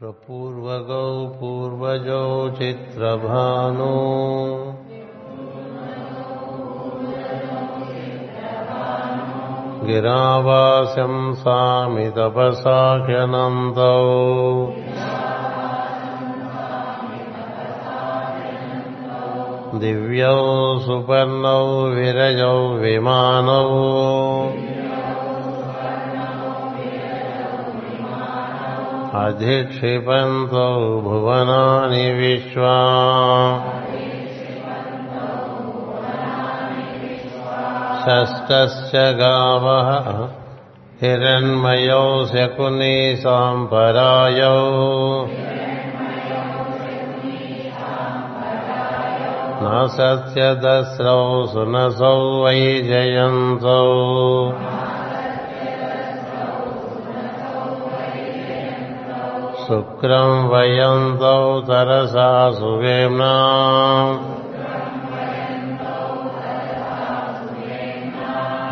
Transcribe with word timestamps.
प्रपूर्वगौ 0.00 1.04
पूर्वजौ 1.36 2.50
चित्रभानो। 2.50 3.92
गिरावासं 9.86 11.14
सामि 11.34 12.04
तपसाख्यनन्तौ 12.18 13.96
दिव्यौ 19.80 20.38
सुपर्णौ 20.78 21.64
विरजौ 21.96 22.58
विमानौ 22.76 23.64
अधिक्षिपन्तौ 29.16 30.72
भुवनानि 31.04 32.06
विश्वा। 32.20 32.76
षष्टश्च 38.06 38.92
गावः 39.20 39.88
हिरण्मयौ 41.00 42.04
शकुनी 42.26 42.98
साम्परायौ 43.16 44.60
न 49.62 49.82
सत्यदस्रौ 49.96 51.22
सुनसौ 51.52 52.14
वै 52.44 52.62
जयन्तौ 52.90 53.82
शुक्रम् 59.66 60.48
वयन्तौ 60.50 61.60
तरसा 61.60 62.28
सुवेम्ना 62.50 63.32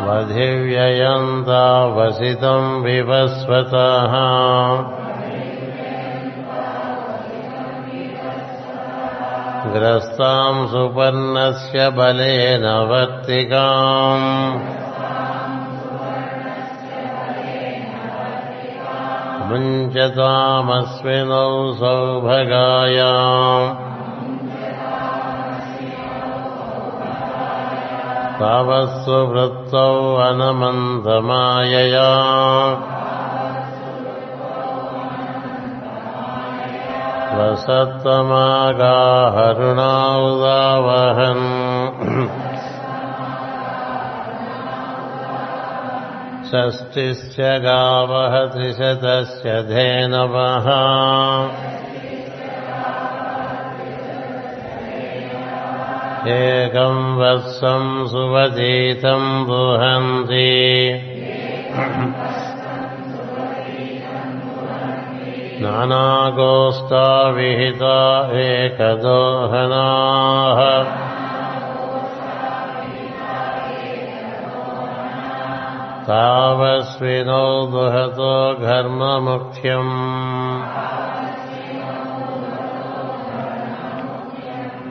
वधिव्ययन्ता 0.05 1.65
वसितम् 1.95 2.69
विवस्वतः। 2.85 4.15
ग्रस्ताम् 9.75 10.67
सुपर्णस्य 10.67 11.89
बलेन 11.89 12.65
वर्तिकाम् 12.91 14.74
मुञ्चतामस्मिनौ 19.95 21.51
सौभगायाम् 21.79 23.67
तावत्सु 28.39 29.19
वृत्तौ 29.31 29.91
उदावहन् 40.27 41.45
षष्टिश्च 46.55 47.35
गावः 47.39 48.53
त्रिशतस्य 48.53 49.63
धेनवः। 49.63 50.71
एकम् 56.27 57.17
वर्षम् 57.17 58.07
सुवदितम् 58.07 59.45
बुहन्ति 59.45 60.51
नानागोस्ता 65.61 67.29
विहिता 67.29 68.39
एकदोहनाः। 68.39 71.14
तावस्विनो 76.05 77.67
दुहतो 77.67 78.53
घर्ममुख्यम्। 78.53 79.93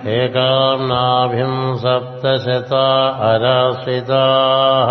एकाम् 0.08 0.88
नाभिम् 0.88 1.76
सप्तशता 1.76 3.08
अराश्रिताः। 3.08 4.90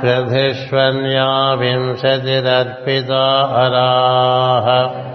प्रधिष्वन्या 0.00 1.54
विंशतिरर्पिता 1.54 3.24
अराः 3.40 5.11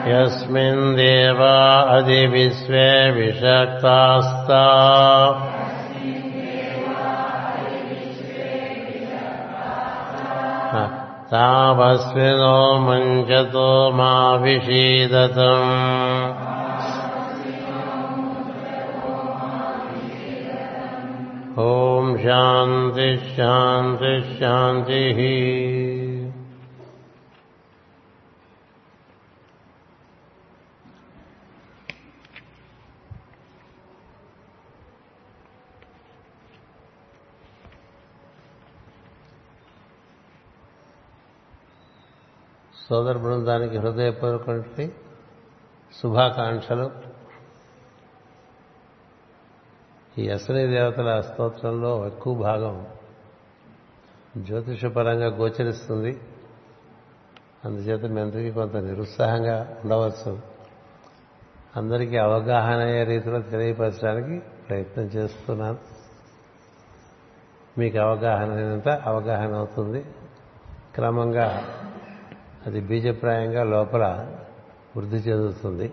यस्मिन् 0.09 0.97
देवा 0.97 1.81
अधिविश्वे 1.81 3.11
विषक्तास्ता। 3.11 4.65
तावस्विनो 11.33 12.79
मुञ्चतो 12.79 13.93
मा 13.93 14.37
विषीदतम् 14.37 16.58
ఓం 21.61 22.19
శాంతి 22.23 23.35
శాంతి 23.37 24.39
శాంతి 24.39 25.01
సోదర 42.89 43.17
బృందానికి 43.17 43.79
హృదయపూర్వక 43.79 44.89
శుభాకాంక్షలు. 46.03 47.08
ఈ 50.19 50.29
అశ్విని 50.29 50.67
దేవతల 50.67 51.21
స్తోత్రంలో 51.21 52.07
ఎక్కువ 52.07 52.35
భాగం 52.35 52.87
జ్యోతిషపరంగా 54.37 55.27
గోచరిస్తుంది. 55.27 56.21
అందుచేత 57.65 58.11
మీ 58.11 58.21
అందరికీ 58.21 58.51
కొంత 58.51 58.77
నిరుత్సాహంగా 58.77 59.77
ఉండవచ్చు. 59.85 60.41
అందరికీ 61.77 62.17
అవగాహన 62.17 62.81
అయ్యే 62.81 63.05
రీతిలో 63.05 63.41
తెలియపరచడానికి 63.41 64.39
ప్రయత్నం 64.69 65.05
చేస్తున్నాను. 65.05 65.79
మీకు 67.79 67.99
అవగాహన 67.99 68.53
అయినంత 68.53 68.89
అవగాహన 68.89 69.55
అవుతుంది. 69.55 70.05
క్రమంగా 70.95 71.65
అది 72.67 72.81
బీజప్రాయంగా 72.81 73.63
లోపల 73.65 74.35
వృద్ధి 74.97 75.17
చెందుతుంది. 75.17 75.93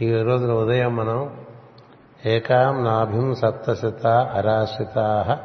ఈ 0.00 0.22
రోజున 0.22 0.52
ఉదయం 0.52 0.96
మనం 0.96 1.39
ఏకాం 2.26 2.84
నాభిం 2.84 3.34
సప్తశత 3.34 4.06
అరాశ్రితా 4.06 5.38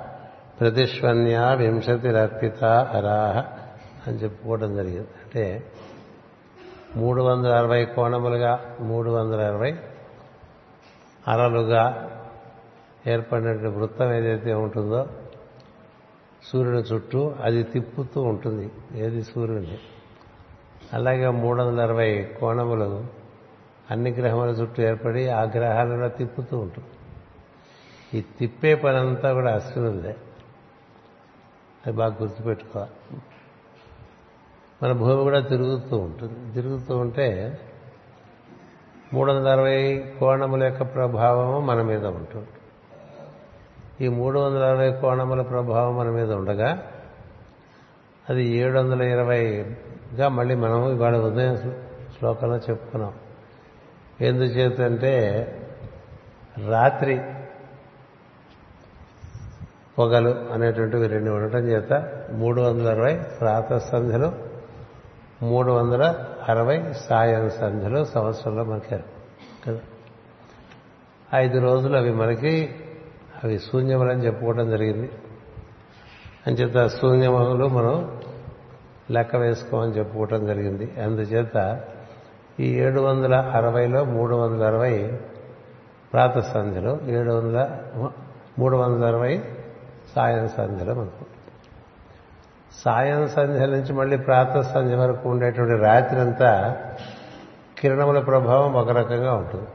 ప్రతిష్వన్యా 0.60 1.54
వింశతిరర్పిత 1.54 2.64
అరాహ 2.66 3.40
అని 4.08 4.18
చెప్పుకోవడం 4.18 4.76
జరిగింది. 4.76 5.00
అంటే 5.00 5.64
మూడు 6.96 7.22
వందల 7.22 7.58
అరవై 7.58 7.86
కోణములుగా 7.86 8.60
మూడు 8.80 9.12
వందల 9.12 9.42
అరవై 9.42 9.80
అరలుగా 11.28 12.12
ఏర్పడినటువంటి 13.08 13.78
వృత్తం 13.78 14.14
ఏదైతే 14.14 14.54
ఉంటుందో 14.54 15.06
సూర్యుని 16.44 16.80
చుట్టూ 16.80 17.34
అది 17.44 17.64
తిప్పుతూ 17.64 18.22
ఉంటుంది. 18.22 18.72
ఏది 18.96 19.24
సూర్యుని? 19.24 19.78
అలాగే 20.94 21.28
మూడు 21.28 21.62
వందల 21.62 21.82
అరవై 21.82 22.30
కోణములు 22.40 23.25
అన్ని 23.92 24.12
గ్రహముల 24.12 24.50
చుట్టూ 24.50 24.84
ఏర్పడి 24.84 25.28
ఆ 25.30 25.42
గ్రహాలను 25.42 26.10
తిప్పుతూ 26.10 26.58
ఉంటుంది 26.58 26.88
ఈ 28.18 28.24
తిప్పే 28.40 28.76
పనంతా 28.76 29.34
కూడా 29.34 29.56
అశ్వినుదే 29.56 30.16
అది 31.88 31.98
బాగా 31.98 32.18
గుర్తుపెట్టుకోవాలి. 32.22 33.18
మన 34.84 34.92
భూమి 34.92 35.24
కూడా 35.24 35.40
తిరుగుతూ 35.40 35.98
ఉంటుంది. 35.98 36.54
తిరుగుతూ 36.54 36.98
ఉంటే 36.98 37.60
మూడు 39.14 39.32
వందల 39.32 39.50
అరవై 39.50 39.98
కోణముల 40.20 40.64
యొక్క 40.64 40.94
ప్రభావము 40.94 41.60
మన 41.60 41.82
మీద 41.82 42.06
ఉంటుంది 42.06 42.48
ఈ 44.06 44.08
మూడు 44.08 44.40
వందల 44.40 44.64
అరవై 44.64 44.92
కోణముల 44.92 45.42
ప్రభావం 45.42 45.98
మన 45.98 46.10
మీద 46.10 46.32
ఉండగా 46.32 46.92
అది 48.30 48.44
ఏడు 48.46 48.80
వందల 48.80 49.02
ఇరవైగా 49.02 50.28
మళ్ళీ 50.28 50.56
మనము 50.56 50.90
ఇవాళ 50.90 51.18
ఉదయం 51.18 51.58
శ్లోకంలో 52.18 52.58
చెప్పుకున్నాం. 52.58 53.14
ఎందుచేతంటే 54.22 55.14
రాత్రి 56.68 57.22
పొగలు 59.98 60.54
అనేటువంటివి 60.54 61.08
రెండు 61.08 61.32
ఉండటం 61.32 61.60
చేత 61.60 62.20
మూడు 62.32 62.62
వందల 62.62 62.90
అరవై 62.90 63.14
ప్రాత 63.14 63.74
సంధ్యలు 63.74 64.32
మూడు 65.42 65.72
వందల 65.72 66.28
అరవై 66.50 66.94
సాయం 67.10 67.50
సంధ్యలు 67.50 68.06
సంవత్సరంలో 68.06 68.64
మనకి 68.64 68.98
కదా? 69.68 69.80
ఐదు 71.34 71.60
రోజులు 71.60 71.98
అవి 71.98 72.12
మనకి 72.12 72.76
అవి 73.44 73.60
శూన్యములని 73.60 74.26
చెప్పుకోవడం 74.26 74.70
జరిగింది. 74.70 75.12
అంచేత 76.48 76.88
శూన్యములు 76.88 77.68
మనం 77.68 78.22
లెక్క 79.12 79.36
వేసుకోమని 79.36 79.92
చెప్పుకోవటం 79.92 80.46
జరిగింది. 80.46 81.02
అందుచేత 81.02 81.84
ఈ 82.60 82.74
ఏడు 82.74 83.02
వందల 83.02 83.36
అరవైలో 83.36 84.04
మూడు 84.04 84.36
వందల 84.36 84.66
అరవై 84.66 85.20
ప్రాత 86.14 86.40
సంధ్యలు 86.40 87.00
ఏడు 87.06 87.32
వందల 87.32 87.78
మూడు 88.60 88.78
వందల 88.78 89.06
అరవై 89.06 89.44
సాయం 90.16 90.48
సంధ్యలు 90.48 90.94
మనకు. 90.94 91.26
సాయం 92.86 93.28
సంధ్య 93.28 93.66
నుంచి 93.66 93.94
మళ్ళీ 93.94 94.18
ప్రాత 94.18 94.60
సంధ్య 94.60 94.96
వరకు 94.96 95.30
ఉండేటువంటి 95.30 95.84
రాత్రి 95.84 96.20
అంతా 96.20 96.82
కిరణముల 97.80 98.20
ప్రభావం 98.20 98.74
ఒక 98.74 98.90
రకంగా 98.90 99.34
ఉంటుంది. 99.34 99.68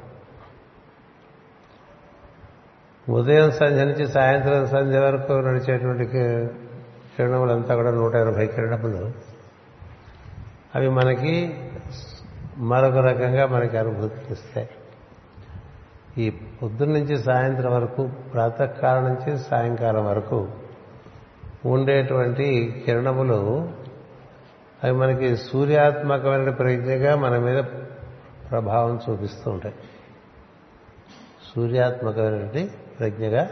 ఉదయం 3.12 3.50
సంధ్య 3.50 3.84
నుంచి 3.84 4.08
సాయంత్రం 4.08 4.66
సంధ్య 4.66 4.98
వరకు 4.98 5.32
నడిచేటువంటి 5.32 6.06
కిరణములంతా 6.06 7.74
కూడా 7.74 7.90
నూట 7.90 8.14
ఎనభై 8.14 8.46
కిరణములు. 8.46 9.10
అవి 10.74 10.88
మనకి 10.88 11.60
మరొక 12.60 12.96
రకంగా 12.96 13.46
మనకి 13.46 13.78
అనుభూతికి 13.78 14.32
ఇస్తాయి 14.32 14.68
ఈ 16.18 16.30
పొద్దున్న 16.30 16.92
నుంచి 16.92 17.18
సాయంత్రం 17.18 17.72
వరకు 17.74 18.10
ప్రాతకాలం 18.32 19.04
నుంచి 19.04 19.38
సాయంకాలం 19.38 20.06
వరకు 20.06 20.48
ఉండేటువంటి 21.66 22.82
కిరణములు 22.86 23.70
అవి 24.84 24.92
మనకి 24.92 25.36
సూర్యాత్మకమైన 25.36 26.50
ప్రజ్ఞగా 26.50 27.16
మన 27.16 27.38
మీద 27.38 27.64
ప్రభావం 28.50 29.00
చూపిస్తూ 29.10 29.50
ఉంటాయి. 29.50 29.74
సూర్యాత్మకమైనటువంటి 31.54 32.70
ప్రజ్ఞగా 33.00 33.50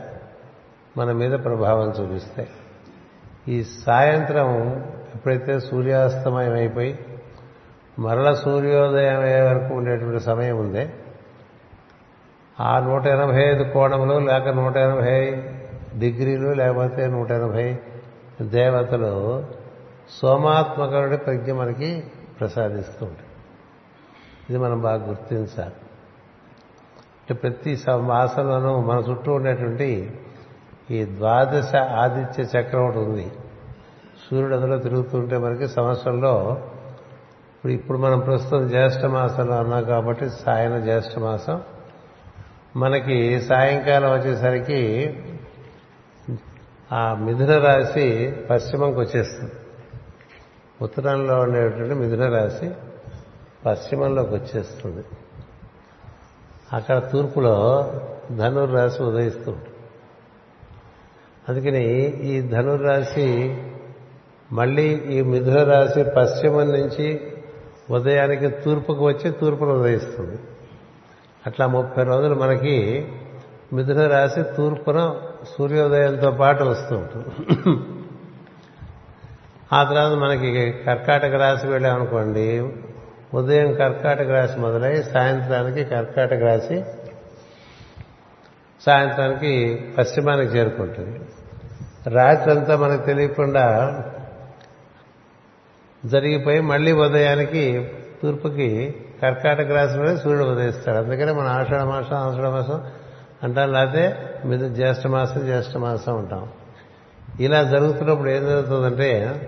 మన 0.96 1.12
మీద 1.12 1.30
ప్రభావం 1.30 1.90
చూపిస్తాయి. 1.90 2.48
ఈ 3.48 3.64
సాయంత్రం 3.64 4.78
ఎప్పుడైతే 5.14 5.60
సూర్యాస్తమయం 5.60 6.52
అయిపోయి 6.52 6.98
మరల 7.98 8.34
సూర్యోదయం 8.34 9.20
అయ్యే 9.20 9.40
వరకు 9.40 9.74
ఉండేటువంటి 9.74 10.20
సమయం 10.20 10.56
ఉంది. 10.56 10.90
ఆ 12.60 12.80
నూట 12.80 13.06
ఎనభై 13.06 13.42
ఐదు 13.42 13.62
కోణములు 13.62 14.18
లేక 14.18 14.48
నూట 14.48 14.76
ఎనభై 14.76 15.30
డిగ్రీలు 15.98 16.48
లేకపోతే 16.48 17.06
నూట 17.06 17.30
ఎనభై 17.30 17.78
దేవతలు 18.42 19.46
సోమాత్మకరుడి 20.22 21.16
ప్రజ్ఞ 21.16 21.52
మనకి 21.52 22.04
ప్రసాదిస్తూ 22.40 23.06
ఉంటాయి. 23.06 23.28
ఇది 24.50 24.58
మనం 24.58 24.80
బాగా 24.80 25.06
గుర్తించాలి. 25.06 25.72
అంటే 27.30 27.34
ప్రతి 27.34 27.78
మాసంలోనూ 27.96 28.80
మన 28.80 29.02
చుట్టూ 29.10 29.32
ఉండేటువంటి 29.32 30.18
ఈ 30.90 31.04
ద్వాదశ 31.04 31.76
ఆదిత్య 31.76 32.60
చక్రం 32.60 32.84
ఒకటి 32.84 32.98
ఉంది. 32.98 33.32
సూర్యుడు 34.30 34.54
అందులో 34.54 34.78
తిరుగుతుంటే 34.78 35.38
మనకి 35.38 35.68
సంవత్సరంలో 35.68 36.56
ఇప్పుడు 37.58 37.72
ఇప్పుడు 37.72 37.98
మనం 37.98 38.20
ప్రస్తుతం 38.20 38.68
జ్యేష్ఠ 38.68 39.04
మాసంలో 39.04 39.56
ఉన్నాం 39.56 39.84
కాబట్టి 39.84 40.30
సాయన 40.30 40.78
జ్యేష్ఠ 40.78 41.18
మాసం. 41.18 41.62
మనకి 42.76 43.40
సాయంకాలం 43.40 44.12
వచ్చేసరికి 44.12 45.14
ఆ 46.92 47.14
మిథున 47.14 47.58
రాశి 47.58 48.36
పశ్చిమంకి 48.50 49.00
వచ్చేస్తుంది. 49.00 49.52
ఉత్తరంలో 50.82 51.40
ఉండేటువంటి 51.40 51.94
మిథున 51.94 52.28
రాశి 52.28 52.70
పశ్చిమంలోకి 53.66 54.34
వచ్చేస్తుంది. 54.34 55.04
అక్కడ 56.72 56.98
తూర్పులో 56.98 57.92
ధనుర్రాశి 58.36 59.02
ఉదయిస్తూ 59.02 59.56
అందుకని 61.48 61.84
ఈ 62.04 62.40
ధనుర్రాశి 62.40 63.58
మళ్ళీ 64.52 64.96
ఈ 64.96 65.22
మిథున 65.22 65.62
రాశి 65.62 66.04
పశ్చిమం 66.16 66.68
నుంచి 66.68 67.27
ఉదయానికి 67.90 68.48
తూర్పుకు 68.48 69.06
వచ్చి 69.06 69.30
తూర్పును 69.30 69.72
ఉదయిస్తుంది. 69.80 70.38
అట్లా 71.46 71.66
ముప్పై 71.66 72.04
రోజులు 72.04 72.34
మనకి 72.34 73.08
మిథున 73.72 74.06
రాశి 74.06 74.42
తూర్పున 74.42 75.14
సూర్యోదయంతో 75.58 76.30
పాటు 76.30 76.64
వస్తూ 76.64 76.96
ఉంటుంది. 76.96 77.26
ఆ 79.72 79.82
తర్వాత 79.82 80.12
మనకి 80.12 80.72
కర్కాటక 80.72 81.34
రాశి 81.34 81.66
వెళ్ళామనుకోండి 81.66 82.72
ఉదయం 83.34 83.72
కర్కాటక 83.72 84.30
రాశి 84.30 84.60
మొదలై 84.60 85.02
సాయంత్రానికి 85.02 85.84
కర్కాటక 85.84 86.42
రాశి 86.42 86.84
సాయంత్రానికి 88.86 89.84
పశ్చిమానికి 89.98 90.52
చేరుకుంటుంది. 90.52 91.20
రాత్రి 92.10 92.50
అంతా 92.58 92.76
మనకు 92.76 93.06
తెలియకుండా 93.06 93.64
జరిగిపోయి 96.06 96.60
మళ్ళీ 96.60 96.92
ఉదయానికి 96.92 97.90
తూర్పుకి 98.22 98.94
కర్కాటక 99.22 99.70
రాశిలో 99.70 100.16
సూర్యుడు 100.16 100.44
ఉదయిస్తాడు. 100.44 100.96
అందుకనే 100.96 101.32
మన 101.32 101.46
ఆషాఢ 101.46 101.80
మాసం 101.80 102.16
ఆషాఢ 102.16 102.46
మాసం 102.46 102.82
అంటాం. 103.42 103.72
లేకపోతే 103.72 104.34
మీద 104.44 104.70
జ్యేష్ఠ 104.70 105.06
మాసం 105.06 105.40
జ్యేష్ఠ 105.40 105.76
మాసం 105.76 106.48
ఇలా 107.40 107.62
జరుగుతున్నప్పుడు 107.62 108.30
ఏం 108.30 108.44
జరుగుతుందంటే 108.44 109.40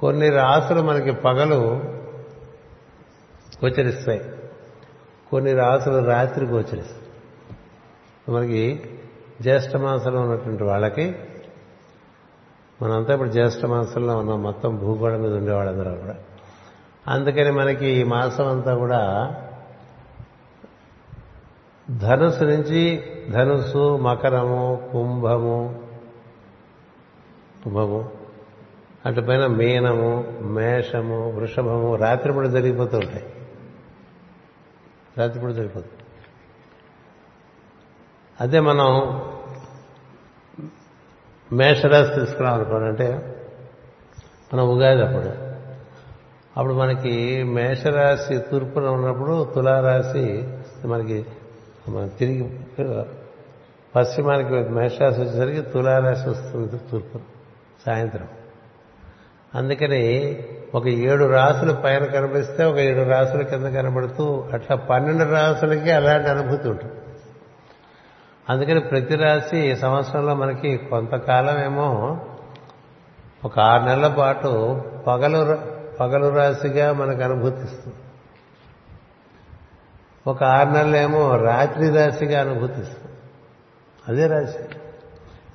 కొన్ని 0.00 0.28
రాసులు 0.28 0.82
మనకి 0.82 1.12
పగలు 1.12 1.82
గోచరిస్తాయి. 3.64 4.20
కొన్ని 5.30 5.52
రాసులు 5.52 6.04
రాత్రి 6.04 6.46
గోచరిస్తాయి. 6.46 7.02
మనకి 8.28 8.80
జ్యేష్ఠ 9.42 9.76
మాసంలో 9.76 10.20
ఉన్నటువంటి 10.20 10.64
వాళ్ళకి 10.64 11.16
మనంతా 12.82 13.14
ఇప్పుడు 13.14 13.28
జ్యేష్ఠ 13.28 13.66
మాసంలో 13.66 14.16
ఉన్నాం. 14.16 14.42
మొత్తం 14.42 14.76
భూగోళం 14.76 15.22
మీద 15.22 15.32
ఉండేవాళ్ళందరూ 15.32 15.94
కూడా. 15.94 16.16
అందుకని 17.08 17.50
మనకి 17.50 17.86
ఈ 17.86 18.02
మాసం 18.02 18.48
అంతా 18.48 18.74
కూడా 18.74 19.34
ధనుసు 21.90 22.44
నుంచి 22.44 23.02
ధనుసు 23.30 23.96
మకరము 23.96 24.88
కుంభము 24.92 25.82
కుంభము 27.64 28.10
అటు 29.06 29.20
పైన 29.20 29.46
మీనము 29.46 30.38
మేషము 30.40 31.32
వృషభము 31.32 31.96
రాత్రిపూట 31.96 32.46
జరిగిపోతూ 32.46 32.98
ఉంటాయి. 32.98 33.26
రాత్రిపూట 35.18 35.50
జరిగిపోతుంది. 35.50 35.92
అదే 38.40 38.60
మనం 38.60 39.22
మేషరాశి 41.52 42.20
తీసుకున్నాం 42.20 42.54
అనుకోండి 42.54 42.86
అంటే 42.86 43.36
మనం 44.54 44.68
ఉగాది 44.68 45.02
అప్పుడు. 45.02 45.48
అప్పుడు 46.56 46.74
మనకి 46.74 47.42
మేషరాశి 47.42 48.38
తూర్పున 48.38 48.86
ఉన్నప్పుడు 48.86 49.48
తులారాశి 49.54 50.48
మనకి 50.86 51.26
మనం 51.88 52.08
తిరిగి 52.08 52.50
పశ్చిమానికి 53.96 54.70
మేషరాశి 54.70 55.20
వచ్చేసరికి 55.20 55.60
తులారాశి 55.62 56.28
వస్తుంది 56.28 56.80
తూర్పు 56.92 57.18
సాయంత్రం. 57.86 58.28
అందుకని 59.54 60.38
ఒక 60.74 60.86
ఏడు 60.86 61.24
రాసులు 61.24 61.72
పైన 61.72 62.04
కనిపిస్తే 62.04 62.64
ఒక 62.64 62.76
ఏడు 62.76 63.08
రాసుల 63.08 63.42
కింద 63.42 63.66
కనబడుతూ 63.66 64.44
అట్లా 64.52 64.76
పన్నెండు 64.76 65.24
రాసులకి 65.24 65.90
అలాంటి 65.90 66.28
అనుభూతి 66.28 66.68
ఉంటుంది. 66.68 66.94
అందుకని 68.48 68.80
ప్రతి 68.80 69.14
రాశి 69.16 69.58
ఈ 69.58 69.74
సంవత్సరంలో 69.74 70.34
మనకి 70.34 70.76
కొంతకాలం 70.76 71.64
ఏమో 71.64 72.18
ఒక 73.44 73.58
ఆరు 73.58 73.82
నెలల 73.82 74.14
పాటు 74.18 74.82
పగలు 75.06 75.58
పగలు 76.00 76.28
రాశిగా 76.28 76.92
మనకు 76.92 77.22
అనుభూతిస్తుంది. 77.22 77.96
ఒక 80.26 80.44
ఆరు 80.44 80.68
నెలలేమో 80.68 81.36
రాత్రి 81.36 81.90
రాశిగా 81.90 82.40
అనుభూతిస్తుంది. 82.40 83.12
అదే 84.08 84.26
రాశి. 84.26 84.58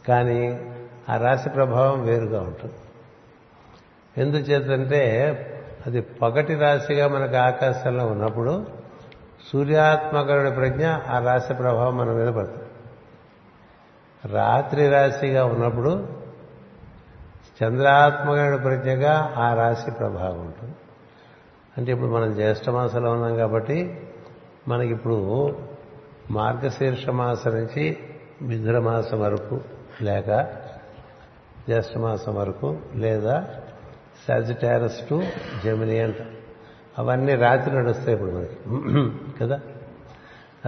కానీ 0.07 0.71
ఆ 1.09 1.17
రాశి 1.17 1.49
ప్రభావం 1.49 2.05
వేరుగా 2.05 2.41
ఉంటుంది. 2.41 2.73
ఎందుచేతంటే 4.17 5.03
అది 5.85 6.01
పగటి 6.01 6.55
రాశిగా 6.55 7.07
మనకు 7.07 7.35
ఆకాశంలో 7.35 8.05
ఉన్నప్పుడు 8.05 8.65
సూర్యాత్మకరుడి 9.51 10.51
ప్రజ్ఞ 10.51 10.87
ఆ 10.87 11.19
రాశి 11.19 11.53
ప్రభావం 11.53 11.97
మన 11.97 12.11
మీద 12.11 12.27
పడుతుంది. 12.27 12.62
రాత్రి 14.25 14.89
రాశిగా 14.89 15.45
ఉన్నప్పుడు 15.45 16.07
చంద్రాత్మకమైన 17.63 18.55
ప్రజ్ఞగా 18.55 19.33
ఆ 19.37 19.53
రాశి 19.53 19.91
ప్రభావం 19.91 20.39
ఉంటుంది. 20.39 20.75
అంటే 21.77 21.91
ఇప్పుడు 21.91 22.09
మనం 22.09 22.33
జ్యేష్ఠ 22.33 22.69
మాసంలో 22.69 23.11
ఉన్నాం 23.11 23.35
కాబట్టి 23.35 24.07
మనకిప్పుడు 24.67 25.55
మార్గశీర్ష 26.31 27.09
మాసం 27.09 27.51
నుంచి 27.51 27.97
మిథున 28.41 28.79
మాసం 28.79 29.21
వరకు 29.21 29.61
లేక 30.01 30.25
జ్యేష్ఠ 31.67 31.97
మాసం 31.97 32.35
వరకు 32.35 32.77
లేదా 32.95 33.45
సాజిటారస్ 34.27 35.09
టు 35.09 35.23
జమిని 35.65 35.99
అంట. 35.99 36.15
అవన్నీ 36.99 37.35
రాత్రి 37.35 37.75
నడుస్తాయి 37.75 38.13
ఇప్పుడు 38.13 38.31
మనకి. 38.31 38.57
కదా? 39.41 39.59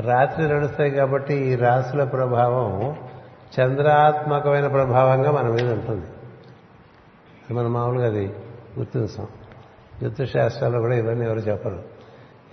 రాత్రి 0.02 0.48
నడుస్తాయి 0.50 0.92
కాబట్టి 0.92 1.34
ఈ 1.34 1.56
రాసుల 1.56 2.04
ప్రభావం 2.04 2.96
చంద్రాత్మకమైన 3.60 4.68
ప్రభావంగా 4.68 5.32
మన 5.32 5.48
మీద 5.48 5.72
ఉంటుంది. 5.72 6.06
మనం 7.54 7.74
మామూలుగా 7.74 8.06
అది 8.06 8.26
గుర్తించాం. 8.80 9.28
జ్యోతిశాస్త్రాల్లో 10.00 10.80
కూడా 10.80 10.96
ఇవన్నీ 10.96 11.26
ఎవరు 11.26 11.40
చెప్పరు. 11.40 11.84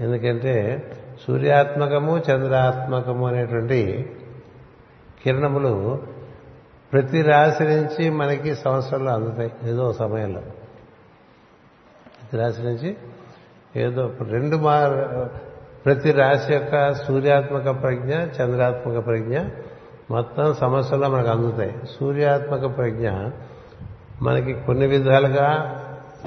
ఎందుకంటే 0.00 0.82
సూర్యాత్మకము 1.26 2.18
చంద్రాత్మకము 2.18 3.26
అనేటువంటి 3.26 4.10
కిరణములు 5.24 6.02
ప్రతి 6.92 7.22
రాశి 7.22 7.64
నుంచి 7.64 8.10
మనకి 8.10 8.54
సంవత్సరంలో 8.54 9.12
అందుతాయి. 9.12 9.52
ఏదో 9.64 9.92
సమయంలో. 9.92 10.40
ప్రతి 12.20 12.36
రాశి 12.36 12.62
నుంచి 12.62 12.96
ఏదో 13.76 14.12
రెండు 14.28 14.56
మా 14.56 14.88
ప్రతి 15.84 16.12
రాశి 16.12 16.52
యొక్క 16.52 16.92
సూర్యాత్మక 16.92 17.82
ప్రజ్ఞ 17.82 18.14
చంద్రాత్మక 18.14 19.06
ప్రజ్ఞ 19.06 19.38
మొత్తం 20.12 20.54
సమస్యల్లో 20.54 21.08
మనకు 21.08 21.28
అందుతాయి. 21.28 21.74
సూర్యాత్మక 22.00 22.76
ప్రజ్ఞ 22.76 23.10
మనకి 24.22 24.52
కొన్ని 24.52 24.86
విధాలుగా 24.86 25.78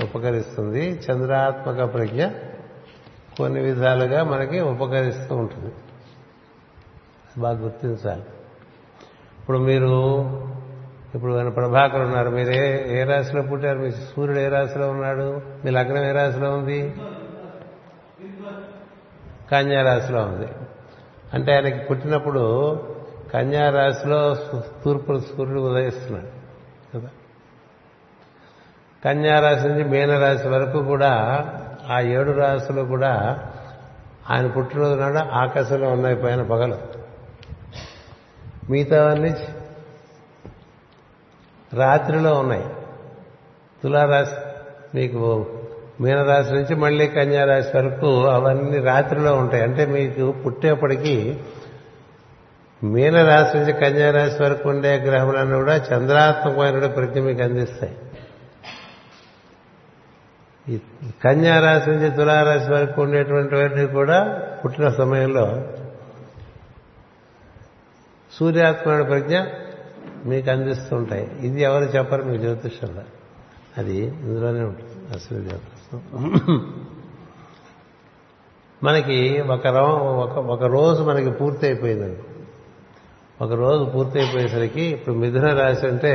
ఉపకరిస్తుంది. 0.03 0.89
చంద్రాత్మక 0.89 1.93
ప్రజ్ఞ 1.93 2.25
కొన్ని 3.37 3.61
విధాలుగా 3.61 4.23
మనకి 4.23 4.59
ఉపకరిస్తూ 4.59 5.35
ఉంటుంది. 5.35 5.73
బాగా 7.37 7.59
గుర్తించాలి. 7.59 8.23
ఇప్పుడు 9.39 9.57
మీరు 9.57 10.21
ఇప్పుడు 11.15 11.33
ఆయన 11.33 11.49
ప్రభాకర్ 11.49 12.01
ఉన్నారు. 12.01 12.29
మీరు 12.29 12.49
ఏ 12.49 12.99
ఏ 12.99 13.03
రాశిలో 13.03 13.41
పుట్టారు? 13.41 13.77
మీ 13.77 13.91
సూర్యుడు 13.91 14.39
ఏ 14.39 14.47
రాశిలో 14.47 14.89
ఉన్నాడు? 14.89 15.41
మీ 15.65 15.71
లగ్నం 15.71 16.03
ఏ 16.03 16.11
రాశిలో 16.11 16.51
ఉంది? 16.51 16.93
కన్యా 19.51 19.81
రాశిలో 19.81 20.21
ఉంది. 20.21 20.47
అంటే 21.33 21.53
ఆయనకి 21.53 21.79
పుట్టినప్పుడు 21.79 22.75
కన్యా 23.35 23.69
రాశిలో 23.69 24.35
తూర్పు 24.85 25.19
సూర్యుడు 25.19 25.59
ఉదయిస్తున్నాడు 25.59 26.27
కదా? 26.97 27.09
కన్యా 29.05 29.39
రాశి 29.39 29.67
నుంచి 29.67 29.83
మీనరాశి 29.83 30.47
వరకు 30.47 30.83
కూడా 30.83 31.43
ఆ 31.89 31.99
ఏడు 31.99 32.31
రాశులు 32.31 32.81
కూడా 32.81 33.39
ఆయన 34.29 34.47
పుట్టినరోజు 34.47 34.99
నాడు 34.99 35.17
ఆకాశంలో 35.17 35.89
ఉన్నాయి 35.89 36.15
పైన 36.15 36.41
పగలు. 36.41 36.77
మిగతావన్నీ 38.69 39.35
రాత్రిలో 41.73 42.33
ఉన్నాయి. 42.33 42.65
తులారాశి 43.83 44.35
మీకు 44.95 45.45
మీనరాశి 46.01 46.53
నుంచి 46.53 46.75
మళ్ళీ 46.75 47.07
కన్యారాశి 47.07 47.77
వరకు 47.77 48.25
అవన్నీ 48.25 48.79
రాత్రిలో 48.79 49.35
ఉంటాయి. 49.35 49.63
అంటే 49.63 49.85
మీకు 49.85 50.31
పుట్టేప్పటికీ 50.31 51.39
మీనరాశి 52.93 53.57
నుంచి 53.57 53.73
కన్యారాశి 53.73 54.43
వరకు 54.43 54.69
ఉండే 54.69 54.91
గ్రహములన్నీ 54.97 55.55
కూడా 55.55 55.75
చంద్రాత్మకమైన 55.75 56.87
ప్రజ్ఞ 56.87 57.19
మీకు 57.19 57.41
అందిస్తాయి. 57.41 57.95
ఈ 60.67 60.79
కన్యారాశి 61.23 61.89
నుంచి 61.89 62.09
తులారాశి 62.15 62.69
వరకు 62.71 63.01
ఉండేటువంటి 63.01 63.55
వాటిని 63.55 63.85
కూడా 63.87 64.17
పుట్టిన 64.63 64.89
సమయంలో 64.89 65.45
సూర్యాత్మైన 68.31 69.01
ప్రజ్ఞ 69.01 69.35
మీకు 70.25 70.49
అందిస్తుంటాయి 70.49 71.25
ఇది 71.39 71.61
ఎవరు 71.61 71.83
చెప్పరు 71.83 72.23
మీకు 72.23 72.41
జ్యోతిషంలో 72.41 73.03
అది 73.77 73.97
ఇందులోనే 73.97 74.63
ఉంటుంది. 74.63 74.95
అసలు 75.15 75.39
జ్యోతిషం 75.41 75.99
మనకి 78.83 79.17
ఒక 79.41 79.67
ఒక 80.25 80.37
ఒక 80.37 80.63
రోజు 80.63 81.03
మనకి 81.03 81.31
పూర్తి 81.31 81.65
అయిపోయిందండి 81.67 82.34
ఒక 83.41 83.53
రోజు 83.53 83.83
ఇప్పుడు 84.79 85.15
మిథున 85.15 85.53
రాశి 85.53 85.87
అంటే 85.87 86.13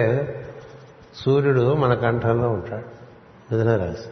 సూర్యుడు 1.14 1.74
మన 1.74 1.94
కంఠంలో 1.94 2.48
ఉంటాడు 2.48 2.84
మిథున 3.52 3.76
రాశి. 3.76 4.08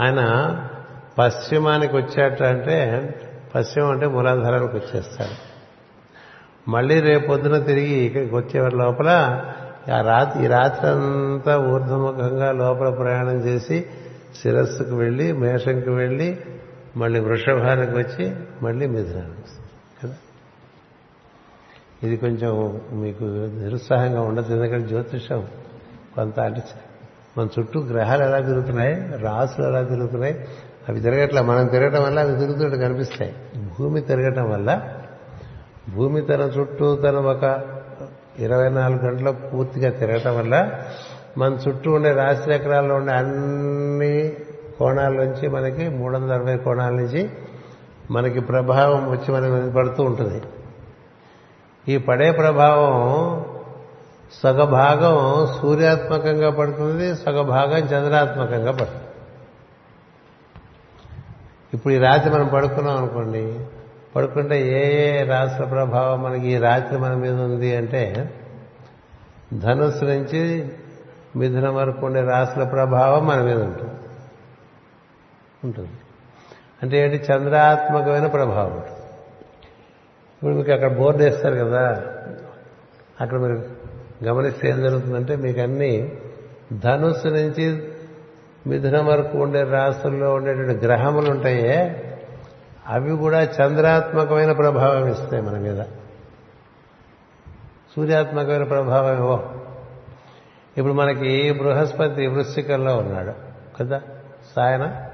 ఆయన 0.00 0.20
పశ్చిమానికి 1.18 1.96
వచ్చేట 1.96 2.42
అంటే 2.42 2.76
పశ్చిమం 3.54 3.90
అంటే 3.90 4.06
మూలాధారానికి 4.06 4.76
వచ్చేస్తాడు. 4.76 5.56
మళ్ళీ 6.70 7.00
రేపొద్దున 7.00 7.58
తిరిగి 7.58 7.94
ఇక్కడికి 7.94 8.34
వచ్చే 8.34 8.70
లోపల 8.74 9.08
ఆ 9.92 10.00
రాత్రి 10.00 10.44
ఈ 10.44 10.46
రాత్రి 10.46 10.90
అంతా 10.90 11.58
ఊర్ధముఖంగా 11.58 12.52
లోపల 12.52 12.88
ప్రయాణం 12.88 13.36
చేసి 13.36 13.86
శిరస్సుకు 14.42 14.96
వెళ్ళి 14.96 15.32
మేషంకి 15.32 15.90
వెళ్ళి 15.90 16.38
మళ్ళీ 16.96 17.20
వృషభానికి 17.20 17.92
వచ్చి 17.92 18.36
మళ్ళీ 18.62 18.86
మిథునానికి 18.86 19.42
కదా 19.42 19.55
ఇది 22.06 22.16
కొంచెం 22.16 22.80
మీకు 22.92 23.24
నిరుత్సాహంగా 23.62 24.20
ఉండదు 24.20 24.52
ఎందుకంటే 24.54 24.88
జ్యోతిషం 24.88 25.46
కొంత 26.16 26.40
అంటే 26.40 26.62
మన 27.38 27.46
చుట్టూ 27.58 27.80
గ్రహాలు 27.80 28.22
ఎలా 28.22 28.40
తిరుగుతున్నాయి 28.40 28.94
రాసులు 29.22 29.66
ఎలా 29.66 29.82
తిరుగుతున్నాయి 29.82 30.34
అవి 30.88 31.00
తిరగట్లా. 31.00 31.42
మనం 31.42 31.66
తిరగటం 31.66 32.02
వల్ల 32.02 32.18
అవి 32.18 32.38
తిరుగుతున్నట్టు 32.38 32.78
కనిపిస్తాయి. 32.78 33.34
భూమి 33.78 34.00
తిరగటం 34.00 34.50
వల్ల 34.50 34.70
భూమి 35.94 36.20
తన 36.20 36.40
చుట్టూ 36.40 36.96
తన 36.96 37.16
ఒక 37.16 37.44
ఇరవై 38.38 38.68
నాలుగు 38.68 39.00
గంటల 39.00 39.30
పూర్తిగా 39.30 39.90
తిరగటం 39.90 40.38
వల్ల 40.38 40.54
మన 41.38 41.58
చుట్టూ 41.68 41.92
ఉండే 41.92 42.12
రాశి 42.12 42.50
చక్రాల్లో 42.50 42.94
ఉండే 42.94 43.12
అన్ని 43.12 44.32
కోణాల 44.78 45.12
నుంచి 45.12 45.48
మనకి 45.48 45.88
మూడు 45.88 46.16
వందల 46.16 46.32
అరవై 46.32 46.56
కోణాల 46.56 46.92
నుంచి 46.92 47.30
మనకి 48.10 48.40
ప్రభావం 48.40 49.10
వచ్చి 49.10 49.34
మన 49.34 49.48
మీద 49.48 49.72
పడుతూ 49.72 50.02
ఉంటుంది. 50.02 50.42
ఈ 51.88 51.98
పడే 51.98 52.30
ప్రభావం 52.30 53.44
సగభాగం 54.42 55.46
సూర్యాత్మకంగా 55.60 56.50
పడుతుంది 56.50 57.16
సగభాగం 57.16 57.78
చంద్రాత్మకంగా 57.78 58.72
పడుతుంది. 58.72 59.04
ఇప్పుడు 61.74 61.94
ఈ 61.94 61.98
రాత్రి 61.98 62.34
మనం 62.34 62.48
పడుకున్నాం 62.48 62.96
అనుకోండి 62.96 63.60
పడుకుంటే 64.16 64.68
ఏ 64.68 65.20
ఏ 65.20 65.24
రాష్ట్ర 65.24 65.64
ప్రభావం 65.64 66.22
మనకి 66.22 66.46
ఈ 66.46 66.58
రాత్రి 66.58 66.98
మన 66.98 67.14
మీద 67.14 67.32
ఉంది 67.32 67.76
అంటే 67.76 68.34
ధనుసు 69.52 70.04
నుంచి 70.04 70.68
మిథునం 71.36 71.74
వరకు 71.74 72.06
ఉండే 72.06 72.20
రాష్ట్ర 72.20 72.64
ప్రభావం 72.64 73.26
మన 73.26 73.42
మీద 73.42 73.62
ఉంటుంది. 73.62 73.94
ఉంటుంది. 75.64 75.90
అంటే 76.82 76.98
ఏంటి? 76.98 77.32
చంద్రాత్మకమైన 77.32 78.26
ప్రభావం 78.26 78.72
ఉంటుంది. 78.72 78.95
ఇప్పుడు 80.36 80.54
మీకు 80.54 80.72
అక్కడ 80.72 80.96
బోర్డు 80.96 81.22
వేస్తారు 81.22 81.54
కదా 81.54 82.04
అక్కడ 83.20 83.38
మీరు 83.38 83.64
గమనిస్తే 84.24 84.68
ఏం 84.68 84.82
జరుగుతుందంటే 84.82 85.36
మీకు 85.36 85.60
అన్ని 85.60 86.12
ధనుస్సు 86.72 87.28
నుంచి 87.28 87.92
మిథునం 88.66 89.06
వరకు 89.06 89.38
ఉండే 89.38 89.62
రాసుల్లో 89.62 90.34
ఉండేటువంటి 90.34 90.86
గ్రహములు 90.86 91.30
ఉంటాయే 91.30 92.02
అవి 92.86 93.16
కూడా 93.16 93.42
చంద్రాత్మకమైన 93.42 94.52
ప్రభావం 94.52 95.08
ఇస్తాయి 95.08 95.42
మన 95.42 95.58
మీద. 95.58 95.82
సూర్యాత్మకమైన 97.96 98.62
ప్రభావం 98.62 99.16
ఇవ్వ 99.16 99.38
ఇప్పుడు 100.78 100.92
మనకి 100.92 101.52
బృహస్పతి 101.52 102.26
వృశ్చికంలో 102.26 102.96
ఉన్నాడు 102.96 103.32
కదా 103.78 104.02
సాయన 104.56 105.06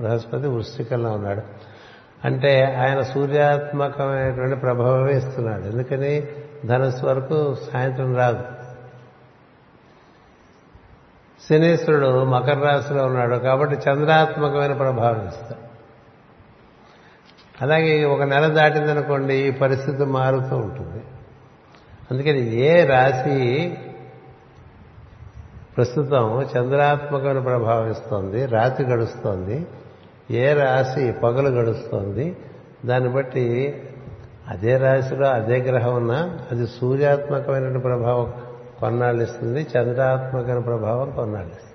బృహస్పతి 0.00 0.46
వృశ్చికంలో 0.46 1.12
ఉన్నాడు. 1.12 1.42
అంటే 2.24 2.76
ఆయన 2.80 3.02
సూర్యాత్మకమైనటువంటి 3.02 4.56
ప్రభావమే 4.56 5.16
ఇస్తున్నాడు. 5.16 5.64
ఎందుకని? 5.64 6.26
ధనస్సు 6.66 7.06
వరకు 7.06 7.54
సాయంత్రం 7.54 8.16
రాదు. 8.16 8.42
శనీశ్వరుడు 11.48 12.24
మకర 12.24 12.58
రాశిలో 12.58 13.06
ఉన్నాడు 13.06 13.36
కాబట్టి 13.36 13.90
చంద్రాత్మకమైన 13.90 14.72
ప్రభావం 14.72 15.28
ఇస్తాడు. 15.28 15.66
అలాగే 17.62 18.04
ఒక 18.04 18.22
నెల 18.22 18.46
దాటిందనుకోండి 18.46 19.34
ఈ 19.34 19.50
పరిస్థితి 19.50 20.04
మారుతూ 20.04 20.56
ఉంటుంది. 20.56 21.04
అందుకని 22.10 22.54
ఏ 22.54 22.84
రాశి 22.84 23.78
ప్రస్తుతం 25.76 26.42
చంద్రాత్మకమైన 26.42 27.38
ప్రభావం 27.38 27.90
ఇస్తోంది 27.90 28.46
రాత్రి 28.46 28.86
గడుస్తోంది 28.86 29.66
ఏ 30.30 30.52
రాశి 30.52 31.12
పగలు 31.12 31.48
గడుస్తోంది 31.48 32.36
దాన్ని 32.84 33.08
బట్టి 33.08 33.82
అదే 34.48 34.76
రాశిలో 34.76 35.28
అదే 35.28 35.58
గ్రహం 35.58 35.94
ఉన్నా 35.94 36.38
అది 36.52 36.66
సూర్యాత్మకమైన 36.66 37.78
ప్రభావం 37.78 38.32
కొన్నాళ్ళు 38.80 39.22
ఇస్తుంది 39.22 39.66
చంద్రాత్మకమైన 39.78 40.58
ప్రభావం 40.58 41.10
కొన్నాళ్ళు 41.10 41.50
ఇస్తుంది. 41.50 41.72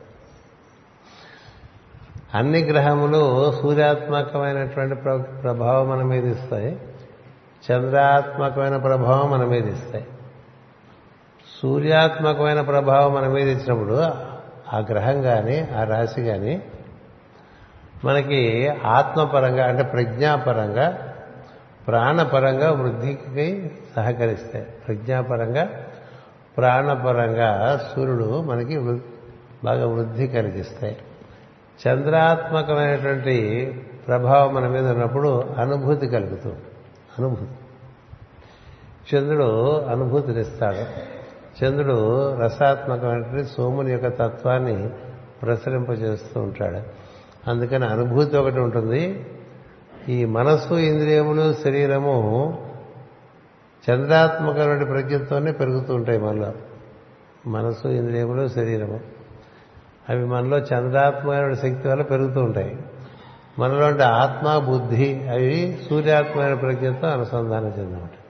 అన్ని 2.35 2.63
గ్రహములు 2.63 3.51
సూర్యాత్మకమైనటువంటి 3.61 4.95
ప్రభావం 5.41 5.89
మన 5.89 6.03
మీద 6.03 6.25
ఇస్తాయి 6.25 6.79
చంద్రాత్మకమైన 7.71 8.77
ప్రభావం 8.77 9.31
మన 9.31 9.45
మీద 9.45 9.67
ఇస్తాయి. 9.67 10.05
సూర్యాత్మకమైన 11.61 12.61
ప్రభావం 12.61 13.13
మన 13.13 13.27
మీద 13.27 13.47
ఇచ్చినప్పుడు 13.47 13.95
ఆ 14.73 14.79
గ్రహం 14.89 15.21
కానీ 15.21 15.69
ఆ 15.77 15.83
రాశి 15.83 16.21
కానీ 16.21 16.63
మనకి 18.05 18.67
ఆత్మపరంగా 18.67 19.67
అంటే 19.67 19.83
ప్రజ్ఞాపరంగా 19.83 21.13
ప్రాణపరంగా 21.87 22.71
వృద్ధికి 22.71 23.71
సహకరిస్తాయి. 23.95 24.65
ప్రజ్ఞాపరంగా 24.65 25.69
ప్రాణపరంగా 26.57 27.79
సూర్యుడు 27.95 28.41
మనకి 28.41 28.79
బాగా 29.63 29.87
వృద్ధి 29.87 30.27
కలిగిస్తాయి. 30.27 30.97
చంద్రాత్మకమైనటువంటి 31.87 33.67
ప్రభావం 34.07 34.53
మన 34.53 34.67
మీద 34.67 34.91
ఉన్నప్పుడు 34.91 35.43
అనుభూతి 35.57 36.07
కలుగుతుంది. 36.07 36.59
అనుభూతి. 37.19 37.51
చంద్రుడు 39.15 39.81
అనుభూతినిస్తాడు. 39.81 41.11
చంద్రుడు 41.63 42.33
రసాత్మకమైనటువంటి 42.35 43.49
సోముని 43.49 43.91
యొక్క 43.91 44.07
తత్వాన్ని 44.07 44.89
ప్రసరింపజేస్తూ 45.41 46.41
ఉంటాడు. 46.41 47.10
అందుకని 47.47 47.85
అనుభూతి 47.85 48.37
ఒకటి 48.37 48.59
ఉంటుంది. 48.59 49.27
ఈ 50.09 50.25
మనస్సు 50.25 50.73
ఇంద్రియములు 50.73 51.53
శరీరము 51.53 52.57
చంద్రాత్మకమైన 53.89 54.83
ప్రజ్ఞతోనే 54.83 55.51
పెరుగుతూ 55.51 55.95
ఉంటాయి 55.95 56.17
మనలో. 56.17 56.51
మనస్సు 57.47 57.87
ఇంద్రియములు 57.87 58.47
శరీరము. 58.47 58.99
అవి 60.09 60.25
మనలో 60.25 60.57
చంద్రాత్మకమైన 60.57 61.53
శక్తి 61.53 61.87
వల్ల 61.87 62.01
పెరుగుతూ 62.01 62.41
ఉంటాయి. 62.41 62.77
మనలో 63.59 64.05
ఆత్మ 64.05 64.57
బుద్ధి 64.57 65.27
అవి 65.29 65.79
సూర్యాత్మైన 65.89 66.53
ప్రజ్ఞతో 66.53 67.07
అనుసంధానం 67.07 67.67
చెంది 67.67 67.93
ఉంటాయి 67.93 68.21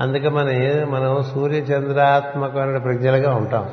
అందుకే 0.00 0.28
మన 0.28 0.84
మనం 0.90 1.22
సూర్య 1.22 1.56
చంద్రాత్మకమైన 1.56 2.78
ప్రజ్ఞలుగా 2.78 3.34
ఉంటాం. 3.34 3.70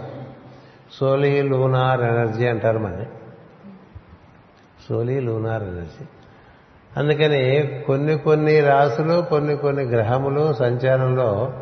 సోలీ 1.00 1.42
లూనార్ 1.42 2.02
ఎనర్జీ 2.02 2.48
అంటారు 2.48 2.80
మనకి 2.80 3.10
సోలీ 4.90 5.20
లూనార్ 5.20 5.64
ఎనర్జీ 5.64 6.06
అందుకని 6.98 7.68
కొన్ని 7.88 8.18
కొన్ని 8.18 8.60
రాసులు 8.60 9.22
కొన్ని 9.22 9.58
కొన్ని 9.58 9.84
గ్రహములు 9.84 10.54
సంచారంలో 10.54 11.54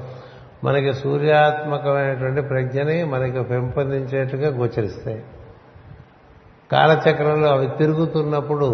మనకి 0.64 0.94
సూర్యాత్మకమైనటువంటి 0.94 2.42
ప్రజ్ఞని 2.42 3.04
మనకి 3.04 3.44
పెంపొందించేట్టుగా 3.44 4.58
గోచరిస్తాయి. 4.58 5.24
కాలచక్రంలో 6.72 7.50
అవి 7.50 7.68
తిరుగుతున్నప్పుడు 7.68 8.70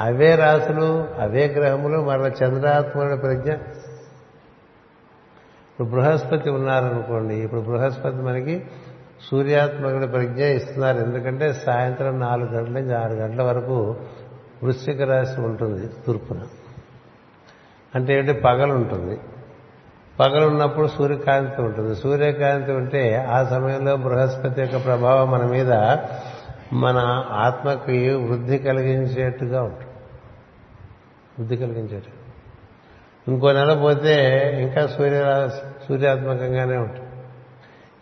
అవే 0.00 0.34
రాసులు 0.34 1.08
అవే 1.20 1.46
గ్రహములు 1.46 1.98
మరల 1.98 2.32
చంద్రాత్మైన 2.44 3.14
ప్రజ్ఞ. 3.14 3.52
ఇప్పుడు 5.72 5.88
బృహస్పతి 5.88 6.50
ఉన్నారనుకోండి 6.50 7.34
ఇప్పుడు 7.34 7.60
బృహస్పతి 7.60 8.16
మనకి 8.16 8.64
సూర్యాత్మకుడి 9.30 10.06
ప్రజ్ఞ 10.06 10.42
ఇస్తున్నారు. 10.42 10.98
ఎందుకంటే 10.98 11.52
సాయంత్రం 11.52 12.20
నాలుగు 12.20 12.48
గంటల 12.48 12.72
నుంచి 12.72 12.94
ఆరు 12.94 13.12
గంటల 13.12 13.42
వరకు 13.42 13.96
వృశ్చిక 14.62 15.02
రాశి 15.02 15.40
ఉంటుంది 15.40 15.88
తూర్పున. 16.06 16.40
అంటే 17.94 18.18
ఏంటి? 18.18 18.32
పగలు 18.32 18.72
ఉంటుంది. 18.72 19.20
పగలు 20.20 20.46
ఉన్నప్పుడు 20.46 20.86
సూర్యకాంతి 20.86 21.62
ఉంటుంది. 21.62 21.96
సూర్యకాంతి 21.96 22.72
ఉంటే 22.72 23.28
ఆ 23.30 23.44
సమయంలో 23.44 23.96
బృహస్పతి 23.96 24.60
యొక్క 24.60 24.84
ప్రభావం 24.84 25.30
మన 25.30 25.44
మీద 25.44 25.72
మన 26.72 27.24
ఆత్మకి 27.30 28.14
వృద్ధి 28.14 28.58
కలిగించేట్టుగా 28.58 29.62
ఉంటుంది. 29.62 29.90
వృద్ధి 31.38 31.56
కలిగించేట్టు 31.56 32.24
ఇంకో 33.30 33.52
నెల 33.52 33.74
పోతే 33.74 34.50
ఇంకా 34.62 34.86
సూర్య 34.86 35.50
సూర్యాత్మకంగానే 35.88 36.76
ఉంటుంది. 36.76 37.03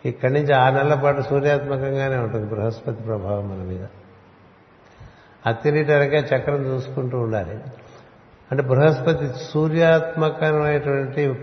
ఇక్కడి 0.05 0.33
నుంచి 0.33 0.53
ఆరు 0.53 0.75
నెలల 0.75 0.95
పాటు 0.95 1.21
సూర్యాత్మకంగానే 1.21 2.15
ఉంటుంది 2.15 2.45
బృహస్పతి 2.45 3.03
ప్రభావం 3.03 3.49
మన 3.49 3.67
మీద. 3.67 3.85
అత్తిరిటరకే 5.45 6.17
చక్రం 6.17 6.65
చూసుకుంటూ 6.65 7.19
ఉండాలి. 7.19 7.57
అంటే 8.51 8.63
బృహస్పతి 8.63 9.27
సూర్యాత్మకమైనటువంటి 9.51 11.33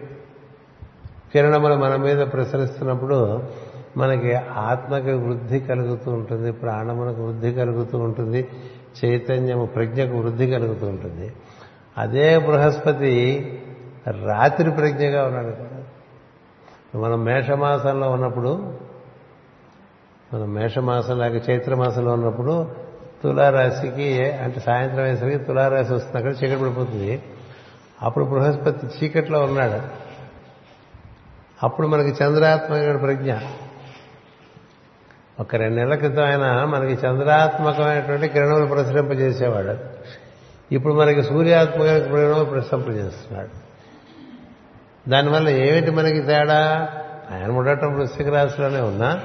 కిరణములు 1.33 1.75
మన 1.75 1.96
మీద 1.96 2.27
ప్రసరిస్తున్నప్పుడు 2.33 3.42
మనకి 3.96 4.35
ఆత్మకి 4.35 5.12
వృద్ధి 5.12 5.61
కలుగుతూ 5.61 6.11
ఉంటుంది 6.11 6.53
ప్రాణమునకు 6.53 7.25
వృద్ధి 7.25 7.53
కలుగుతూ 7.53 7.99
ఉంటుంది 7.99 8.49
చైతన్యము 9.05 9.66
ప్రజ్ఞకు 9.66 10.18
వృద్ధి 10.18 10.51
కలుగుతూ 10.51 10.87
ఉంటుంది. 10.87 11.33
అదే 11.99 12.38
బృహస్పతి 12.38 13.46
రాత్రి 14.27 14.70
ప్రజ్ఞగా 14.70 15.25
ఉన్నాడు. 15.25 15.70
మనం 16.94 17.24
మేషమాసంలో 17.24 18.11
ఉన్నప్పుడు 18.11 18.79
మనం 20.35 20.55
మేషమాసం 20.55 21.18
లేక 21.18 21.50
చైత్రమాసంలో 21.50 22.12
ఉన్నప్పుడు 22.12 22.74
తులారాశికి 23.22 24.31
అంటే 24.31 24.61
సాయంత్రం 24.61 25.03
వేసరికి 25.03 25.44
తులారాశి 25.44 25.94
వస్తుంది 25.94 26.16
అక్కడ 26.16 26.44
చీకటి 26.44 26.61
పడిపోతుంది. 26.61 27.22
అప్పుడు 28.03 28.24
బృహస్పతి 28.24 28.87
చీకట్లో 28.87 29.40
ఉన్నాడు. 29.40 29.83
అప్పుడు 31.62 31.87
మనకి 31.87 32.24
చంద్రాత్మక 32.24 33.00
ప్రజ్ఞ. 33.00 33.35
ఒక 35.40 35.57
రెండు 35.57 35.76
నెలల 35.76 35.94
క్రితం 35.94 36.22
ఆయన 36.22 36.64
మనకి 36.64 37.07
చంద్రాత్మకమైనటువంటి 37.07 38.29
కిరణములు 38.29 38.66
ప్రసరింపజేసేవాడు. 38.66 39.76
ఇప్పుడు 40.74 40.92
మనకి 40.92 41.22
సూర్యాత్మక 41.22 41.87
కిరణములు 41.87 42.44
ప్రసరింపజేస్తున్నాడు. 42.44 43.70
దానివల్ల 45.09 45.49
ఏమిటి 45.49 45.91
మనకి 45.91 46.23
తేడా? 46.23 46.89
ఆయన 47.31 47.51
ఉండటం 47.51 47.95
వృశ్చిక 47.95 48.29
రాశిలోనే 48.29 48.81
ఉన్నా. 48.81 49.21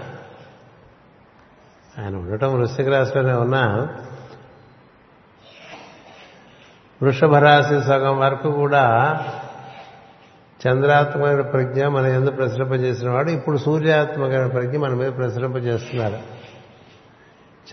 ఆయన 1.99 2.15
ఉండటం 2.15 2.59
వృశ్చిక 2.59 2.87
రాశిలోనే 2.87 3.33
ఉన్నా. 3.33 3.87
వృషభ 7.03 7.35
రాశి 7.35 7.81
సగం 7.81 8.19
వరకు 8.19 8.51
కూడా 8.51 9.15
చంద్రాత్మకమైన 10.67 11.41
ప్రజ్ఞ 11.41 11.85
మన 11.85 12.05
ఎందుకు 12.05 12.35
ప్రసరింపజేసిన 12.35 13.09
వాడు 13.09 13.29
ఇప్పుడు 13.29 13.57
సూర్యాత్మకమైన 13.57 14.47
ప్రజ్ఞ 14.47 14.77
మన 14.77 14.89
మీద 14.89 15.11
ప్రసరింపజేస్తున్నారు. 15.17 16.17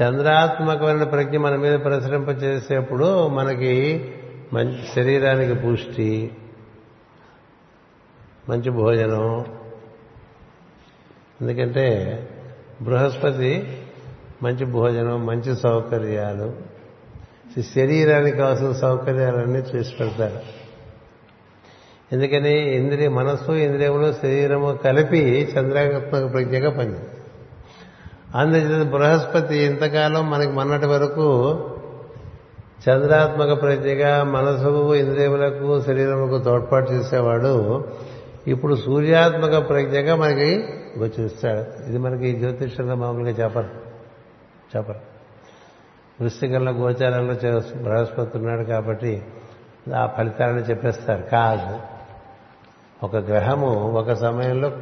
చంద్రాత్మకమైన 0.03 1.05
ప్రజ్ఞ 1.05 1.39
మన 1.39 1.57
మీద 1.57 1.85
ప్రసరింపజేసేప్పుడు 1.85 3.29
మనకి 3.29 4.11
మంచి 4.53 4.87
శరీరానికి 4.97 5.55
పుష్టి 5.55 6.37
మంచి 8.49 8.71
భోజనం. 8.71 9.45
ఎందుకంటే 11.41 11.83
బృహస్పతి 12.83 13.83
మంచి 14.43 14.65
భోజనం 14.65 15.27
మంచి 15.27 15.57
సౌకర్యాలు. 15.57 16.53
శరీరానికి 17.75 18.37
కావాల్సిన 18.37 18.73
సౌకర్యాలన్నీ 18.73 19.59
చేసి 19.59 19.95
పెడతారు. 19.95 20.63
ఎందుకని 22.13 22.77
ఇంద్రియ 22.77 23.09
మనస్సు 23.09 23.53
ఇంద్రియములు 23.53 24.13
శరీరము 24.13 24.73
కలిపి 24.73 25.49
చంద్రాత్మక 25.59 26.33
ప్రజ్ఞగా 26.33 26.71
పనిచేస్తుంది 26.71 27.19
అందుచేత 28.35 28.87
బృహస్పతి 28.89 29.57
ఇంతకాలం 29.57 30.31
మనకి 30.31 30.51
మొన్నటి 30.51 30.87
వరకు 30.87 31.59
చంద్రాత్మక 32.89 33.63
ప్రజ్ఞగా 33.63 34.25
మనసు 34.25 34.95
ఇంద్రియములకు 34.95 35.81
శరీరములకు 35.81 36.45
తోడ్పాటు 36.45 36.93
చేసేవాడు. 36.93 37.85
ఇప్పుడు 38.47 38.75
సూర్యాత్మక 38.75 39.69
ప్రజ్ఞగా 39.69 40.17
మనకి 40.17 40.65
గోచరిస్తాడు. 40.99 41.89
ఇది 41.89 41.99
మనకి 41.99 42.33
జ్యోతిష్యంలో 42.33 42.95
మామూలుగా 42.95 43.31
చెప్పరు. 43.31 43.69
చెప్పరు. 44.77 44.99
వృశ్చికంలో 46.21 46.73
గోచారంలో 46.73 47.35
బృహస్పతి 47.83 48.39
ఉన్నాడు 48.39 48.65
కాబట్టి 48.65 49.23
ఆ 49.97 50.07
ఫలితాలను 50.07 50.59
చెప్పేస్తారు. 50.59 51.23
కాదు. 51.23 51.81
ఒక 53.03 53.17
గ్రహము 53.17 53.91
ఒక 53.93 54.13
సమయంలో 54.13 54.73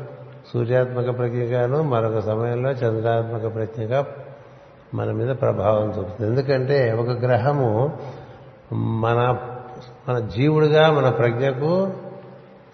సూర్యాత్మక 0.52 1.18
ప్రజ్ఞగాను 1.18 1.82
మరొక 1.82 2.18
సమయంలో 2.18 2.70
చంద్రాత్మక 2.70 3.54
ప్రజ్ఞగా 3.54 4.06
మన 4.94 5.10
మీద 5.10 5.36
ప్రభావం 5.40 5.88
చూపుతుంది. 5.88 6.30
ఎందుకంటే 6.30 6.92
ఒక 6.92 7.08
గ్రహము 7.08 7.98
మన 8.72 9.38
మన 10.08 10.18
జీవుడిగా 10.18 10.90
మన 10.90 11.10
ప్రజ్ఞకు 11.10 11.90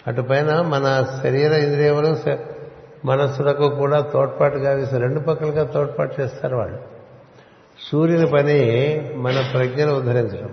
అటుపైన 0.06 0.60
మన 0.60 1.06
శరీర 1.22 1.52
ఇంద్రియములు 1.52 2.38
మనస్సులకు 3.04 3.68
కూడా 3.68 4.00
తోడ్పాటుగా 4.00 4.72
వేసి 4.72 4.98
రెండు 4.98 5.20
పక్కలుగా 5.20 5.64
తోడ్పాటు 5.64 6.20
చేస్తారు 6.20 6.56
వాళ్ళు. 6.56 6.78
సూర్యుని 7.92 8.26
పని 8.26 9.12
మన 9.16 9.44
ప్రజ్ఞను 9.52 9.94
ఉద్ధరించడం. 9.94 10.50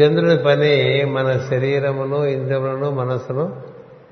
చంద్రుని 0.00 0.38
పని 0.38 1.04
మన 1.04 1.38
శరీరమును 1.38 2.24
ఇంద్రియములను 2.24 2.90
మనస్సును 2.90 3.62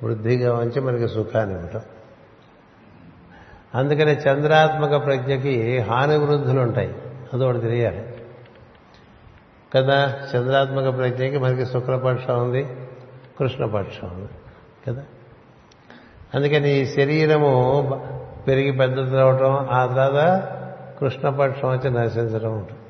వృద్ధిగా 0.02 0.54
ఉంచి 0.54 0.80
మనకి 0.80 1.08
సుఖాన్ని 1.08 1.54
ఇవ్వటం. 1.54 1.80
అందుకని 3.74 4.12
చంద్రాత్మక 4.12 5.04
ప్రజ్ఞకి 5.04 5.78
హాని 5.78 6.16
వృద్ధులు 6.16 6.60
ఉంటాయి. 6.60 6.94
అదొకటి 7.34 7.60
తెలియాలి. 7.60 8.14
కదా 9.76 10.16
చంద్రాత్మక 10.36 10.96
ప్రజ్ఞకి 10.96 11.38
మనకి 11.38 11.66
శుక్లపక్షం 11.66 12.44
ఉంది. 12.44 12.66
కృష్ణపక్షం 13.38 14.28
కదా? 14.88 15.02
అందుకని 16.34 16.70
ఈ 16.70 16.86
శరీరము 16.86 17.82
పెరిగి 18.46 18.72
పెద్దది 18.72 19.00
పెద్దదవటం 19.00 19.68
ఆ 19.70 19.86
తర్వాత 19.86 20.38
కృష్ణపక్షం 21.00 21.68
వచ్చి 21.68 21.90
నశించడం 21.90 22.52
ఉంటుంది. 22.52 22.80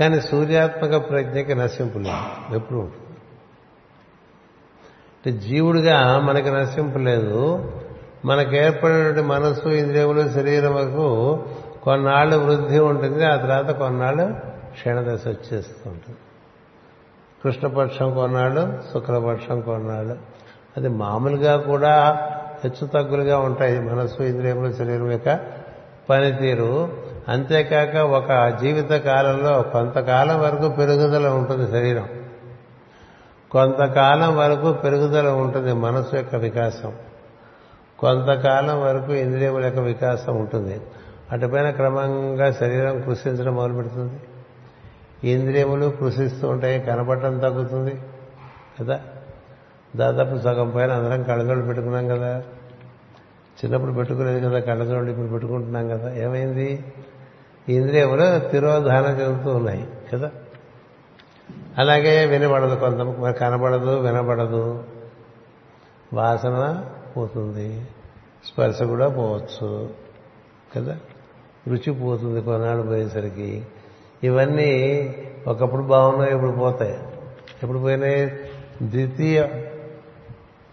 కానీ 0.00 0.20
సూర్యాత్మక 0.20 1.10
ప్రజ్ఞకి 1.10 1.54
నశింపు 1.54 1.98
లేదు 1.98 2.54
ఎప్పుడు 2.54 2.78
ఉంటుంది. 2.78 3.04
అంటే 5.26 5.48
జీవుడిగా 5.48 6.18
మనకి 6.18 6.50
నశింపు 6.50 6.98
లేదు 6.98 7.72
మనకు 8.24 8.54
ఏర్పడినటువంటి 8.54 9.20
మనస్సు 9.20 9.68
ఇంద్రియములు 9.68 10.28
శరీరం 10.28 10.74
వరకు 10.74 11.44
కొన్నాళ్ళు 11.82 12.36
వృద్ధి 12.36 12.78
ఉంటుంది 12.78 13.26
ఆ 13.26 13.36
తర్వాత 13.36 13.70
కొన్నాళ్ళు 13.70 14.34
క్షీణదశ 14.72 15.28
వచ్చేస్తూ 15.28 15.90
ఉంటుంది. 15.90 16.18
కృష్ణపక్షం 17.44 18.14
కొన్నాళ్ళు 18.14 18.78
శుక్లపక్షం 18.94 19.60
కొన్నాళ్ళు 19.60 20.16
అది 20.76 20.88
మామూలుగా 20.88 21.56
కూడా 21.56 22.18
హెచ్చు 22.64 22.86
తగ్గులుగా 22.86 23.38
ఉంటాయి. 23.38 23.80
మనస్సు 23.80 24.22
ఇంద్రియములు 24.22 24.72
శరీరం 24.72 25.12
యొక్క 25.12 25.40
పనితీరు. 26.10 26.88
అంతేకాక 27.28 27.96
ఒక 27.96 28.58
జీవిత 28.60 28.90
కాలంలో 28.90 29.62
కొంతకాలం 29.62 30.40
వరకు 30.40 30.68
పెరుగుదల 30.68 31.28
ఉంటుంది 31.28 31.70
శరీరం. 31.70 32.08
కొంతకాలం 33.50 34.36
వరకు 34.36 34.72
పెరుగుదల 34.72 35.28
ఉంటుంది 35.28 35.72
మనసు 35.72 36.16
యొక్క 36.16 36.36
వికాసం. 36.36 36.92
కొంతకాలం 37.98 38.82
వరకు 38.82 39.12
ఇంద్రియముల 39.12 39.64
యొక్క 39.64 39.78
వికాసం 39.78 40.36
ఉంటుంది. 40.36 40.80
అటుపైన 41.32 41.70
క్రమంగా 41.70 42.52
శరీరం 42.52 43.00
కృషించడం 43.00 43.54
మొదలుపెడుతుంది. 43.54 44.20
ఇంద్రియములు 45.24 45.90
కృషిస్తూ 45.90 46.48
ఉంటాయి 46.48 46.80
కనపడటం 46.80 47.38
తగ్గుతుంది 47.38 48.02
కదా? 48.80 49.00
దాదాపు 49.96 50.38
సగం 50.38 50.70
పైన 50.70 50.92
అందరం 50.92 51.22
కళ్ళజోళ్ళు 51.22 51.66
పెట్టుకున్నాం 51.66 52.08
కదా? 52.08 52.38
చిన్నప్పుడు 53.54 53.92
పెట్టుకునేది 53.92 54.40
కదా 54.40 54.60
కళ్ళజోళ్ళు 54.60 55.10
ఇప్పుడు 55.10 55.26
పెట్టుకుంటున్నాం 55.26 55.88
కదా? 55.88 56.14
ఏమైంది? 56.14 56.84
ఇంద్రియములు 57.68 58.48
తిరోధానం 58.48 59.20
చెందుతూ 59.20 59.50
ఉన్నాయి 59.50 59.88
కదా? 60.12 60.30
అలాగే 61.78 62.26
వినబడదు 62.26 62.74
కొంత 62.74 62.94
మరి 62.94 63.34
కనబడదు 63.34 64.00
వినబడదు. 64.00 64.84
వాసన 66.12 66.84
పోతుంది 67.16 67.86
స్పర్శ 68.44 68.82
కూడా 68.82 69.08
పోవచ్చు 69.08 69.90
కదా? 70.76 70.98
రుచి 71.68 71.92
పోతుంది 71.92 72.42
కొన్నాళ్ళు 72.42 72.82
పోయేసరికి. 72.82 73.66
ఇవన్నీ 74.24 75.14
ఒకప్పుడు 75.46 75.82
బాగున్నాయి 75.82 76.34
ఇప్పుడు 76.34 76.50
పోతాయి. 76.50 76.98
ఎప్పుడు 77.62 77.78
పోయినాయి? 77.78 78.26
ద్వితీయ 78.82 79.48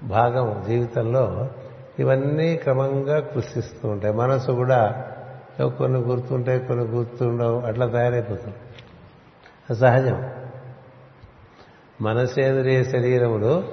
భాగం 0.03 0.63
జీవితంలో 0.67 1.49
ఇవన్నీ 1.99 2.55
క్రమంగా 2.55 3.19
కృషిస్తూ 3.19 3.89
ఉంటాయి. 3.89 4.13
మనసు 4.13 4.51
కూడా 4.51 5.05
కొన్ని 5.61 5.99
గుర్తుంటాయి 5.99 6.59
కొన్ని 6.59 6.85
గుర్తుండవు 6.85 7.59
అట్లా 7.59 7.85
తయారైపోతుంది 7.87 8.55
సహజం. 9.75 10.29
మనసేంద్రియ 12.01 12.83
శరీరములు 12.83 13.63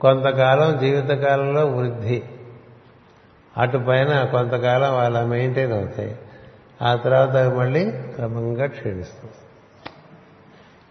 కొంతకాలం 0.00 0.78
జీవితకాలంలో 0.78 1.66
వృద్ధి. 1.66 2.22
అటుపైన 3.56 4.24
కొంతకాలం 4.24 4.98
అలా 4.98 5.24
మెయింటైన్ 5.26 5.72
అవుతాయి. 5.72 6.18
ఆ 6.82 6.94
తర్వాత 6.94 7.30
అవి 7.30 7.56
మళ్ళీ 7.56 7.90
క్రమంగా 7.90 8.66
క్షీణిస్తుంది. 8.66 9.34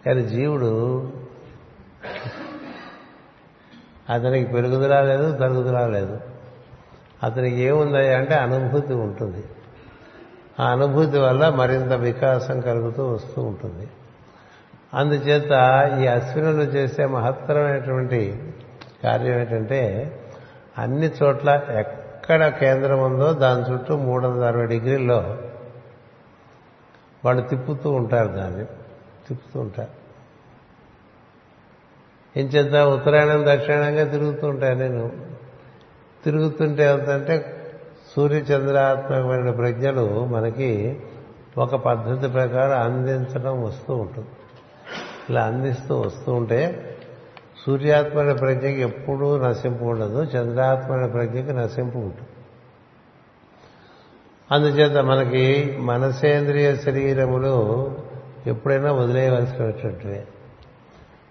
కానీ 0.06 0.28
జీవుడు 0.28 1.12
అతనికి 4.10 4.52
పెరుగుదల 4.52 5.02
లేదు 5.02 5.38
తరుగుదల 5.38 5.86
లేదు. 5.86 6.20
అతనికి 7.22 7.60
ఏముంది 7.60 8.14
అంటే 8.14 8.34
అనుభూతి 8.34 8.94
ఉంటుంది. 8.94 9.44
ఆ 10.60 10.70
అనుభూతి 10.70 11.18
వల్ల 11.18 11.48
మరింత 11.48 11.92
వికాసం 11.92 12.60
కలుగుతూ 12.60 13.06
వస్తూ 13.06 13.42
ఉంటుంది. 13.42 13.88
అందుచేత 14.94 15.50
ఈ 16.02 16.06
అశ్వినులు 16.06 16.62
చేసే 16.62 17.06
మహత్తరమైనటువంటి 17.06 18.52
కార్యం 19.04 19.38
ఏంటంటే 19.38 19.80
అన్ని 20.78 21.10
చోట్ల 21.22 21.62
ఎక్కడ 21.70 22.48
కేంద్రం 22.48 23.04
ఉందో 23.04 23.32
దాని 23.32 23.72
చుట్టూ 23.72 23.96
మూడు 23.96 24.26
వందల 24.26 24.44
అరవై 24.44 24.66
డిగ్రీల్లో 24.66 25.36
వాళ్ళు 27.24 27.42
తిప్పుతూ 27.42 27.90
ఉంటారు 27.90 28.28
దాన్ని. 28.28 28.64
తిప్పుతూ 29.28 29.60
ఉంటారు. 29.60 30.02
ఏం 32.38 32.46
చేద్దా? 32.46 32.88
ఉత్తరాయణం 32.88 33.44
దక్షిణంగా 33.48 34.04
తిరుగుతూ 34.04 34.48
ఉంటాయి 34.48 34.76
నేను. 34.76 35.12
తిరుగుతుంటే 36.24 36.92
ఏంటంటే 36.92 37.58
సూర్యచంద్రాత్మకమైన 38.16 39.50
ప్రజ్ఞలు 39.50 40.24
మనకి 40.24 41.00
ఒక 41.58 41.74
పద్ధతి 41.74 42.28
ప్రకారం 42.28 42.80
అందించడం 42.80 43.62
వస్తూ 43.62 43.94
ఉంటుంది. 43.94 44.28
ఇలా 45.30 45.44
అందిస్తూ 45.44 46.00
వస్తూ 46.00 46.32
ఉంటే 46.32 46.88
సూర్యాత్మైన 47.66 48.32
ప్రజ్ఞకి 48.32 48.80
ఎప్పుడూ 48.80 49.38
నశింపు 49.38 49.84
ఉండదు 49.84 50.22
చంద్రాత్మైన 50.22 51.06
ప్రజ్ఞకి 51.06 51.52
నశింపు 51.52 51.98
ఉంటుంది. 51.98 52.28
అందుచేత 54.50 54.96
మనకి 54.96 55.76
మనసేంద్రియ 55.80 56.76
శరీరములు 56.76 57.54
ఎప్పుడైనా 58.46 58.92
వదిలేయవలసినటువంటివే 58.92 60.24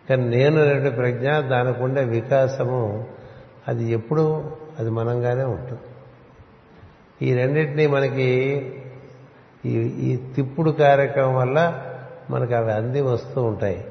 కానీ 0.09 0.23
నేను 0.23 0.61
అనేటువంటి 0.61 0.95
ప్రజ్ఞ 0.95 1.39
దానికి 1.39 1.83
ఉండే 1.83 2.03
వికాసము 2.03 3.07
అది 3.67 3.91
ఎప్పుడు 3.91 4.51
అది 4.79 4.89
మనంగానే 4.89 5.43
ఉంటుంది. 5.43 5.81
ఈ 7.21 7.33
రెండింటినీ 7.33 7.87
మనకి 7.87 8.29
ఈ 9.65 9.69
ఈ 9.79 10.15
తిప్పుడు 10.15 10.71
కార్యక్రమం 10.71 11.35
వల్ల 11.35 11.83
మనకి 12.29 12.53
అవి 12.53 12.71
అంది 12.73 13.01
వస్తూ 13.01 13.43
ఉంటాయి. 13.43 13.85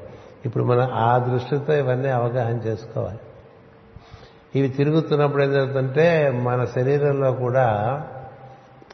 ఇప్పుడు 0.45 0.63
మనం 0.63 0.89
ఆ 0.93 1.17
దృష్టితో 1.17 1.73
ఇవన్నీ 1.73 2.09
అవగాహన 2.09 2.55
చేసుకోవాలి. 2.55 3.19
ఇవి 4.55 4.69
తిరుగుతున్నప్పుడు 4.69 5.43
ఏం 5.43 5.51
జరుగుతుంటే 5.51 6.31
మన 6.43 6.65
శరీరంలో 6.65 7.31
కూడా 7.31 7.67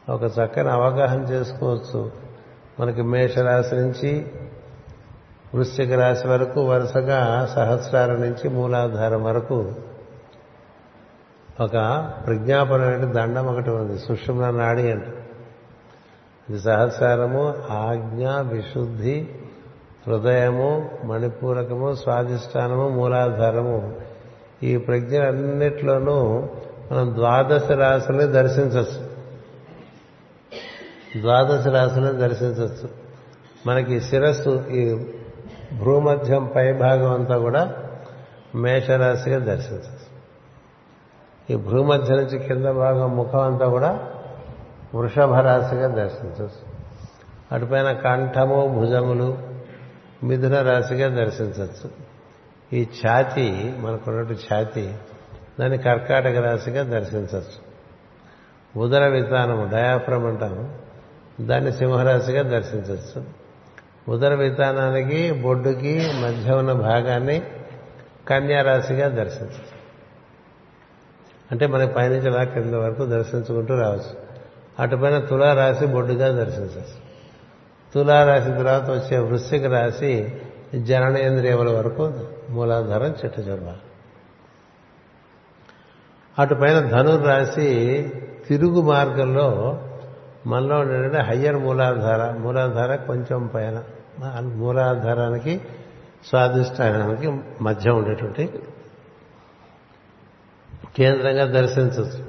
ఒక 0.08 0.22
చక్కని 0.22 0.70
అవగాహన 0.70 1.20
చేసుకోవచ్చు. 1.20 2.10
మనకి 2.80 3.02
మేషరాశి 3.02 3.74
నుంచి 3.74 4.26
వృశ్చిక 5.54 5.92
రాశి 5.92 6.28
వరకు 6.28 6.60
వరుసగా 6.60 7.52
సహస్రారం 7.54 8.20
నుంచి 8.20 8.48
మూలాధారం 8.48 9.24
వరకు 9.24 9.72
ఒక 11.60 12.08
ప్రజ్ఞాపరమైన 12.26 13.12
దండం 13.12 13.46
ఒకటి 13.46 13.70
ఉంది. 13.70 13.98
సుషుమ్న 13.98 14.50
నాడి 14.50 14.90
అంటే. 14.90 15.26
ఇది 16.50 16.60
సహస్రారము 16.60 17.54
ఆజ్ఞ 17.70 18.28
విశుద్ధి 18.28 19.28
హృదయము 20.06 20.90
మణిపూరకము 21.04 21.94
స్వాధిష్టానము 21.94 22.88
మూలాధారము. 22.88 23.94
ఈ 24.62 24.76
ప్రజ్ఞలన్నిట్లోనూ 24.76 26.48
మనం 26.92 27.14
ద్వాదశ 27.14 27.70
రాశుల్ని 27.70 28.24
దర్శించవచ్చు. 28.24 29.07
ద్వాదశ 31.16 31.66
రాశులను 31.66 32.12
దర్శించవచ్చు. 32.12 32.88
మనకి 33.66 34.00
శిరస్సు 34.00 34.64
ఈ 34.70 35.06
భూమధ్యం 35.78 36.50
పై 36.56 36.72
భాగం 36.72 37.12
అంతా 37.12 37.38
కూడా 37.38 37.74
మేషరాశిగా 38.54 39.38
దర్శించవచ్చు. 39.38 40.08
ఈ 41.50 41.56
భూమధ్య 41.56 42.14
నుంచి 42.14 42.38
కింద 42.38 42.66
భాగం 42.66 43.16
ముఖం 43.16 43.40
అంతా 43.40 43.68
కూడా 43.68 44.08
వృషభ 44.94 45.34
రాశిగా 45.34 45.86
దర్శించవచ్చు. 45.88 46.68
అటుపైన 47.52 47.92
కంఠము 47.92 48.66
భుజములు 48.78 49.38
మిథున 50.24 50.62
రాశిగా 50.62 51.08
దర్శించవచ్చు. 51.08 51.90
ఈ 52.72 52.86
ఛాతి 53.06 53.74
మనకున్నట్టు 53.78 54.32
ఛాతి 54.32 54.94
దాన్ని 55.60 55.78
కర్కాటక 55.78 56.36
రాశిగా 56.36 56.82
దర్శించవచ్చు. 56.82 57.68
ఉదర 58.80 59.08
విధానము 59.08 59.70
డయాఫ్రమ్ 59.70 60.24
అంటాము. 60.26 60.87
దాన్ని 61.40 61.72
సింహరాశిగా 61.72 62.42
దర్శించవచ్చు. 62.42 63.24
ఉదర 64.08 64.34
విధానానికి 64.34 65.32
బొడ్డుకి 65.32 66.10
మధ్య 66.14 66.52
ఉన్న 66.52 66.72
భాగాన్ని 66.72 67.42
కన్యారాశిగా 68.28 69.08
దర్శించవచ్చు. 69.08 69.78
అంటే 71.50 71.66
మనకి 71.66 71.94
పైనుంచి 71.94 72.34
అలా 72.34 72.44
కింద 72.44 72.74
వరకు 72.74 73.04
దర్శించుకుంటూ 73.04 73.78
రావచ్చు. 73.78 74.16
అటుపైన 74.78 75.18
తులారాశి 75.18 75.86
బొడ్డుగా 75.86 76.28
దర్శించవచ్చు. 76.28 77.08
తులారాశి 77.94 78.52
తర్వాత 78.52 78.90
వచ్చే 78.90 79.18
వృశ్చిక 79.18 79.64
రాశి 79.64 80.40
జననేంద్రియముల 80.74 81.76
వరకు 81.76 82.12
మూలాధారం 82.50 83.10
చిట్ట 83.10 83.40
అటుపైన 83.40 83.76
అటుపైన 86.38 86.80
ధనుర్రాశి 86.80 88.08
తిరుగు 88.48 88.82
మార్గంలో 88.82 89.82
మనలో 90.46 90.78
ఉండే 90.78 91.20
హయ్యర్ 91.20 91.56
మూలాధార 91.56 92.38
మూలాధార 92.38 92.94
కొంచెం 92.94 93.46
పైన 93.46 93.82
మూలాధారానికి 94.40 95.60
స్వాధిష్టానానికి 96.28 97.40
మధ్య 97.62 97.90
ఉండేటువంటి 97.90 98.52
కేంద్రంగా 100.96 101.46
దర్శించవచ్చు. 101.46 102.24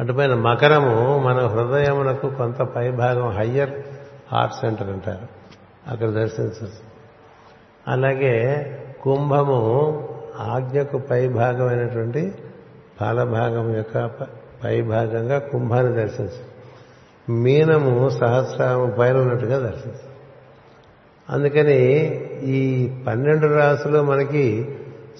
అటుపైన 0.00 0.34
మకరము 0.34 1.18
మన 1.18 1.46
హృదయమునకు 1.46 2.30
కొంత 2.30 2.56
పై 2.56 2.90
భాగం 2.90 3.30
హయ్యర్ 3.30 3.70
హార్ట్ 4.32 4.54
సెంటర్ 4.54 4.90
అంటారు. 4.90 5.26
అక్కడ 5.90 6.10
దర్శించవచ్చు. 6.10 6.92
అలాగే 7.88 8.68
కుంభము 9.02 10.08
ఆజ్ఞకు 10.38 10.98
పై 10.98 11.28
భాగమైనటువంటి 11.28 12.34
పాలభాగం 13.00 13.76
యొక్క 13.76 14.06
పై 14.64 14.82
భాగంగా 14.82 15.38
కుంభాన్ని 15.38 15.94
దర్శించు 15.94 16.51
మీనము 17.28 18.10
సహస్రాము 18.10 18.90
పైన 18.90 19.16
ఉన్నట్టుగా 19.16 19.58
దర్శిస్తుంది 19.58 20.16
అందుకని 21.30 22.06
ఈ 22.44 22.90
పన్నెండు 23.06 23.46
రాసులు 23.46 24.02
మనకి 24.02 24.76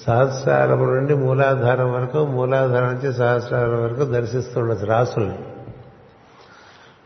సహస్రారం 0.06 0.86
నుండి 0.86 1.14
మూలాధారం 1.14 1.92
వరకు 1.92 2.18
మూలాధారం 2.18 2.94
నుంచి 2.94 3.12
సహస్రారం 3.12 3.82
వరకు 3.82 4.04
దర్శిస్తుండొచ్చు 4.04 4.86
రాసుల్ని. 4.86 5.38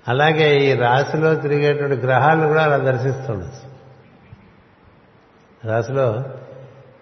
అలాగే 0.08 0.56
ఈ 0.56 0.74
రాశిలో 0.74 1.34
తిరిగేటువంటి 1.34 2.06
గ్రహాలను 2.06 2.48
కూడా 2.48 2.62
అలా 2.62 2.76
దర్శిస్తుండొచ్చు 2.76 3.66
రాశిలో 5.68 6.24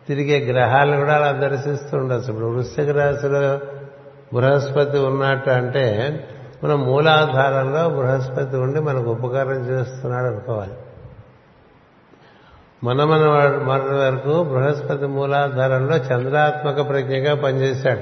తిరిగే 0.08 0.52
గ్రహాలను 0.52 0.96
కూడా 0.96 1.14
అలా 1.14 1.32
దర్శిస్తుండొచ్చు 1.32 2.28
ఇప్పుడు 2.28 2.46
వృశ్చిక 2.46 2.90
రాశిలో 2.90 3.58
బృహస్పతి 4.34 4.98
ఉన్నట్టు 4.98 5.50
అంటే 5.50 6.28
మనం 6.64 6.82
మూలాధారంలో 6.82 7.88
బృహస్పతి 7.88 8.56
ఉండి 8.56 8.80
మనకు 8.80 9.10
ఉపకారం 9.10 9.68
చేస్తున్నాడు 9.68 10.26
అనుకోవాలి. 10.26 10.72
మన 12.84 13.04
మన 13.04 13.20
మన 13.62 13.80
వరకు 13.92 14.42
బృహస్పతి 14.42 15.06
మూలాధారంలో 15.06 15.96
చంద్రాత్మక 15.96 16.88
ప్రజ్ఞగా 16.88 17.34
పనిచేశాడు. 17.34 18.00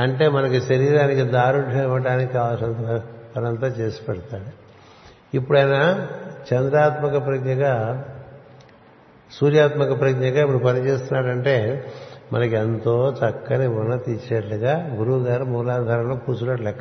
అంటే 0.00 0.28
మనకి 0.28 0.60
శరీరానికి 0.60 1.22
దారుఢ్యం 1.22 1.82
ఇవ్వడానికి 1.82 2.32
కావాల్సిన 2.32 3.00
పనంతా 3.36 3.66
చేసి 3.66 4.02
పెడతాడు. 4.02 4.62
ఇప్పుడైనా 5.36 6.08
చంద్రాత్మక 6.54 7.26
ప్రజ్ఞగా 7.26 8.04
సూర్యాత్మక 9.32 10.00
ప్రజ్ఞగా 10.00 10.42
ఇప్పుడు 10.42 10.58
పనిచేస్తున్నాడంటే 10.58 11.86
మనకి 12.32 12.56
ఎంతో 12.56 13.16
చక్కని 13.24 13.66
ఉన్నతి 13.66 14.12
ఇచ్చేట్లుగా 14.12 14.90
గురువుగారు 14.94 15.44
మూలాధారంలో 15.44 16.16
కూర్చున్నట్టు 16.16 16.64
లెక్క. 16.64 16.80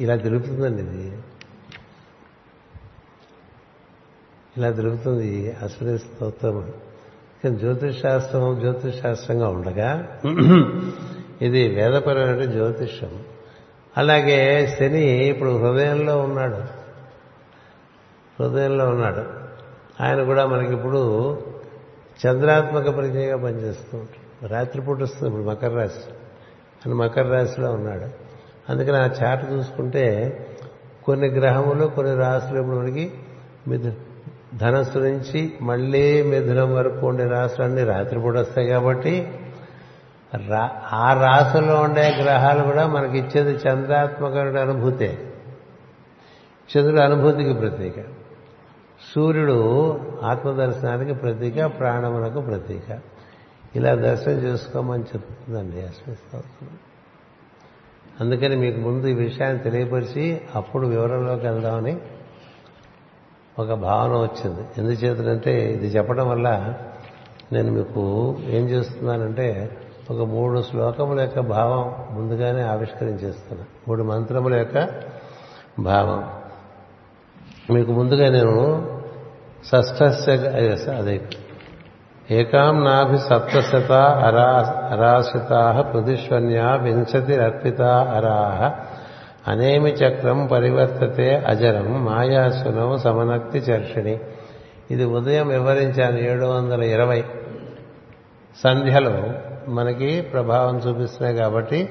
ఇలా 0.00 0.16
తిరుగుతుందండి 0.16 0.82
ఇది. 0.82 1.18
ఇలా 4.56 4.70
తిరుగుతుంది 4.70 5.52
అశ్విని 5.52 5.98
స్తోత్రం. 5.98 6.72
కానీ 7.44 7.56
జ్యోతిష్ 7.56 8.00
శాస్త్రం 8.00 8.60
జ్యోతిష్ 8.60 9.00
శాస్త్రంగా 9.00 9.48
ఉండగా 9.48 10.20
ఇది 11.42 11.68
వేదపరమైన 11.68 12.44
జ్యోతిష్యం 12.44 13.22
అలాగే 13.96 14.66
శని 14.78 15.06
ఇప్పుడు 15.06 15.50
హృదయంలో 15.50 16.18
ఉన్నాడు. 16.18 16.80
హృదయంలో 18.42 18.88
ఉన్నాడు. 18.88 19.24
ఆయన 20.02 20.22
కూడా 20.24 20.46
మనకి 20.46 20.72
ఇప్పుడు 20.74 21.32
చంద్రాత్మక 22.26 22.88
పరిచయంగా 22.88 23.36
పనిచేస్తూ 23.36 23.98
ఉంటాడు. 23.98 24.46
రాత్రిపూట 24.46 25.02
వస్తుంది 25.02 25.28
ఇప్పుడు 25.28 25.50
మకర 25.50 25.68
రాశి. 25.68 26.10
ఆయన 26.86 26.94
మకర 26.94 27.22
రాశిలో 27.22 27.72
ఉన్నాడు. 27.72 28.29
అందుకని 28.68 28.96
ఆ 28.96 29.06
చాట 29.06 29.52
చూసుకుంటే 29.52 30.36
కొన్ని 31.04 31.28
గ్రహములు 31.28 31.86
కొన్ని 31.86 32.14
రాశులు 32.14 32.58
ఇప్పుడు 32.60 32.76
మనకి 32.76 33.12
మిథు 33.68 33.92
ధనస్సు 34.56 34.98
నుంచి 34.98 35.52
మళ్ళీ 35.62 36.22
మిథునం 36.22 36.74
వరకు 36.74 37.06
ఉండే 37.06 37.24
రాశులన్నీ 37.24 37.84
రాత్రిపూట 37.84 38.34
వస్తాయి 38.34 38.68
కాబట్టి 38.68 39.40
ఆ 40.92 41.12
రాశుల్లో 41.12 41.80
ఉండే 41.80 42.10
గ్రహాలు 42.22 42.62
కూడా 42.62 42.86
మనకి 42.86 43.18
ఇచ్చేది 43.18 43.50
చంద్రాత్మక 43.68 44.36
అనుభూతే. 44.36 45.34
చంద్రుడు 46.76 47.00
అనుభూతికి 47.00 47.54
ప్రతీక. 47.54 47.94
సూర్యుడు 49.14 50.00
ఆత్మదర్శనానికి 50.22 51.14
ప్రతీక 51.14 51.66
ప్రాణములకు 51.66 52.40
ప్రతీక. 52.40 52.98
ఇలా 53.76 53.94
దర్శనం 53.94 54.34
చేసుకోమని 54.34 55.02
చెప్తుందండి 55.02 55.76
అశ్వస్తోత్రం 55.76 56.68
అందుకని 58.20 58.56
మీకు 58.56 58.80
ముందు 58.80 59.06
ఈ 59.06 59.12
విషయాన్ని 59.12 59.58
తెలియపరిచి 59.58 60.40
అప్పుడు 60.54 60.86
వివరంలోకి 60.86 61.46
వెళ్దామని 61.46 61.96
ఒక 63.58 63.72
భావన 63.72 64.10
వచ్చింది. 64.16 64.60
ఎందుచేతంటే 64.78 65.72
ఇది 65.72 65.86
చెప్పడం 65.86 66.28
వల్ల 66.28 66.74
నేను 67.52 67.72
మీకు 67.72 68.36
ఏం 68.40 68.68
చేస్తున్నానంటే 68.68 69.78
ఒక 70.10 70.16
మూడు 70.16 70.62
శ్లోకముల 70.70 71.20
యొక్క 71.20 71.40
భావం 71.40 72.16
ముందుగానే 72.16 72.62
ఆవిష్కరించేస్తున్నా. 72.62 73.64
మూడు 73.88 74.02
మంత్రముల 74.02 74.54
యొక్క 74.54 74.88
భావం. 75.78 76.32
మీకు 77.74 77.92
ముందుగా 77.92 78.30
నేను 78.30 78.86
షష్ఠస్య 79.64 80.32
అదే 80.92 81.20
ఏకాం 82.30 82.84
నాభి 82.84 83.18
సప్తశత 83.18 83.92
అరా 83.92 84.74
అరాశితా 84.90 85.84
వింశతి 85.94 86.82
వింశతిరర్పిత 86.82 87.82
అరాహ 87.82 88.70
అనేమి 89.50 89.90
చక్రం 89.90 90.46
పరివర్తతే 90.46 91.44
అజరం 91.48 92.04
మాయాసునం 92.04 92.98
సమనక్తి 92.98 93.58
చర్షిణి. 93.58 94.18
ఇది 94.90 95.04
ఉదయం 95.04 95.48
వివరించాను 95.48 96.18
ఏడు 96.18 96.46
వందల 96.46 96.82
ఇరవై. 96.82 97.24
సంధ్యలో 98.64 99.30
మనకి 99.68 100.20
ప్రభావం 100.20 100.76
చూపిస్తున్నాయి 100.76 101.36
కాబట్టి 101.36 101.88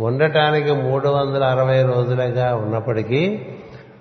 ఉండటానికి 0.00 0.72
మూడు 0.72 1.08
వందల 1.08 1.44
అరవై 1.44 1.82
రోజులుగా 1.82 2.54
ఉన్నప్పటికీ 2.54 3.46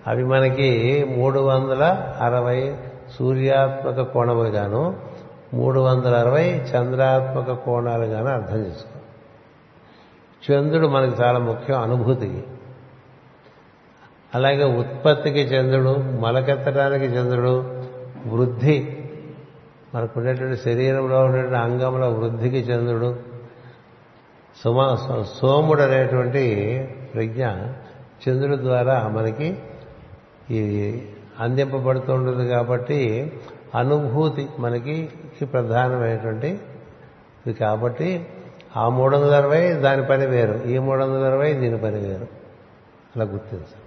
అవి 0.08 0.24
మనకి 0.24 1.06
మూడు 1.18 1.40
వందల 1.40 1.98
అరవై 2.22 2.74
సూర్యాత్మక 3.20 4.02
కోణముగాను 4.02 5.11
మూడు 5.54 5.80
వందల 5.80 6.16
అరవై 6.16 6.50
చంద్రాత్మక 6.50 7.52
కోణాలుగానే 7.52 8.32
అర్థం 8.32 8.66
చేసుకో. 8.66 9.00
చంద్రుడు 10.52 10.88
మనకి 10.88 11.22
చాలా 11.22 11.40
ముఖ్యం 11.40 11.82
అనుభూతికి 11.82 12.44
అలాగే 14.36 14.64
ఉత్పత్తికి 14.64 15.40
చంద్రుడు 15.40 15.96
మలకెత్తడానికి 15.98 17.06
చంద్రుడు 17.06 17.84
వృద్ధి. 18.28 18.98
మనకు 19.96 20.20
ఉండేటువంటి 20.20 20.62
శరీరంలో 20.62 21.20
ఉండేటువంటి 21.26 21.58
అంగంలో 21.58 22.10
వృద్ధికి 22.10 22.58
చంద్రుడు. 22.58 23.20
సుమా 24.64 24.98
సోముడు 25.42 25.82
అనేటువంటి 25.82 26.84
ప్రజ్ఞ 27.14 27.46
చంద్రుడి 28.28 28.58
ద్వారా 28.58 29.08
మనకి 29.08 29.58
ఈ 30.52 30.62
అందింపబడుతుంటుంది 31.40 32.50
కాబట్టి 32.50 33.32
అనుభూతి 33.76 34.48
మనకి 34.60 35.10
ప్రధానమైనటువంటి 35.54 36.48
ఇది 37.48 37.54
కాబట్టి 37.54 38.26
ఆ 38.78 38.90
మూడు 38.90 39.18
వందల 39.18 39.36
అరవై 39.36 39.74
దాని 39.74 40.06
పని 40.06 40.26
వేరు 40.26 40.68
ఈ 40.68 40.78
మూడు 40.78 41.04
వందల 41.04 41.26
అరవై 41.26 41.54
దీని 41.54 41.78
పని 41.78 42.00
వేరు. 42.00 42.28
అలా 43.16 43.26
గుర్తించాలి 43.26 43.82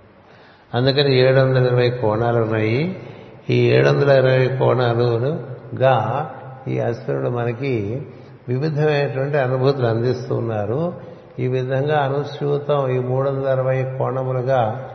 అందుకని 0.75 1.18
ఏడు 1.18 1.40
వందల 1.40 1.66
ఇరవై 1.66 1.90
కోణాలు 1.90 2.38
ఉన్నాయి. 2.38 3.03
ఈ 3.51 3.70
ఏడు 3.70 3.88
వందల 3.88 4.11
ఇరవై 4.11 4.49
కోణాలుగా 4.49 6.31
ఈ 6.68 6.79
అశ్వరుడు 6.79 7.29
మనకి 7.29 8.03
వివిధమైనటువంటి 8.49 9.38
అనుభూతులు 9.38 9.87
అందిస్తూ 9.87 10.37
ఉన్నారు. 10.37 10.94
ఈ 11.38 11.49
విధంగా 11.49 11.99
అనుసూతం 11.99 12.90
ఈ 12.90 12.99
మూడు 12.99 13.31
వందల 13.31 13.49
అరవై 13.49 13.85
కోణములుగా 13.99 14.90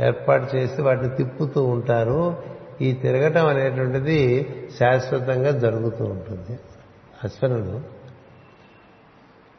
ఏర్పాటు 0.00 0.56
చేసి 0.56 0.82
వాటిని 0.82 1.08
తిప్పుతూ 1.08 1.64
ఉంటారు. 1.64 2.53
ఈ 2.80 2.92
తిరగటం 2.92 3.46
అనేటువంటిది 3.46 4.48
శాశ్వతంగా 4.78 5.50
జరుగుతూ 5.50 6.04
ఉంటుంది. 6.04 6.58
అశ్వనుడు. 7.24 7.80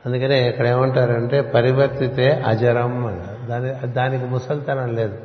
అందుకనే 0.06 0.49
ఇక్కడ 0.49 0.67
ఏమంటారంటే 0.67 1.41
పరివర్తితే 1.41 2.32
అజరం 2.32 3.06
అన్నారు 3.06 3.47
దాని 3.47 3.93
దానికి 3.93 4.25
ముసల్తనం 4.25 4.95
లేదు. 4.95 5.17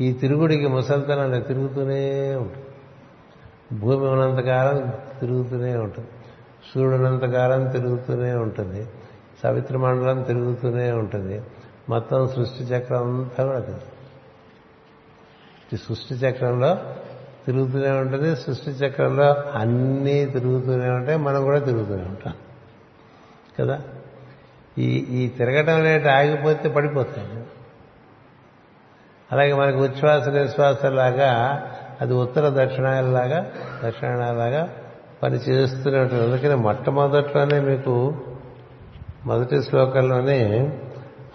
ఈ 0.00 0.12
తిరుగుడికి 0.12 0.66
ముసల్తనం 0.66 1.30
లేదు. 1.30 1.44
తిరుగుతూనే 1.44 2.34
ఉంటుంది. 2.34 2.64
భూమి 3.78 4.08
ఉన్నంతకాలం 4.08 4.92
తిరుగుతూనే 5.20 5.76
ఉంటుంది. 5.76 6.08
సూర్యుడు 6.74 6.94
ఉన్నంతకాలం 6.94 7.68
తిరుగుతూనే 7.68 8.34
ఉంటుంది. 8.34 8.86
సవిత్ర 9.42 9.76
మండలం 9.76 10.22
తిరుగుతూనే 10.22 10.92
ఉంటుంది. 10.92 11.42
మొత్తం 11.88 12.28
సృష్టి 12.28 12.64
చక్రం 12.64 13.20
అంతా 13.20 13.44
కూడా 13.44 13.58
తిరుగుతుంది. 13.58 13.92
ఈ 15.72 15.76
సృష్టి 15.76 16.14
చక్రంలో 16.14 16.78
తిరుగుతూనే 17.46 17.90
ఉంటుంది 17.90 18.36
సృష్టి 18.36 18.70
చక్రంలో 18.70 19.34
అన్నీ 19.54 20.24
తిరుగుతూనే 20.24 20.90
ఉంటాయి 20.90 21.18
మనం 21.18 21.44
కూడా 21.44 21.58
తిరుగుతూనే 21.58 22.02
ఉంటాం. 22.02 22.34
కదా? 23.60 23.80
ఈ 24.78 24.98
ఈ 24.98 25.28
తిరగటం 25.28 25.74
అనేది 25.74 26.10
ఆగిపోతే 26.10 26.68
పడిపోతాయి. 26.68 27.44
అలాగే 29.32 29.52
మనకు 29.52 29.78
ఉచ్ఛ్వాస 29.78 30.28
నిశ్వాసలాగా 30.28 31.62
అది 32.00 32.14
ఉత్తర 32.14 32.64
దక్షిణాయలాగా 32.64 33.52
దక్షిణాయలాగా 33.84 34.68
పని 35.22 35.36
చేస్తూనే 35.36 35.98
ఉంటుంది. 35.98 36.24
అందుకని 36.24 36.54
మొట్టమొదట్లోనే 36.54 37.60
మీకు 37.60 38.14
మొదటి 39.26 39.62
శ్లోకంలోనే 39.62 40.72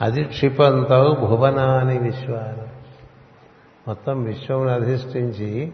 అధిక్షిపంతవు 0.01 1.15
భువనాని 1.15 1.97
విశ్వాలు 1.97 2.72
మొత్తం 3.87 4.23
విశ్వమును 4.23 4.69
అధిష్ఠించి 4.69 5.73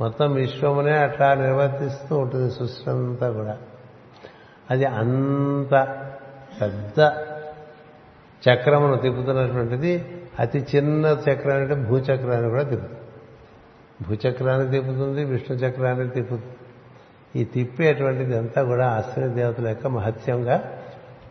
మొత్తం 0.00 0.32
విశ్వమునే 0.32 0.92
అట్లా 0.92 1.34
నిర్వర్తిస్తూ 1.34 2.18
ఉంటుంది 2.18 2.50
సృష్టి 2.50 2.90
అంతా 2.90 3.30
కూడా. 3.30 3.58
అది 4.70 4.84
అంత 4.84 5.72
పెద్ద 6.60 7.00
చక్రమును 8.48 8.96
తిప్పుతున్నటువంటిది 8.96 10.04
అతి 10.38 10.66
చిన్న 10.76 11.18
చక్రం 11.30 11.56
అంటే 11.56 11.74
భూచక్రాన్ని 11.74 12.50
కూడా 12.50 12.62
తిప్పుతుంది. 12.62 13.00
భూచక్రాన్ని 14.08 14.70
తిప్పుతుంది 14.70 15.24
విష్ణు 15.24 15.56
చక్రాన్ని 15.56 16.08
తిప్పుతుంది. 16.08 16.56
ఈ 17.40 17.44
తిప్పేటువంటిది 17.44 18.38
అంతా 18.38 18.62
కూడా 18.62 18.90
అశ్విని 18.90 19.34
దేవతల 19.34 19.68
యొక్క 19.68 19.86
మహత్యంగా 19.86 20.78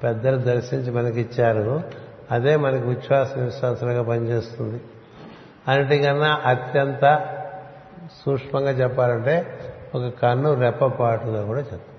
పెద్దలు 0.04 0.38
దర్శించి 0.38 0.92
మనకిచ్చారు. 0.92 1.84
అదే 2.32 2.56
మనకి 2.56 2.84
ఉచ్ఛ్వాస 2.84 3.38
నిశ్వాసాలుగా 3.38 4.04
పనిచేస్తుంది. 4.04 4.82
అన్నిటికన్నా 5.68 6.42
అత్యంత 6.46 7.28
సూక్ష్మంగా 8.26 8.72
చెప్పాలంటే 8.72 9.60
ఒక 9.96 10.08
కన్ను 10.22 10.54
రెప్పపాటుగా 10.54 11.46
కూడా 11.46 11.60
చెప్తాం. 11.60 11.96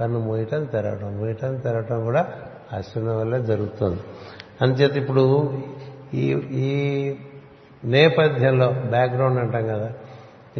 కన్ను 0.00 0.18
మూయటం 0.18 0.64
తెరవటం 0.64 1.18
మూయటం 1.18 1.56
తెరవటం 1.56 2.04
కూడా 2.04 2.32
అశ్విని 2.72 3.10
వల్ల 3.10 3.38
జరుగుతుంది. 3.38 4.00
అందుచేత 4.62 4.96
ఇప్పుడు 4.96 5.52
ఈ 6.14 6.32
ఈ 6.50 7.14
నేపథ్యంలో 7.84 8.70
బ్యాక్గ్రౌండ్ 8.70 9.40
అంటాం 9.40 9.66
కదా 9.66 9.92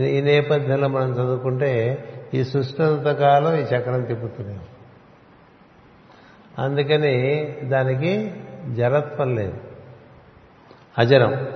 ఈ 0.03 0.21
నేపథ్యంలో 0.21 0.89
మనం 0.89 1.13
చదువుకుంటే 1.13 2.05
ఈ 2.35 2.45
సృష్టి 2.45 3.15
కాలం 3.15 3.55
ఈ 3.55 3.61
చక్రం 3.61 4.03
తిప్పుతున్నాం 4.03 4.61
అందుకని 6.59 7.47
దానికి 7.63 8.33
జరత్వం 8.75 9.35
లేదు. 9.35 9.55
అజరం. 10.99 11.49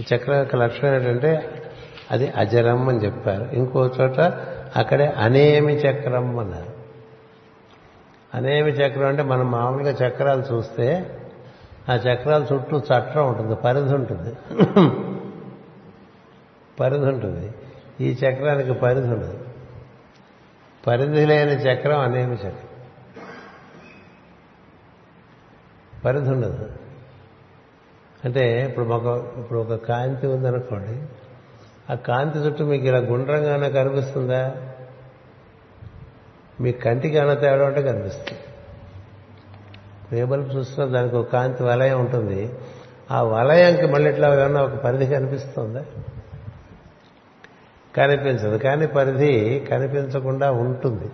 ఈ 0.00 0.04
చక్రం 0.14 0.38
యొక్క 0.38 0.56
లక్షణం 0.56 0.94
ఏంటంటే 0.94 1.62
అది 2.10 2.30
అజరం 2.30 2.88
అని 2.88 2.98
చెప్పారు. 2.98 3.48
ఇంకో 3.52 3.86
చోట 3.86 4.20
అక్కడే 4.76 5.06
అనేమి 5.06 5.72
చక్రం 5.72 6.38
అన్నారు. 6.38 6.72
అనేమి 8.34 8.70
చక్రం 8.70 9.06
అంటే 9.06 9.22
మనం 9.22 9.50
మామూలుగా 9.50 9.90
చక్రాలు 9.90 10.42
చూస్తే 10.42 11.18
ఆ 11.88 11.94
చక్రాల 11.94 12.46
చుట్టూ 12.52 12.78
చట్రం 12.78 13.28
ఉంటుంది 13.28 13.54
పరిధి 13.54 13.94
ఉంటుంది. 13.94 14.36
పరిధి 16.80 17.04
ఉంటుంది. 17.04 17.52
ఈ 18.00 18.12
చక్రానికి 18.12 18.72
పరిధి 18.72 19.08
ఉండదు. 19.08 19.38
పరిధి 20.86 21.26
లేని 21.26 21.52
చక్రం 21.52 22.00
అనేమి 22.00 22.34
చక్రం? 22.34 22.68
పరిధి 26.04 26.30
ఉండదు. 26.30 26.70
అంటే 28.24 28.66
ఇప్పుడు 28.68 28.84
ఒక 28.84 29.38
ఇప్పుడు 29.38 29.58
ఒక 29.58 29.74
కాంతి 29.74 30.26
ఉందనుకోండి 30.26 31.02
ఆ 31.92 31.94
కాంతి 31.94 32.38
చుట్టూ 32.38 32.64
మీకు 32.64 32.86
ఇలా 32.86 32.98
గుండ్రంగానే 32.98 33.70
కనిపిస్తుందా? 33.70 34.54
మీ 36.60 36.72
కంటికి 36.72 37.18
అన్న 37.18 37.34
తేడా 37.34 37.66
అంటే 37.66 37.82
కనిపిస్తుంది. 37.82 38.40
ఏ 40.20 40.24
బల్బు 40.24 40.50
చూసినా 40.50 40.86
దానికి 40.86 41.16
ఒక 41.16 41.32
కాంతి 41.32 41.62
వలయం 41.62 42.00
ఉంటుంది. 42.00 42.54
ఆ 43.10 43.22
వలయంకి 43.22 43.86
మళ్ళీ 43.86 44.10
ఇట్లా 44.10 44.40
ఏమన్నా 44.40 44.62
ఒక 44.62 44.74
పరిధి 44.74 45.06
కనిపిస్తుందా? 45.06 45.84
కనిపించదు. 47.96 48.56
కానీ 48.56 48.86
పరిధి 48.86 49.66
కనిపించకుండా 49.70 50.52
ఉంటుంది. 50.52 51.10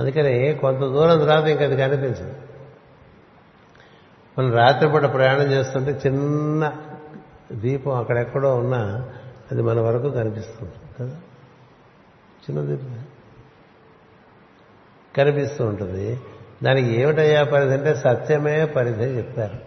అందుకని 0.00 0.58
కొంత 0.60 0.78
దూరం 0.78 1.18
తర్వాత 1.18 1.44
ఇంకా 1.44 1.64
అది 1.64 1.76
కనిపించదు. 1.76 2.43
మనం 4.38 4.52
రాత్రిపూట 4.52 5.02
ప్రయాణం 5.02 5.42
చేస్తుంటే 5.42 6.00
చిన్న 6.06 6.72
దీపం 7.52 7.92
అక్కడెక్కడో 7.92 8.56
ఉన్నా 8.56 9.08
అది 9.52 9.62
మన 9.62 9.80
వరకు 9.80 10.10
కనిపిస్తుంది 10.10 10.72
కదా? 11.00 11.16
చిన్న 12.50 12.60
దీపం 12.60 13.04
కనిపిస్తూ 15.16 15.64
ఉంటుంది. 15.64 16.20
దానికి 16.62 17.00
ఏమిటయ్యా 17.00 17.44
పరిధి 17.44 17.72
అంటే 17.72 17.94
సత్యమే 17.94 18.64
పరిధి 18.64 19.04
చెప్పారు. 19.04 19.58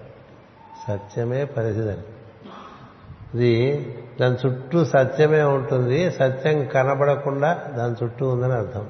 సత్యమే 0.88 1.46
పరిధి 1.46 1.82
అని. 1.82 2.02
ఇది 3.34 3.98
దాని 4.22 4.36
చుట్టూ 4.36 4.86
సత్యమే 4.86 5.44
ఉంటుంది 5.44 6.12
సత్యం 6.12 6.66
కనబడకుండా 6.66 7.54
దాని 7.54 7.96
చుట్టూ 8.04 8.30
ఉందని 8.30 8.54
అర్థం. 8.54 8.90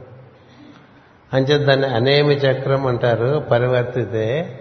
అంచే 1.34 1.66
దాన్ని 1.66 1.88
అనేమి 1.88 2.36
చక్రం 2.36 2.88
అంటారు? 2.88 3.40
పరివర్తితే 3.52 4.54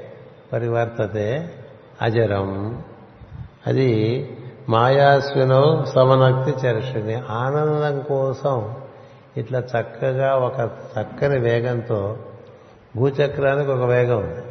పరివర్తతే 0.53 1.55
అజరం. 2.03 2.83
అది 3.67 4.31
మాయాస్వినో 4.69 5.85
సమనక్తి 5.95 6.67
చర్షిని 6.67 7.15
ఆనందం 7.15 8.01
కోసం 8.01 8.75
ఇట్లా 9.37 9.59
చక్కగా 9.59 10.37
ఒక 10.37 10.71
చక్కని 11.01 11.39
వేగంతో 11.39 12.19
భూచక్రానికి 12.97 13.71
ఒక 13.71 13.83
వేగం 13.83 14.19
ఉంది. 14.19 14.45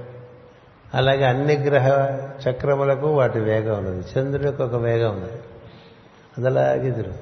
అలాగే 0.94 1.24
అన్ని 1.24 1.58
గ్రహ 1.58 1.88
చక్రములకు 2.50 3.08
వాటి 3.08 3.40
వేగం 3.40 3.78
ఉన్నది. 3.78 4.20
చంద్రుడికి 4.20 4.64
ఒక 4.64 4.76
వేగం 4.76 5.12
ఉన్నది. 5.12 5.40
అది 6.38 6.48
అలాగే 6.48 6.92
తిరుగు 6.92 7.14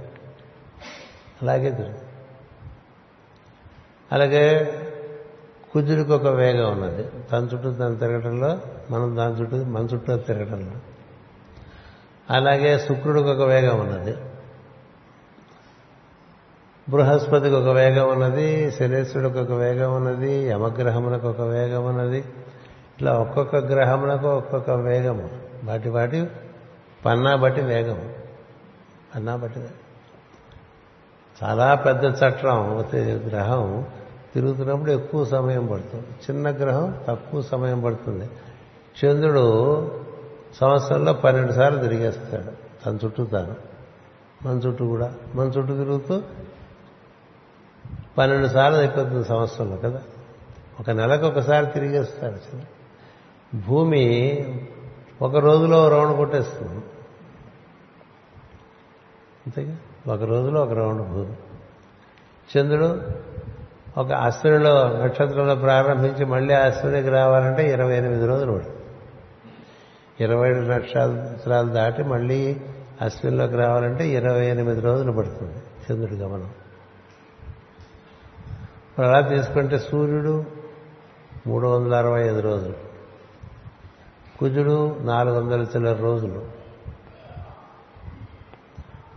అలాగే 1.41 1.71
తిరుగు 1.71 1.93
అలాగే 4.11 4.71
కుజుడికి 5.73 6.11
ఒక 6.11 6.27
వేగం 6.27 6.71
ఉన్నది. 6.71 7.07
తన 7.31 7.49
చుట్టూ 7.53 7.73
తను 7.73 7.95
తిరగటంలో 7.95 8.59
మనం 8.91 9.17
దాని 9.17 9.35
చుట్టూ 9.35 9.63
మన 9.63 9.81
చుట్టూ 9.81 10.17
తిరగటంలో. 10.17 10.71
అలాగే 12.29 12.79
శుక్రుడికి 12.79 13.29
ఒక 13.29 13.41
వేగం 13.41 13.79
ఉన్నది. 13.79 14.15
బృహస్పతికి 16.89 17.55
ఒక 17.55 17.67
వేగం 17.67 18.09
ఉన్నది. 18.09 18.71
శనేశ్వరుడికి 18.71 19.39
ఒక 19.39 19.51
వేగం 19.51 19.95
ఉన్నది. 19.95 20.33
యమగ్రహములకు 20.33 21.27
ఒక 21.27 21.41
వేగం 21.41 21.85
ఉన్నది. 21.85 22.17
ఇట్లా 22.17 23.13
ఒక్కొక్క 23.13 23.55
గ్రహములకు 23.55 24.27
ఒక్కొక్క 24.27 24.69
వేగము 24.69 25.29
వాటి 25.63 25.89
వాటి 25.89 26.27
పన్నా 27.05 27.35
బట్టి 27.35 27.61
వేగం. 27.61 28.13
పన్నా 29.15 29.35
బట్టి 29.35 29.59
చాలా 31.43 31.75
పెద్ద 31.75 32.05
చట్రం 32.05 32.85
గ్రహం 33.03 33.87
తిరుగుతున్నప్పుడు 34.33 34.91
ఎక్కువ 34.91 35.25
సమయం 35.25 35.67
పడుతుంది. 35.67 36.03
చిన్న 36.03 36.51
గ్రహం 36.51 36.99
తక్కువ 37.07 37.41
సమయం 37.41 37.81
పడుతుంది. 37.81 38.29
చంద్రుడు 39.05 40.01
సంవత్సరంలో 40.55 41.13
పన్నెండు 41.13 41.51
సార్లు 41.51 41.79
తిరిగేస్తాడు. 41.79 42.51
తన 42.85 43.05
చుట్టూ 43.05 43.25
తాను. 43.25 43.55
మన 44.47 44.57
చుట్టూ 44.57 44.87
కూడా. 44.87 45.13
మన 45.35 45.45
చుట్టూ 45.45 45.77
తిరుగుతూ 45.77 46.21
పన్నెండు 48.17 48.47
సార్లు 48.47 48.77
అయిపోతుంది 48.77 49.23
సంవత్సరంలో 49.23 49.77
కదా. 49.77 50.01
ఒక 50.79 50.89
నెలకు 50.89 51.25
ఒకసారి 51.25 51.65
తిరిగేస్తాడు 51.65 52.73
భూమి 53.67 54.45
ఒక 55.21 55.35
రోజులో 55.35 55.89
రౌండ్ 55.89 56.17
కొట్టేస్తుంది. 56.17 56.83
అంతేగా? 59.45 59.77
ఒక 60.07 60.23
రోజులో 60.23 60.61
ఒక 60.61 60.71
రౌండ్ 60.71 61.09
భూమి. 61.09 61.33
చంద్రుడు 62.57 63.22
ఒక 63.97 64.11
అశ్వినిలో 64.11 65.03
నక్షత్రంలో 65.03 65.55
ప్రారంభించి 65.55 66.25
మళ్ళీ 66.25 66.53
అశ్వినికి 66.53 67.09
రావాలంటే 67.09 67.71
ఇరవై 67.71 67.97
ఎనిమిది 67.97 68.27
రోజులు 68.27 68.51
పడుతుంది. 68.51 68.77
ఇరవై 70.19 70.49
ఏడు 70.49 70.59
నక్షత్రాలు 70.59 71.69
దాటి 71.69 72.03
మళ్ళీ 72.03 72.61
అశ్వినిలోకి 73.01 73.55
రావాలంటే 73.55 74.09
ఇరవై 74.09 74.45
ఎనిమిది 74.45 74.81
రోజులు 74.81 75.11
పడుతుంది 75.11 75.53
చంద్రుడి 75.53 76.21
గమనం. 76.21 76.51
మరి 78.99 79.07
అలా 79.07 79.21
తీసుకుంటే 79.21 79.79
సూర్యుడు 79.79 80.45
మూడు 81.47 81.67
వందల 81.67 81.95
అరవై 81.95 82.23
ఐదు 82.23 82.39
రోజులు 82.39 82.75
కుజుడు 84.39 84.97
నాలుగు 85.01 85.39
వందల 85.39 85.61
చిల్లర 85.61 85.95
రోజులు 85.95 86.45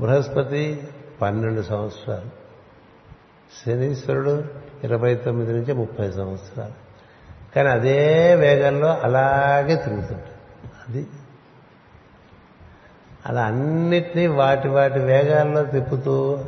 బృహస్పతి 0.01 0.89
పన్నెండు 1.23 1.63
సంవత్సరాలు 1.63 2.47
శనీశ్వరుడు 3.65 4.66
ఇరవై 4.85 5.15
తొమ్మిది 5.15 5.53
నుంచి 5.53 5.73
ముప్పై 5.73 6.11
సంవత్సరాలు. 6.11 6.87
కానీ 7.55 7.69
అదే 7.69 8.35
వేగంలో 8.35 8.99
అలాగే 9.03 9.77
తిరుగుతుంటాడు 9.77 10.37
అది 10.89 11.07
అలా 13.27 13.43
అన్నిటినీ 13.43 14.27
వాటి 14.27 14.69
వాటి 14.69 14.99
వేగాల్లో 14.99 15.65
తిప్పుతూ 15.65 16.39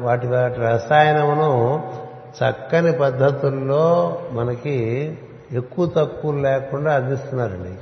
వాటి 0.00 0.26
వాటి 0.26 0.60
రసాయనమును 0.60 1.78
చక్కని 2.36 2.92
పద్ధతుల్లో 2.92 4.22
మనకి 4.30 4.76
ఎక్కువ 5.52 5.86
తక్కువ 5.86 6.40
లేకుండా 6.40 6.94
అందిస్తున్నారండి. 6.94 7.74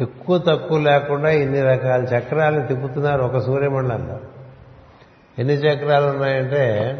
ఎక్కువ 0.00 0.38
తక్కువ 0.38 0.78
లేకుండా 0.78 1.30
ఇన్ని 1.30 1.62
రకాల 1.62 2.02
చక్రాలను 2.02 2.66
తిప్పుతున్నారు 2.66 3.22
ఒక 3.22 3.38
సూర్యమండలంలో. 3.38 4.18
ఎన్ని 5.38 5.54
చక్రాలు 5.54 6.06
ఉన్నాయంటే 6.06 6.98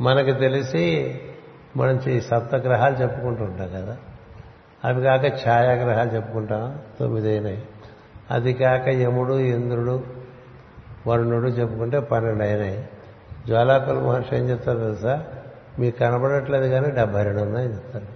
మనకు 0.00 0.38
తెలిసి 0.38 1.20
మనం 1.76 2.20
సప్తగ్రహాలు 2.20 2.96
చెప్పుకుంటుంటాం 2.96 3.68
కదా. 3.68 3.96
అవి 4.84 5.02
కాక 5.02 5.24
ఛాయాగ్రహాలు 5.24 6.10
చెప్పుకుంటాం. 6.10 6.78
తొమ్మిదైనాయి 7.00 7.62
అది 8.30 8.52
కాక 8.52 8.88
యముడు 8.88 9.38
ఇంద్రుడు 9.38 10.02
వరుణుడు 11.06 11.48
చెప్పుకుంటే 11.48 12.00
పన్నెండు 12.00 12.44
అయినాయి 12.44 12.88
జ్వాలాకుల 13.46 13.98
మహర్షి 13.98 14.36
ఏం 14.36 14.50
చెప్తారు 14.50 14.78
తెలుసా? 14.78 15.24
మీకు 15.78 15.98
కనబడట్లేదు 15.98 16.66
కానీ 16.66 16.90
డెబ్బై 16.90 17.22
రెండు 17.22 17.40
ఉన్నాయి 17.40 17.68
చెప్తారు. 17.68 18.06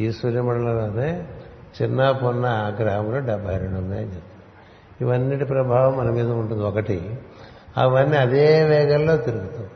ఈ 0.00 0.12
సూర్యమండలంలోనే 0.12 1.28
చిన్న 1.82 2.10
పొన్న 2.10 2.76
గ్రహంలో 2.80 3.18
డెబ్బై 3.18 3.58
రెండు 3.58 3.78
ఉన్నాయని 3.78 4.06
చెప్తారు. 4.06 4.40
ఇవన్నిటి 5.04 5.44
ప్రభావం 5.44 5.96
మన 5.96 6.10
మీద 6.10 6.26
ఉంటుంది. 6.26 6.62
ఒకటి 6.62 7.18
అవన్నీ 7.76 8.16
అదే 8.16 8.64
వేగంలో 8.64 9.16
తిరుగుతూ 9.16 9.56
ఉంటాయి. 9.56 9.70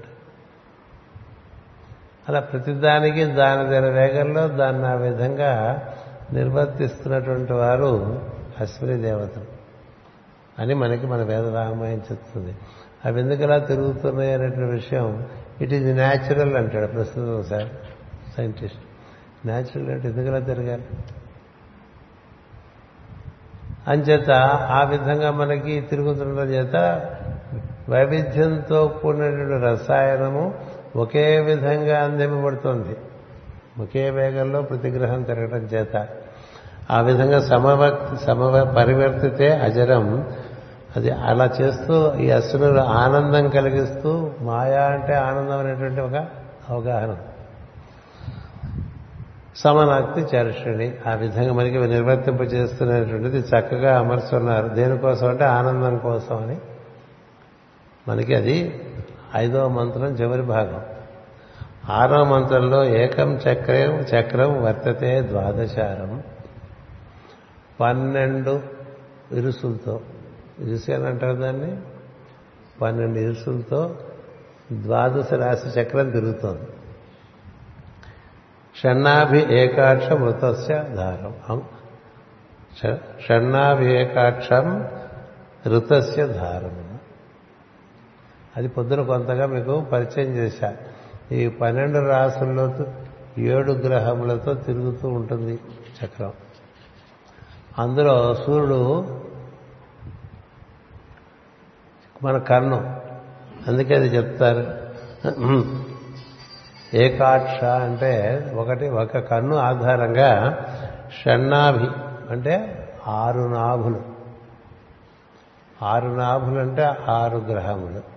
అలా 2.29 2.41
ప్రతిదానికి 2.41 3.25
దాని 3.25 3.71
దాని 3.71 3.91
వేగంలో 3.91 4.49
దాన్ని 4.49 4.87
ఆ 4.87 4.95
విధంగా 4.95 5.83
నిర్వర్తిస్తున్నటువంటి 6.33 7.53
వారు 7.53 8.23
అశ్విని 8.61 9.03
దేవతలు 9.03 9.45
అని 10.59 10.75
మనకి 10.75 11.07
మన 11.07 11.23
వేద 11.23 11.49
రామాయణం 11.55 12.03
చెప్తుంది. 12.13 12.57
అవి 13.05 13.21
ఎందుకు 13.21 13.67
తిరుగుతున్నాయి 13.67 14.33
అనేటువంటి 14.33 14.73
విషయం 14.73 15.27
ఇట్ 15.61 15.73
ఈజ్ 15.73 15.87
న్యాచురల్ 15.87 16.57
అంటాడు 16.57 16.87
ప్రస్తుతం 16.87 17.43
సార్ 17.43 17.69
సైంటిస్ట్ 18.37 18.79
న్యాచురల్ 19.47 19.91
అంటే 19.91 20.09
ఎందుకు 20.09 20.27
అలా 20.29 20.39
తిరగాలి? 20.39 20.85
అంచేత 23.89 24.31
ఆ 24.71 24.85
విధంగా 24.85 25.31
మనకి 25.31 25.81
తిరుగుతుండడం 25.81 26.49
చేత 26.49 26.75
వైవిధ్యంతో 27.89 28.87
కూడినటువంటి 29.03 29.67
రసాయనము 29.67 30.55
ఒకే 30.97 31.41
విధంగా 31.41 32.05
అందింపబడుతుంది. 32.05 32.97
ఒకే 33.83 34.11
వేగంలో 34.11 34.63
ప్రతిగ్రహం 34.63 35.23
తిరగడం 35.23 35.59
చేత. 35.59 36.09
ఆ 36.91 37.01
విధంగా 37.01 37.41
సమవర్తి 37.41 38.25
సమవ 38.25 38.75
పరివర్తితే 38.77 39.53
అజరం. 39.53 40.27
అది 40.97 41.11
అలా 41.11 41.51
చేస్తూ 41.61 42.15
ఈ 42.15 42.31
అసురులు 42.31 42.81
ఆనందం 42.81 43.49
కలిగిస్తూ 43.49 44.31
మాయా 44.41 44.83
అంటే 44.83 45.15
ఆనందం 45.15 45.59
అనేటువంటి 45.59 46.01
ఒక 46.01 46.27
అవగాహన. 46.71 47.17
సమనాక్తి 49.57 50.37
చర్షిణి 50.37 50.95
ఆ 51.07 51.15
విధంగా 51.15 51.53
మనకి 51.53 51.79
నిర్వర్తింప 51.79 52.41
చేస్తున్నటువంటిది 52.41 53.39
చక్కగా 53.39 53.99
అమర్చున్నారు 53.99 54.69
దేనికోసం 54.69 55.29
అంటే 55.29 55.45
ఆనందం 55.45 55.99
కోసం 55.99 56.37
అని 56.37 56.57
మనకి 58.09 58.35
అది 58.35 58.87
ఐదవ 59.37 59.69
మంత్రం 59.69 60.05
చివరి 60.05 60.43
భాగం. 60.43 60.83
ఆరవ 61.91 62.25
మంత్రంలో 62.25 62.85
ఏకం 62.85 63.35
చక్రం 63.35 64.01
చక్రం 64.01 64.63
వర్తతే 64.63 65.23
ద్వాదశారం. 65.23 66.23
పన్నెండు 67.81 68.63
ఇరుసులతో 69.33 70.01
ఇరుసు 70.59 70.93
అని 70.93 71.07
అంటారు 71.07 71.37
దాన్ని? 71.37 71.77
పన్నెండు 72.81 73.19
ఇరుసులతో 73.19 73.97
ద్వాదశ 74.73 75.33
రాశి 75.33 75.81
చక్రం 75.81 76.11
తిరుగుతోంది. 76.11 76.69
షణ్ణాభి 78.83 79.47
ఏకాక్ష 79.51 80.13
మృతస్య 80.13 80.85
ధారం. 80.95 81.63
షణ్ణాభి 83.29 83.93
ఏకాక్షం 83.93 84.89
ఋతస్య 85.67 86.27
ధారం 86.27 86.84
అది 88.57 88.69
పొద్దున 88.69 89.03
కొంతగా 89.03 89.47
మీకు 89.47 89.81
పరిచయం 89.81 90.27
చేశా. 90.27 90.77
ఈ 91.33 91.49
పన్నెండు 91.49 91.99
రాసుల్లో 91.99 92.73
ఏడు 93.39 93.73
గ్రహములతో 93.73 94.55
తిరుగుతూ 94.55 95.09
ఉంటుంది 95.09 95.59
చక్రం. 96.05 96.33
అందులో 97.79 98.35
సూర్యుడు 98.35 99.05
మన 102.23 102.39
కన్ను 102.39 103.01
అందుకే 103.67 103.95
అది 103.95 104.07
చెప్తారు. 104.07 104.85
ఏకాక్ష 106.97 107.65
అంటే 107.65 108.13
ఒకటి 108.55 108.89
ఒక 108.89 109.19
కన్ను 109.19 109.57
ఆధారంగా 109.57 110.59
షణ్ణాభి 111.23 111.87
అంటే 112.31 112.89
ఆరు 113.07 113.41
నాభులు. 113.41 114.03
ఆరు 115.83 116.09
నాభులు 116.09 116.61
అంటే 116.61 116.91
ఆరు 117.09 117.39
గ్రహములు. 117.39 118.14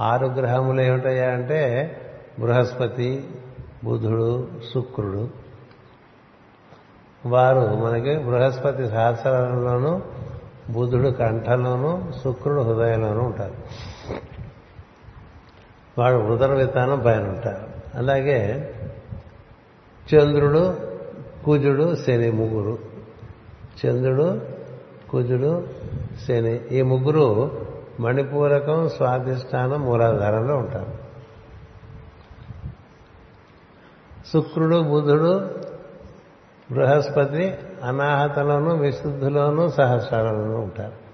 ఆరు 0.00 0.26
గ్రహములు 0.26 0.80
ఏమిటయ్యా 0.80 1.30
అంటే 1.30 1.96
బృహస్పతి 2.40 3.30
బుధుడు 3.84 4.48
శుక్రుడు. 4.74 5.28
వారు 7.26 7.60
మనకి 7.60 8.18
బృహస్పతి 8.18 8.88
సహస్రంలోనూ 8.88 10.00
బుధుడు 10.72 11.08
కంఠంలోనూ 11.08 12.02
శుక్రుడు 12.24 12.60
హృదయంలోనూ 12.60 13.20
ఉంటారు. 13.20 13.54
వాడు 15.98 16.16
ఉదర 16.16 16.52
విధానం 16.52 17.02
పైన 17.06 17.22
ఉంటారు. 17.22 17.68
అలాగే 17.94 18.74
చంద్రుడు 20.14 20.76
కుజుడు 21.44 21.94
శని 21.94 22.30
ముగ్గురు. 22.30 22.78
చంద్రుడు 23.86 24.40
కుజుడు 25.10 25.68
శని 26.28 26.60
ఈ 26.72 26.82
ముగ్గురు 26.82 27.67
మణిపూరకం 28.00 28.88
స్వాధిష్టానం 28.88 29.82
మూలాధారంలో 29.82 30.56
ఉంటారు. 30.56 31.08
శుక్రుడు 34.32 34.82
బుధుడు 34.82 35.50
బృహస్పతి 36.72 37.54
అనాహతలోను 37.84 38.76
విశుద్ధిలోను 38.76 39.68
సహస్రాలలోనూ 39.68 40.58
ఉంటారు. 40.58 41.08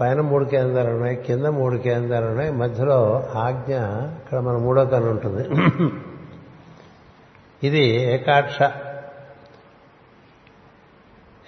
పైన 0.00 0.20
మూడు 0.20 0.44
కేంద్రాలు 0.44 0.90
ఉన్నాయి 0.90 1.16
కింద 1.16 1.46
మూడు 1.46 1.76
కేంద్రాలు 1.76 2.26
ఉన్నాయి 2.26 2.52
మధ్యలో 2.52 3.28
ఆజ్ఞ 3.34 3.74
ఇక్కడ 3.94 4.38
మన 4.38 4.56
మూడో 4.56 4.84
కన్ను 4.84 5.10
ఉంటుంది. 5.10 5.48
ఇది 7.66 7.86
ఏకాక్ష. 7.88 8.58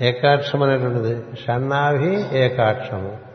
ఏకాక్షం 0.02 0.62
అనేటువంటిది. 0.62 1.36
షణ్ణాభి 1.36 2.38
ఏకాక్షము. 2.38 3.33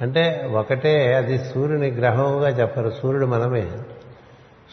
అంటే 0.00 0.50
ఒకటే 0.54 1.14
అది 1.14 1.38
సూర్యుని 1.38 1.90
గ్రహముగా 1.90 2.48
చెప్పరు 2.48 2.90
సూర్యుడు 3.02 3.26
మనమే. 3.26 3.72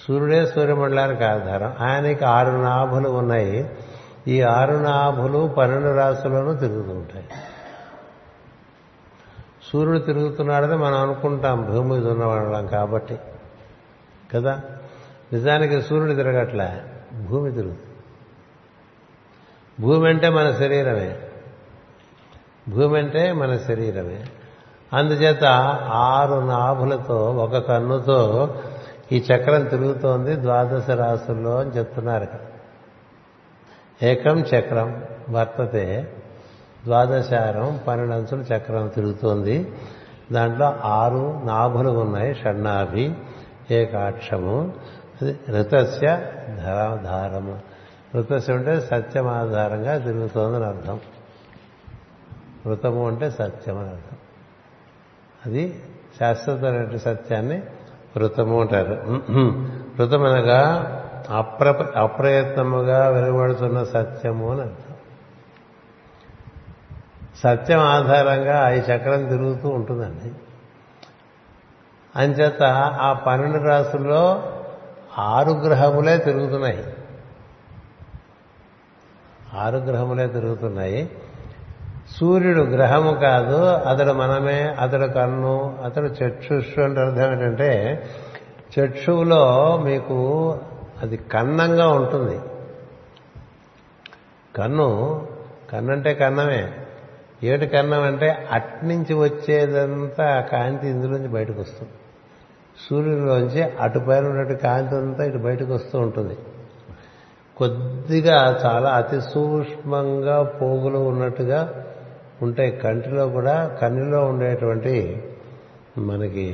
సూర్యుడే 0.07 0.45
సూర్యమండలానికి 0.45 1.23
ఆధారం. 1.23 1.75
ఆయనకి 1.79 2.25
ఆరు 2.25 2.51
నాభులు 2.51 3.09
ఉన్నాయి. 3.09 3.69
ఈ 4.27 4.41
ఆరు 4.41 4.73
నాభులు 4.73 5.55
పన్నెండు 5.57 5.95
రాసులను 5.95 6.57
తిరుగుతూ 6.57 6.91
ఉంటాయి. 6.91 7.29
సూర్యుడు 9.71 9.99
తిరుగుతున్నాడని 9.99 10.75
మనం 10.75 11.01
అనుకుంటాం 11.01 11.65
భూమి 11.65 11.89
మీద 11.89 12.07
ఉన్నవాళ్ళం 12.07 12.67
కాబట్టి. 12.67 13.19
కదా? 14.35 14.61
నిజానికి 15.33 15.81
సూర్యుడు 15.81 16.13
తిరగట్లే 16.13 16.81
భూమి 17.23 17.51
తిరుగుతుంది. 17.51 17.95
భూమి 19.79 20.09
అంటే 20.09 20.29
మన 20.29 20.51
శరీరమే. 20.51 21.19
భూమి 22.69 22.97
అంటే 22.97 23.31
మన 23.31 23.57
శరీరమే. 23.57 24.25
అందుచేత 24.93 25.43
ఆరు 25.93 26.39
నాభులతో 26.39 27.31
ఒక 27.31 27.57
కన్నుతో 27.57 28.55
ఈ 29.11 29.25
చక్రం 29.33 29.63
తిరుగుతోంది 29.63 30.35
ద్వాదశ 30.35 30.89
రాసుల్లో 30.89 31.59
అని 31.59 31.69
చెప్తున్నారు 31.69 32.27
ఏకం 34.05 34.39
చక్రం 34.39 35.03
వర్తతే 35.29 36.13
ద్వాదశారం 36.83 37.79
పన్నెండు 37.87 38.35
చక్రం 38.35 38.87
తిరుగుతోంది. 38.87 39.73
దాంట్లో 40.31 40.73
ఆరు 40.83 41.41
నాభులు 41.45 41.89
ఉన్నాయి 41.89 42.35
షణ్ణాభి 42.35 43.15
ఏకాక్షము 43.71 44.73
ఋతస్య 45.49 46.07
ధరాధారము. 46.57 47.59
ఋతస్య 48.15 48.53
అంటే 48.53 48.79
సత్యం 48.79 49.27
ఆధారంగా 49.27 49.97
తిరుగుతోందని 49.97 50.65
అర్థం. 50.65 50.99
ఋతము 52.67 53.07
అంటే 53.07 53.29
సత్యం 53.29 53.77
అని 53.77 53.89
అర్థం. 53.89 54.17
అది 55.45 55.83
శాశ్వతమైన 56.19 56.97
సత్యాన్ని 56.97 57.57
వృతము 58.17 58.61
అంటారు. 58.61 59.21
వృతం 59.99 60.23
అనగా 60.23 60.97
అప్ర 61.29 61.85
అప్రయత్నముగా 61.95 63.07
వెలువడుతున్న 63.07 63.83
సత్యము 63.83 64.51
అని 64.51 64.61
అర్థం. 64.61 64.95
సత్యం 67.43 67.79
ఆధారంగా 67.79 68.69
ఈ 68.69 68.77
చక్రం 68.77 69.25
తిరుగుతూ 69.25 69.69
ఉంటుందండి. 69.69 70.31
అంచేత 72.15 72.63
ఆ 73.01 73.13
పన్నెండు 73.13 73.57
రాసుల్లో 73.57 74.51
ఆరు 75.17 75.51
గ్రహములే 75.51 76.17
తిరుగుతున్నాయి. 76.17 76.83
ఆరు 79.53 79.77
గ్రహములే 79.77 80.27
తిరుగుతున్నాయి. 80.27 81.09
సూర్యుడు 82.19 82.61
గ్రహము 82.61 83.11
కాదు 83.13 83.55
అతడు 83.65 84.11
మనమే 84.11 84.75
అతడు 84.79 85.05
కన్ను 85.05 85.77
అతడు 85.83 86.05
చక్షుషు 86.05 86.81
అంటే 86.81 87.01
అర్థం 87.01 87.31
ఏంటంటే 87.31 88.03
చక్షువులో 88.79 89.77
మీకు 89.83 90.57
అది 91.01 91.17
కన్నంగా 91.17 91.87
ఉంటుంది. 91.87 92.39
కన్ను 94.55 95.27
కన్నంటే 95.71 96.13
కన్నమే. 96.13 96.73
ఏటి 97.43 97.67
కన్నం 97.67 98.01
అంటే 98.01 98.47
అట్నుంచి 98.51 99.13
వచ్చేదంతా 99.13 100.37
ఆ 100.37 100.39
కాంతి 100.39 100.87
ఇందులోంచి 100.87 101.27
బయటకు 101.27 101.61
వస్తుంది 101.61 101.91
సూర్యుడిలోంచి 102.89 103.63
అటుపైన 103.63 104.25
ఉన్నట్టు 104.25 104.53
కాంతి 104.53 104.95
అంతా 104.95 105.23
ఇటు 105.25 105.37
బయటకు 105.37 105.73
వస్తూ 105.73 105.99
ఉంటుంది. 105.99 106.37
కొద్దిగా 107.57 108.59
చాలా 108.65 108.89
అతి 108.89 109.21
సూక్ష్మంగా 109.21 110.43
పోగులు 110.43 110.97
ఉన్నట్టుగా 110.97 111.85
ఉంటాయి 112.41 112.71
కంటిలో 112.71 113.25
కూడా 113.27 113.55
కన్నులో 113.81 114.19
ఉండేటువంటి 114.25 114.95
మనకి 115.97 116.47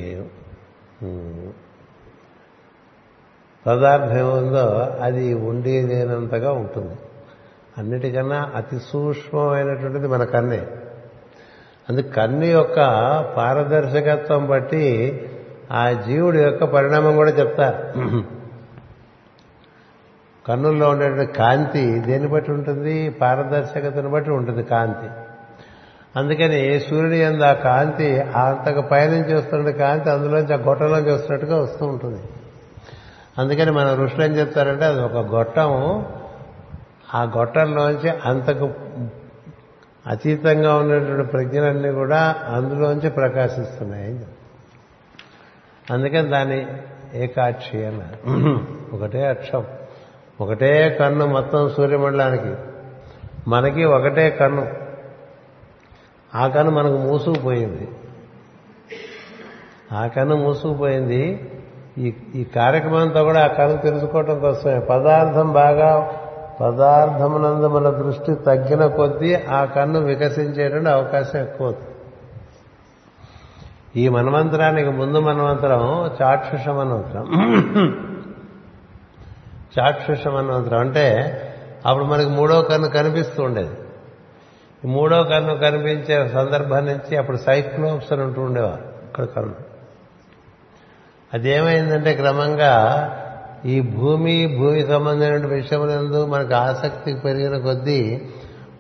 పదార్థం 3.66 4.18
ఏముందో 4.18 4.66
అది 5.02 5.34
ఉండి 5.34 5.82
లేనంతగా 5.82 6.52
ఉంటుంది. 6.52 6.96
అన్నిటికన్నా 7.78 8.40
అతి 8.56 8.78
సూక్ష్మమైనటువంటిది 8.80 10.08
మన 10.08 10.24
కన్నే. 10.24 10.62
అందుకు 11.90 12.10
కన్ను 12.10 12.46
యొక్క 12.46 12.78
పారదర్శకత్వం 13.38 14.48
బట్టి 14.48 14.86
ఆ 15.72 15.84
జీవుడి 15.92 16.40
యొక్క 16.44 16.64
పరిణామం 16.64 17.16
కూడా 17.16 17.32
చెప్తారు 17.32 17.80
కన్నుల్లో 20.48 20.90
ఉండేటువంటి 20.90 21.34
కాంతి 21.34 21.86
దేన్ని 22.00 22.30
బట్టి 22.30 22.52
ఉంటుంది? 22.52 23.10
పారదర్శకతను 23.22 24.10
బట్టి 24.10 24.32
ఉంటుంది 24.32 24.64
కాంతి. 24.64 25.10
అందుకని 26.18 26.80
సూర్యుడి 26.80 27.18
ఎందు 27.18 27.44
ఆ 27.44 27.54
కాంతి 27.54 28.22
అంతకు 28.22 28.82
పైనుంచి 28.82 29.34
వస్తున్న 29.34 29.70
కాంతి 29.70 30.10
అందులోంచి 30.10 30.54
ఆ 30.54 30.58
గొట్టంలోంచి 30.58 31.12
వస్తున్నట్టుగా 31.12 31.62
వస్తూ 31.62 31.86
ఉంటుంది. 31.86 32.22
అందుకని 33.38 33.72
మన 33.72 33.94
ఋషులు 33.94 34.26
ఏం 34.26 34.32
చెప్తారంటే 34.32 34.86
అది 34.86 35.02
ఒక 35.02 35.36
గొట్టం. 35.36 36.06
ఆ 37.14 37.24
గొట్టంలోంచి 37.38 38.10
అంతకు 38.10 38.70
అతీతంగా 40.08 40.76
ఉన్నటువంటి 40.76 41.32
ప్రజ్ఞలన్నీ 41.32 41.92
కూడా 41.92 42.36
అందులోంచి 42.48 43.10
ప్రకాశిస్తున్నాయి 43.10 44.26
అందుకని 45.92 46.28
దాన్ని 46.28 46.68
ఏకాక్షి 47.14 47.86
అన్న. 47.86 48.02
ఒకటే 48.94 49.28
అక్షం. 49.28 49.66
ఒకటే 50.42 50.98
కన్ను 51.00 51.26
మొత్తం 51.26 51.70
సూర్యమండలానికి. 51.70 52.56
మనకి 53.48 53.84
ఒకటే 53.84 54.30
కన్ను. 54.30 54.87
ఆ 56.36 56.48
కన్ను 56.48 56.72
మనకు 56.72 56.98
మూసుకుపోయింది. 56.98 57.88
ఆ 59.92 60.08
కన్ను 60.08 60.36
మూసుకుపోయింది. 60.36 61.52
ఈ 61.98 62.14
ఈ 62.36 62.44
కార్యక్రమంతో 62.44 63.24
కూడా 63.24 63.44
ఆ 63.44 63.48
కన్ను 63.48 63.78
తెలుసుకోవటం 63.78 64.40
కోసమే. 64.40 64.80
పదార్థం 64.80 65.54
బాగా 65.54 66.14
పదార్థమునందు 66.62 67.68
మన 67.68 67.90
దృష్టి 67.90 68.36
తగ్గిన 68.36 68.86
కొద్దీ 68.86 69.36
ఆ 69.36 69.66
కన్ను 69.66 70.00
వికసించేటువంటి 70.00 70.90
అవకాశం 70.90 71.40
ఎక్కువ 71.40 71.74
ఈ 73.96 74.10
మన్వంతరానికి 74.10 74.90
ముందు 74.90 75.20
మన్వంతరం 75.20 76.12
చాక్షుష 76.22 76.70
మన్వంతరం 76.70 77.26
చాక్షుష 79.80 80.28
మన్వంతరం 80.28 80.80
అంటే 80.80 81.06
అప్పుడు 81.86 82.06
మనకి 82.06 82.30
మూడో 82.30 82.62
కన్ను 82.62 82.90
కనిపిస్తూ 82.90 83.44
ఉండేది. 83.44 83.70
మూడో 84.86 85.24
కన్ను 85.24 85.56
కనిపించే 85.56 86.30
సందర్భం 86.30 86.86
నుంచి 86.86 87.18
అప్పుడు 87.18 87.38
సైక్లోప్స్ 87.38 88.14
అని 88.14 88.22
ఉంటూ 88.22 88.42
ఉండేవారు 88.42 88.82
ఇక్కడ 89.08 89.26
కన్ను. 89.26 89.56
అదేమైందంటే 91.34 92.14
క్రమంగా 92.14 92.74
ఈ 93.66 93.82
భూమి 93.82 94.58
భూమి 94.58 94.86
సంబంధమైన 94.86 95.46
విషయములందు 95.46 96.26
మనకు 96.26 96.54
ఆసక్తి 96.54 97.14
పెరిగిన 97.14 97.58
కొద్దీ 97.58 98.22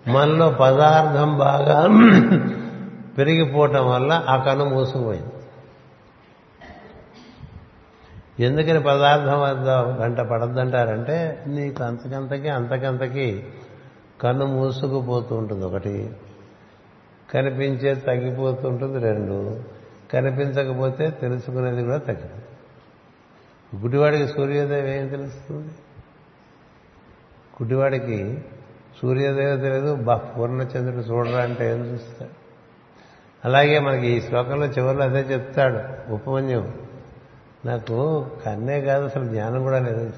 మనలో 0.08 0.50
పదార్థం 0.50 1.38
బాగా 1.38 1.88
పెరిగిపోవటం 3.18 3.90
వల్ల 3.90 4.24
ఆ 4.28 4.38
కన్ను 4.38 4.66
మూసుకుపోయింది. 4.66 5.32
ఎందుకని 8.40 8.80
పదార్థం 8.80 9.42
వద్ద 9.42 9.70
గంట 9.70 10.20
పడద్దంటారంటే 10.20 11.44
నీకు 11.48 11.84
అంతకంతకి 11.84 12.50
అంతకంతకి 12.50 13.44
కన్ను 14.22 14.46
మూసుకుపోతూ 14.46 15.36
ఉంటుంది 15.36 15.66
ఒకటి 15.66 16.14
కనిపించేది 17.34 18.02
తగ్గిపోతుంటుంది 18.02 19.00
రెండు 19.00 19.64
కనిపించకపోతే 20.14 21.10
తెలుసుకునేది 21.10 21.84
కూడా 21.84 21.98
తగ్గిపోతుంది. 21.98 22.44
గుడ్డివాడికి 23.76 24.28
సూర్యోదయం 24.28 24.88
ఏం 24.88 25.08
తెలుస్తుంది? 25.08 25.68
గుడ్డివాడికి 27.62 28.44
సూర్యోదయం 29.02 29.60
తెలియదు 29.60 29.96
బా 29.96 30.16
పూర్ణచంద్రుడు 30.16 31.02
చూడరా 31.02 31.44
అంటే 31.44 31.72
ఏం 31.72 31.86
చూస్తాడు? 31.86 32.48
అలాగే 33.46 33.80
మనకి 33.80 34.08
ఈ 34.08 34.22
శ్లోకంలో 34.22 34.66
చివరిలో 34.66 35.04
అదే 35.04 35.20
చెప్తాడు 35.20 36.12
ఉపమన్యం 36.14 36.74
నాకు 37.66 38.26
కన్నే 38.46 38.82
కాదు 38.82 39.06
అసలు 39.06 39.26
జ్ఞానం 39.26 39.64
కూడా 39.64 39.80
లేదు. 39.80 40.14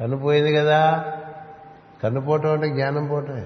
కన్ను 0.00 0.16
పోయింది 0.16 0.52
కదా 0.52 1.12
కన్ను 2.02 2.20
పోవటం 2.20 2.50
అంటే 2.50 2.68
జ్ఞానం 2.68 3.06
పోవటమే 3.06 3.44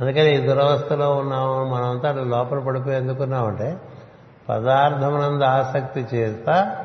అందుకని 0.00 0.34
ఈ 0.34 0.46
దురవస్థలో 0.46 1.16
ఉన్నాము 1.16 1.64
మనమంతా 1.64 2.08
అటు 2.08 2.18
లోపల 2.18 2.58
పడిపోయి 2.58 2.96
ఎందుకున్నామంటే 2.96 3.78
పదార్థమునందు 4.48 5.44
ఆసక్తి 5.44 6.16
చేత 6.16 6.76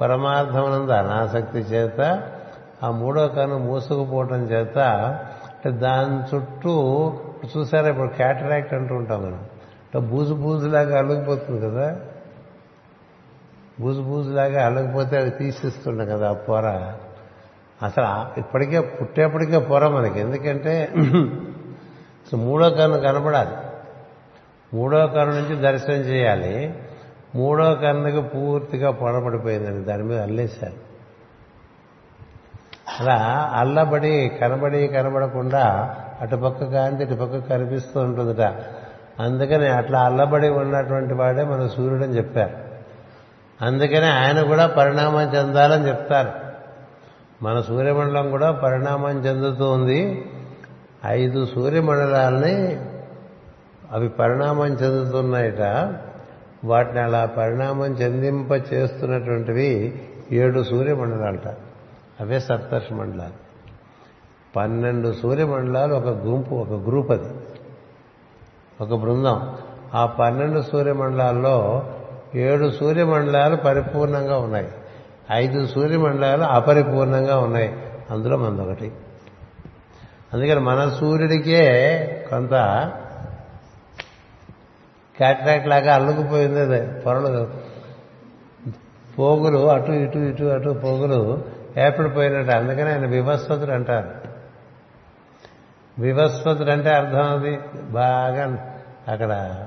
పరమార్థమునందు 0.00 0.92
అనాసక్తి 0.92 1.58
చేత 1.58 2.22
ఆ 2.82 2.90
మూడో 2.90 3.28
కన్ను 3.28 3.58
మూసుకుపోవటం 3.58 4.44
చేత 4.44 4.78
అంటే 4.78 5.70
దాని 5.70 6.36
చుట్టూ 6.36 7.12
చూసారా 7.56 7.88
ఇప్పుడు 7.88 8.08
క్యాటరాక్ట్ 8.08 8.74
అంటూ 8.74 8.94
ఉంటాం 8.94 9.22
మనం. 9.22 9.46
అంటే 9.94 9.98
బూజు 9.98 10.34
బూజులాగా 10.34 10.98
అలగిపోతుంది 10.98 11.68
కదా. 11.68 11.96
బూజు 13.80 14.02
బూజులాగా 14.02 14.66
అలగిపోతే 14.66 15.16
అవి 15.16 15.30
తీసిస్తుండే 15.30 16.06
కదా 16.06 16.30
ఆ 16.30 16.32
పొర. 16.32 16.94
అసలు 17.82 18.40
ఇప్పటికే 18.40 18.80
పుట్టేప్పటికే 18.80 19.58
పొర 19.58 19.88
మనకి. 19.88 20.20
ఎందుకంటే 20.20 20.88
అసలు 22.26 22.36
మూడో 22.36 22.70
కన్ను 22.70 23.00
కనపడాలి 23.00 23.50
మూడో 24.74 25.06
కన్ను 25.06 25.34
నుంచి 25.34 25.62
దర్శనం 25.62 25.96
చేయాలి. 25.96 26.78
మూడో 27.34 27.74
కన్నుకి 27.74 28.20
పూర్తిగా 28.20 28.90
పొడబడిపోయిందండి 28.90 29.84
దాని 29.84 30.02
మీద 30.02 30.20
అల్లేశారు. 30.20 30.88
అలా 33.00 33.50
అల్లబడి 33.54 34.28
కనబడి 34.40 34.86
కనబడకుండా 34.86 35.96
అటుపక్క 36.20 36.64
కాంతి 36.64 37.02
ఇటుపక్క 37.04 37.48
కనిపిస్తూ 37.48 38.00
ఉంటుందట. 38.00 38.40
అందుకని 39.20 39.68
అట్లా 39.68 40.02
అల్లబడి 40.02 40.48
ఉన్నటువంటి 40.48 41.14
వాడే 41.14 41.44
మన 41.44 41.66
సూర్యుడని 41.66 42.16
చెప్పారు. 42.16 42.56
అందుకనే 43.64 44.10
ఆయన 44.10 44.42
కూడా 44.42 44.66
పరిణామం 44.66 45.34
చెందాలని 45.34 45.88
చెప్తారు. 45.88 46.47
మన 47.42 47.60
సూర్యమండలం 47.60 48.30
కూడా 48.30 48.50
పరిణామం 48.50 49.18
చెందుతూ 49.18 49.70
ఉంది 49.70 50.30
ఐదు 51.06 51.46
సూర్యమండలాలని 51.46 52.80
అవి 53.92 54.08
పరిణామం 54.08 54.66
చెందుతున్నాయట. 54.66 55.60
వాటిని 56.64 57.00
అలా 57.00 57.26
పరిణామం 57.26 57.86
చెందింప 57.86 58.50
చేస్తున్నటువంటివి 58.74 60.02
ఏడు 60.32 60.62
సూర్యమండలాలట. 60.62 61.48
అవే 62.20 62.40
సప్తర్షి 62.40 62.94
మండలాలు 62.94 63.38
పన్నెండు 64.56 65.12
సూర్యమండలాలు 65.12 65.94
ఒక 65.94 66.08
గుంపు 66.08 66.54
ఒక 66.54 66.72
గ్రూప్ 66.88 67.10
అది 67.10 67.34
ఒక 68.80 69.00
బృందం. 69.00 69.56
ఆ 69.94 70.06
పన్నెండు 70.06 70.60
సూర్యమండలాల్లో 70.60 71.82
ఏడు 72.34 72.70
సూర్యమండలాలు 72.70 73.56
పరిపూర్ణంగా 73.56 74.38
ఉన్నాయి. 74.38 74.68
ఐదు 75.32 75.66
సూర్యమండలాలు 75.66 76.42
అపరిపూర్ణంగా 76.42 77.38
ఉన్నాయి. 77.38 77.82
అందులో 78.10 78.36
మనదొకటి. 78.36 78.92
అందుకని 80.34 80.60
మన 80.60 80.90
సూర్యుడికే 80.90 82.26
కొంత 82.30 82.50
క్యాట్రాక్ట్ 85.16 85.68
లాగా 85.68 85.94
అల్లుకుపోయింది 85.94 86.60
అది 86.60 87.00
పొరలు. 87.00 87.50
పోగులు 89.18 89.70
అటు 89.70 89.92
ఇటు 89.92 90.18
ఇటు 90.18 90.44
అటు 90.44 90.70
పోగులు 90.70 91.44
ఏర్పడిపోయినట్టు 91.78 92.52
అందుకని 92.52 92.90
ఆయన 92.90 93.06
వివస్వతుడు 93.06 93.70
అంటారు. 93.70 94.10
వివస్వతుడు 95.98 96.70
అంటే 96.70 96.90
అర్థం 96.90 97.38
అది. 97.38 97.58
బాగా 97.90 98.74
అక్కడ 99.08 99.58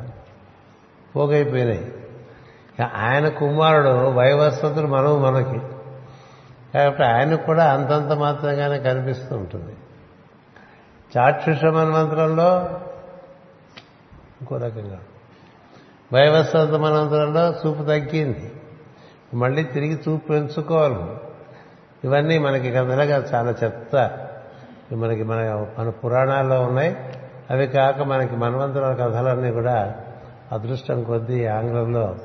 పోగైపోయినాయి. 1.16 1.93
ఆయన 2.84 3.29
కుమారుడు 3.29 3.89
వైవస్వతుడు 3.89 4.88
మనం 4.88 5.21
మనకి. 5.21 5.59
కాబట్టి 6.73 7.03
ఆయనకు 7.03 7.45
కూడా 7.45 7.73
అంతంత 7.73 8.19
మాత్రంగానే 8.19 8.79
కనిపిస్తూ 8.79 9.36
ఉంటుంది. 9.36 9.75
చాక్షుష 11.17 11.65
మన్వంతరంలో 11.65 12.69
ఇంకో 14.41 14.57
రకంగా. 14.57 14.99
వైవస్వత 16.13 16.69
మన్వంతరంలో 16.69 17.49
చూపు 17.49 17.84
తగ్గింది. 17.84 18.61
మళ్ళీ 19.34 19.63
తిరిగి 19.63 19.99
చూపు 20.09 20.27
పెంచుకోవాలి. 20.27 21.17
ఇవన్నీ 22.03 22.38
మనకి 22.38 22.71
కథలుగా 22.71 23.17
చాలా 23.34 23.55
చెత్త. 23.63 24.11
మనకి 24.93 25.23
మన 25.23 25.67
మన 25.79 25.89
పురాణాల్లో 25.89 26.61
ఉన్నాయి. 26.61 26.97
అవి 27.51 27.67
కాక 27.67 27.99
మనకి 27.99 28.36
మన్వంతరాల 28.36 28.93
కథలన్నీ 28.93 29.51
కూడా 29.51 29.95
అదృష్టం 30.51 31.03
కొద్దీ 31.03 31.45
ఆంగ్లంలో 31.45 32.15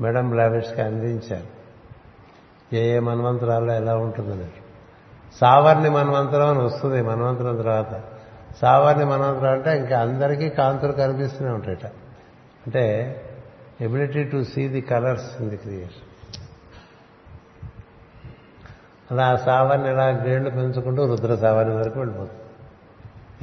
మేడం 0.00 0.30
బ్లావిడ్స్కి 0.30 0.80
అందించారు. 0.80 1.60
ఏ 2.76 2.96
ఏ 2.96 2.98
మన్వంతరాల్లో 2.98 3.74
ఎలా 3.74 3.96
ఉంటుందని. 3.96 4.50
సావర్ణి 5.40 5.90
మన్వంతరం 5.90 6.48
అని 6.48 6.58
వస్తుంది 6.58 7.02
మన్వంతరం 7.02 7.56
తర్వాత. 7.56 8.02
సావర్ణి 8.60 9.04
మన్వంతరం 9.04 9.52
అంటే 9.52 9.76
ఇంకా 9.76 10.00
అందరికీ 10.00 10.48
కాంతులు 10.48 10.92
కనిపిస్తూనే 10.92 11.50
ఉంటాయట. 11.50 11.86
అంటే 12.66 13.16
ability 13.80 14.24
to 14.24 14.44
see 14.44 14.68
the 14.68 14.80
colours 14.80 15.40
in 15.40 15.50
the 15.50 15.56
creation. 15.56 16.10
అలా 19.10 19.26
ఆ 19.26 19.36
సావర్ణి 19.36 19.90
ఇలా 19.90 20.06
గ్రేడ్లు 20.06 20.50
పెంచుకుంటూ 20.50 21.06
రుద్ర 21.06 21.34
సావర్ణి 21.34 21.74
వరకు 21.74 21.98
వెళ్ళిపోతుంది. 21.98 22.40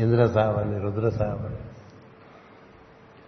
ఇంద్ర 0.03 0.27
సావర్ణి 0.27 0.79
రుద్ర 0.79 1.09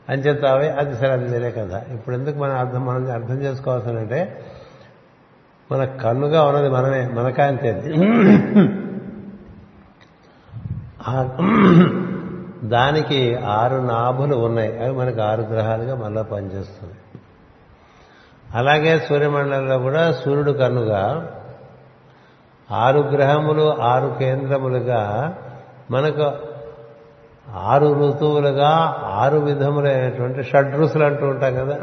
అని 0.09 0.21
చెప్తా 0.21 0.51
అవి 0.51 0.69
అది 0.69 0.95
సరే 0.95 1.11
అది 1.11 1.25
వేరే 1.25 1.51
కదా 1.51 1.79
ఇప్పుడు 1.93 2.15
ఎందుకు 2.15 2.37
మనం 2.37 2.55
అర్థం 2.55 2.85
మనం 2.85 3.11
అర్థం 3.11 3.37
చేసుకోవాల్సిందంటే 3.41 4.45
మన 5.71 5.85
కన్నుగా 5.85 6.43
ఉన్నది 6.43 6.69
మనమే 6.69 7.07
మన 7.07 7.29
కాంతి 7.29 7.71
దానికి 12.67 13.35
ఆరు 13.35 13.75
నాభులు 13.75 14.35
ఉన్నాయి. 14.35 14.83
అవి 14.83 14.93
మనకు 14.97 15.21
ఆరు 15.21 15.41
గ్రహాలుగా 15.41 15.95
మళ్ళా 15.95 16.21
పనిచేస్తున్నాయి. 16.21 16.99
అలాగే 18.55 18.99
సూర్యమండలంలో 18.99 19.79
కూడా 19.79 20.11
సూర్యుడు 20.11 20.51
కన్నుగా 20.51 21.31
ఆరు 22.71 22.99
గ్రహములు 22.99 23.81
ఆరు 23.81 24.15
కేంద్రములుగా 24.19 25.01
మనకు 25.91 26.48
ఆరు 27.55 27.99
ఋతువులుగా 27.99 28.69
ఆరు 29.03 29.37
విధములైనటువంటి 29.37 30.43
షడ్రుసులు 30.43 31.03
అంటూ 31.03 31.27
ఉంటాం 31.27 31.53
కదా. 31.55 31.77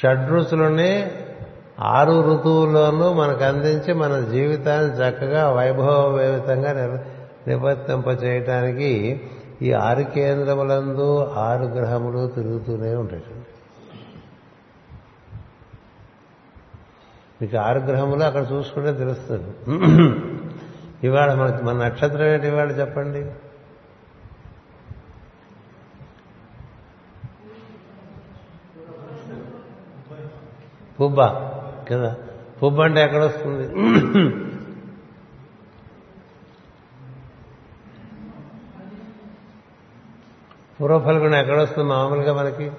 షడ్రుసులని 0.00 1.10
ఆరు 1.80 2.32
ఋతువుల్లోనూ 2.32 3.12
మనకు 3.12 3.44
అందించి 3.44 3.92
మన 3.94 4.20
జీవితాన్ని 4.20 4.96
చక్కగా 4.96 5.50
వైభవవేవితంగా 5.50 7.00
నివర్తింప 7.48 8.24
చేయటానికి 8.24 9.20
ఈ 9.62 9.72
ఆరు 9.72 10.02
కేంద్రములందు 10.02 11.32
ఆరు 11.36 11.64
గ్రహములు 11.64 12.28
తిరుగుతూనే 12.28 12.94
ఉంటాయి 12.94 13.22
మీకు 17.42 17.56
ఆరు 17.56 17.78
గ్రహములు 17.78 18.22
అక్కడ 18.22 18.46
చూసుకుంటే 18.52 18.92
తెలుస్తుంది. 18.92 19.76
ఇవాళ 21.04 21.34
మనకి 21.34 21.64
మన 21.64 21.84
నక్షత్రం 21.84 22.26
ఏంటి 22.26 22.46
ఇవాళ 22.46 22.70
చెప్పండి? 22.70 23.30
పుబ్బ 31.00 31.20
కదా? 31.90 32.16
పుబ్బ 32.62 32.82
అంటే 32.82 33.02
ఎక్కడొస్తుంది? 33.02 33.68
పూర్వఫల్గుణం 40.80 41.34
ఎక్కడొస్తుంది 41.34 41.88
మామూలుగా 41.88 42.34
మనకి? 42.34 42.70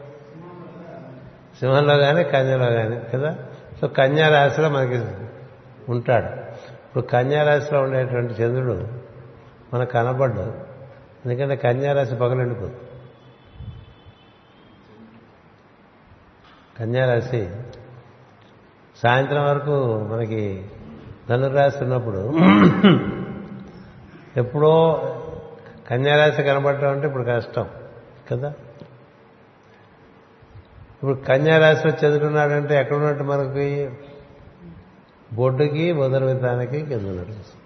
సింహంలో 1.59 1.97
కానీ 1.97 2.23
కన్యలో 2.23 2.65
కానీ 2.65 3.01
కదా? 3.13 3.37
సో 3.81 3.87
కన్యా 3.87 4.29
రాశిలో 4.29 4.69
మనకి 4.69 5.01
ఉంటాడు. 5.91 6.42
ఇప్పుడు 6.95 7.05
కన్యారాశిలో 7.07 7.81
ఉండేటువంటి 7.81 8.33
చంద్రుడు 8.33 8.75
మనకు 9.73 9.91
కనబడ్డు 9.91 10.43
ఎందుకంటే 11.25 11.55
కన్యారాశి 11.55 12.15
పగలండిపోతుంది 12.15 12.79
కన్యారాశి 16.77 17.41
సాయంత్రం 18.97 19.45
వరకు 19.45 19.75
మనకి 20.11 20.41
ధనురాశి 21.29 21.83
ఉన్నప్పుడు 21.83 22.21
ఎప్పుడో 24.37 24.73
కన్యారాశి 25.87 26.43
కనబడటం 26.43 26.89
అంటే 26.89 27.07
ఇప్పుడు 27.07 27.23
కష్టం 27.23 27.65
కదా? 28.29 28.49
ఇప్పుడు 30.93 31.13
కన్యారాశిలో 31.27 31.91
చదువుకున్నాడంటే 31.93 32.75
ఎక్కడున్నట్టు 32.79 33.23
మనకి 33.23 33.67
బొడ్డుకి 35.33 35.93
మొదలు 35.93 36.25
విధానికి 36.25 36.85
కింద 36.85 37.07
ఉన్నాడు 37.07 37.63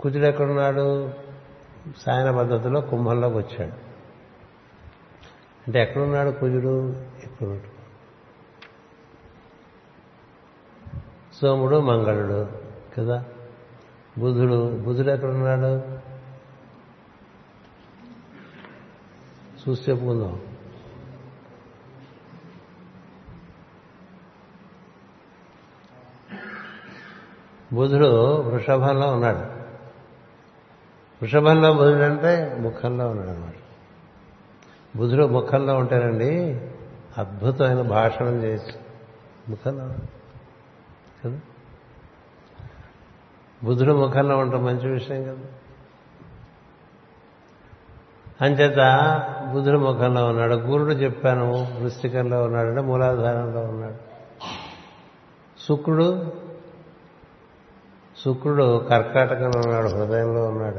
కుజుడు 0.00 0.24
ఎక్కడున్నాడు? 0.24 1.10
సాయన 1.98 2.36
పద్ధతిలో 2.36 2.80
కుంభంలోకి 2.80 3.36
వచ్చాడు. 3.36 3.72
అంటే 5.66 5.82
ఎక్కడున్నాడు 5.82 6.30
కుజుడు? 6.30 6.88
ఎక్కడున్నాడు 7.24 7.76
సోముడు 11.40 11.80
మంగళుడు 11.80 12.48
కదా. 12.98 13.24
బుధుడు 14.18 14.76
బుధుడు 14.76 15.10
ఎక్కడున్నాడు? 15.10 15.82
చూసి 19.68 19.90
చెప్పుకుందాం. 19.90 20.45
బుధుడు 27.72 28.40
వృషభంలో 28.40 29.12
ఉన్నాడు. 29.12 29.38
వృషభంలో 31.22 31.72
బుధుడు 31.72 32.02
అంటే 32.02 32.56
ముఖంలో 32.60 33.08
ఉన్నాడు 33.08 33.28
అన్నమాట 33.28 33.52
బుధుడు 34.96 35.26
ముఖంలో 35.26 35.74
ఉంటారండి 35.74 36.60
అద్భుతమైన 37.18 37.82
భాషణం 37.82 38.42
చేయొచ్చు 38.42 38.72
ముఖంలో 39.50 39.94
కదా? 41.24 41.40
బుధుడు 43.64 43.92
ముఖంలో 43.92 44.36
ఉండటం 44.36 44.64
మంచి 44.64 44.90
విషయం 44.90 45.24
కదా? 45.24 45.48
అంచేత 48.40 48.78
బుధుడు 49.52 49.78
ముఖంలో 49.78 50.26
ఉన్నాడు 50.26 50.54
గురుడు 50.54 50.92
చెప్పాను 50.92 51.52
వృష్టికంలో 51.80 52.44
ఉన్నాడు 52.44 52.80
మూలాధారంలో 52.80 53.60
ఉన్నాడు. 53.60 53.96
శుక్రుడు 55.68 56.32
శుక్రుడు 58.24 58.86
కర్కాటకంలో 58.90 59.60
ఉన్నాడు 59.66 59.86
హృదయంలో 59.86 60.44
ఉన్నాడు. 60.44 60.78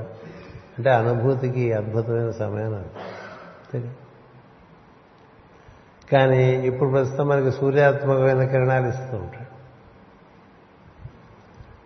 అంటే 0.78 0.90
అనుభూతికి 0.90 1.74
అద్భుతమైన 1.74 2.32
సమయం 2.32 2.86
కానీ 6.12 6.54
ఇప్పుడు 6.54 6.90
ప్రస్తుతం 6.90 7.28
మనకి 7.28 7.52
సూర్యాత్మకమైన 7.52 8.46
కిరణాలు 8.46 8.88
ఇస్తూ 8.88 9.18
ఉంటాడు. 9.18 9.58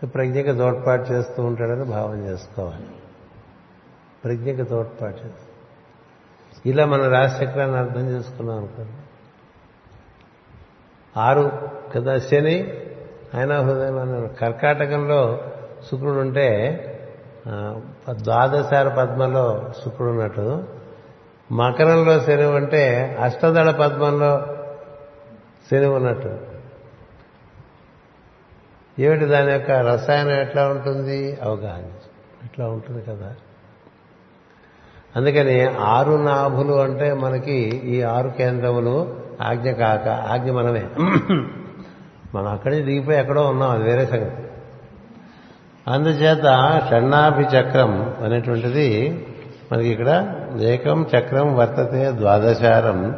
ప్రజ్ఞకి 0.08 0.52
తోడ్పాటు 0.52 1.12
చేస్తూ 1.12 1.44
ఉంటాడని 1.44 1.84
భావం 1.84 2.26
చేసుకోవాలి. 2.28 2.88
ప్రజ్ఞకి 4.24 4.64
తోడ్పాటు 4.64 5.16
చేస్తూ. 5.16 5.52
ఇలా 6.66 6.86
మన 6.86 7.08
రాశిచక్రాన్ని 7.08 7.78
అర్థం 7.78 8.10
చేసుకున్నాం 8.10 8.58
అనుకోండి. 8.58 8.92
ఆరు 11.20 11.52
కదా 11.96 12.18
శని 12.18 12.78
ఆయన 13.36 13.62
హృదయం 13.62 14.30
కర్కాటకంలో 14.42 15.40
శుక్రుడు 15.92 16.20
ఉంటే 16.20 16.48
ద్వాదశార 18.10 18.88
పద్మంలో 18.88 19.72
శుక్రుడు 19.84 20.12
ఉన్నట్టు. 20.12 20.64
మకరంలో 21.52 22.20
శని 22.20 22.46
ఉంటే 22.46 23.18
అష్టదళ 23.22 23.72
పద్మంలో 23.72 24.48
శని 25.72 25.86
ఉన్నట్టు. 25.86 26.38
ఏమిటి 29.00 29.26
దాని 29.26 29.52
యొక్క 29.52 29.72
రసాయనం 29.72 30.32
ఎట్లా 30.32 30.70
ఉంటుంది? 30.70 31.38
అవగాహన. 31.42 31.84
ఇట్లా 32.46 32.68
ఉంటుంది 32.68 33.02
కదా? 33.02 33.36
అందుకని 35.16 35.66
ఆరు 35.66 36.12
నాభులు 36.12 36.74
అంటే 36.74 37.14
మనకి 37.14 37.82
ఈ 37.86 38.02
ఆరు 38.02 38.30
కేంద్రములు 38.30 39.20
ఆజ్ఞ 39.42 39.72
కాక 39.72 40.08
ఆజ్ఞ 40.08 40.52
మనమే. 40.52 40.90
మనం 42.36 42.48
అక్కడే 42.48 42.82
దిగిపోయి 42.82 43.20
ఎక్కడో 43.20 43.48
ఉన్నాం 43.48 43.72
అది 43.72 43.84
వేరే 43.84 44.06
సంగతి. 44.06 44.44
అందుచేత 45.88 46.44
షణ్ణాభి 46.90 47.44
చక్రం 47.44 48.16
అనేటువంటిది 48.24 49.26
మనకి 49.72 49.88
ఇక్కడ 49.88 50.36
ఏకం 50.60 51.06
చక్రం 51.18 51.56
వర్తతే 51.56 52.12
ద్వాదశారం 52.12 53.16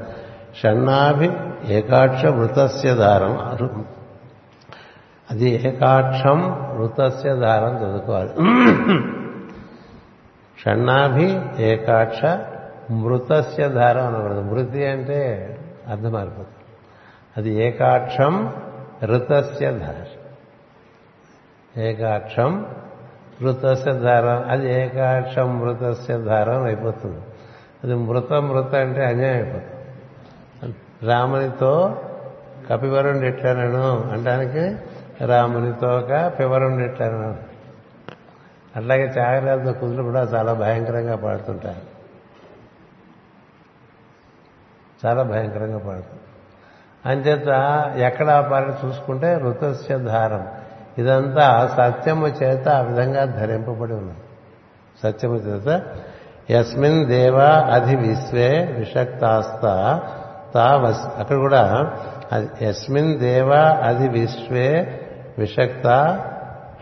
షణ్ణాభి 0.64 1.32
ఏకాక్ష 1.68 2.26
వృతస్య 2.26 2.94
దారం 2.94 3.38
అరు- 3.38 3.82
అది 5.32 5.50
ఏకాక్షం 5.50 6.52
వృతస్య 6.78 7.36
దారం 7.36 7.78
చదువుకోవాలి. 7.78 8.30
షణ్ణాభి 10.66 11.42
ఏకాక్ష 11.60 12.22
మృతస్య 12.92 13.68
దారం 13.68 14.16
అనకూడదు 14.16 14.42
మృతి 14.42 14.86
అంటే 14.86 15.50
అర్థం 15.90 16.12
మారిపోతుంది. 16.12 16.48
అది 17.38 17.68
ఏకాక్షం 17.68 18.54
ఋతస్య 19.06 19.72
ధార. 19.72 20.06
ఏకాక్షం 21.80 22.76
మృతస్య 23.42 23.94
ధారం. 23.94 24.50
అది 24.50 24.74
ఏకాక్షం 24.74 25.60
మృతస్య 25.60 26.18
ధారం 26.18 26.64
అయిపోతుంది. 26.64 27.22
అది 27.84 27.94
మృత 27.94 28.34
మృత 28.34 28.76
అంటే 28.76 29.06
అన్యాయం 29.06 29.36
అయిపోతుంది. 29.36 29.74
రామునితో 31.08 32.02
కపివరుణ్ణి 32.72 33.28
ఎట్లానను 33.28 34.02
అంటానికి 34.02 34.78
రామునితోక 35.26 36.34
పివరుణ్ణి 36.40 36.86
ఎట్లాను 36.86 37.38
అట్లాగే 38.76 39.08
త్యాగరాజు 39.08 39.72
కుదులు 39.72 40.04
కూడా 40.04 40.22
చాలా 40.22 40.54
భయంకరంగా 40.54 41.16
పాడుతుంటారు. 41.16 41.94
చాలా 45.06 45.24
భయంకరంగా 45.24 45.78
పాడుతుంది. 45.78 46.23
అంచేత 47.06 47.48
ఎక్కడ 47.98 48.30
ఆపాలని 48.30 48.88
చూసుకుంటే 48.88 49.38
ఋతస్య 49.38 49.98
ధారం 49.98 50.48
ఇదంతా 50.98 51.76
సత్యము 51.78 52.28
చేత 52.28 52.70
ఆ 52.70 52.82
విధంగా 52.82 53.26
ధరింపబడి 53.26 53.94
ఉన్నది. 53.94 54.20
సత్యము 55.04 55.36
చేత. 55.36 55.82
యస్మిన్ 56.52 57.06
దేవ 57.06 57.40
అధి 57.74 57.96
విశ్వే 57.96 58.76
విషక్తాస్త 58.80 59.62
తావస్. 60.54 61.20
అక్కడ 61.20 61.36
కూడా 61.36 61.94
యస్మిన్ 62.62 63.20
దేవా 63.20 63.80
అధి 63.84 64.08
విశ్వే 64.08 65.00
విషక్త 65.38 65.88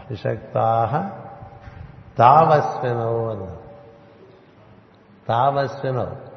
విషక్తా 0.10 0.90
తావస్వినవు 2.18 3.30
అన్నారు. 3.30 3.62
తావస్వినవు 5.30 6.31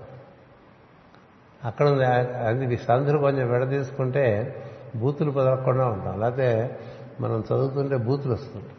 అక్కడ 1.64 1.88
ఉంది. 1.88 2.04
అది 2.04 2.76
సందులు 2.76 3.18
కొంచెం 3.18 3.52
విడదీసుకుంటే 3.52 4.56
బూతులు 4.96 5.30
కుదరకుండా 5.30 5.86
ఉంటాం. 5.86 6.20
లేకపోతే 6.20 6.78
మనం 7.20 7.40
చదువుతుంటే 7.40 7.96
బూతులు 7.96 8.32
వస్తుంటాయి. 8.32 8.72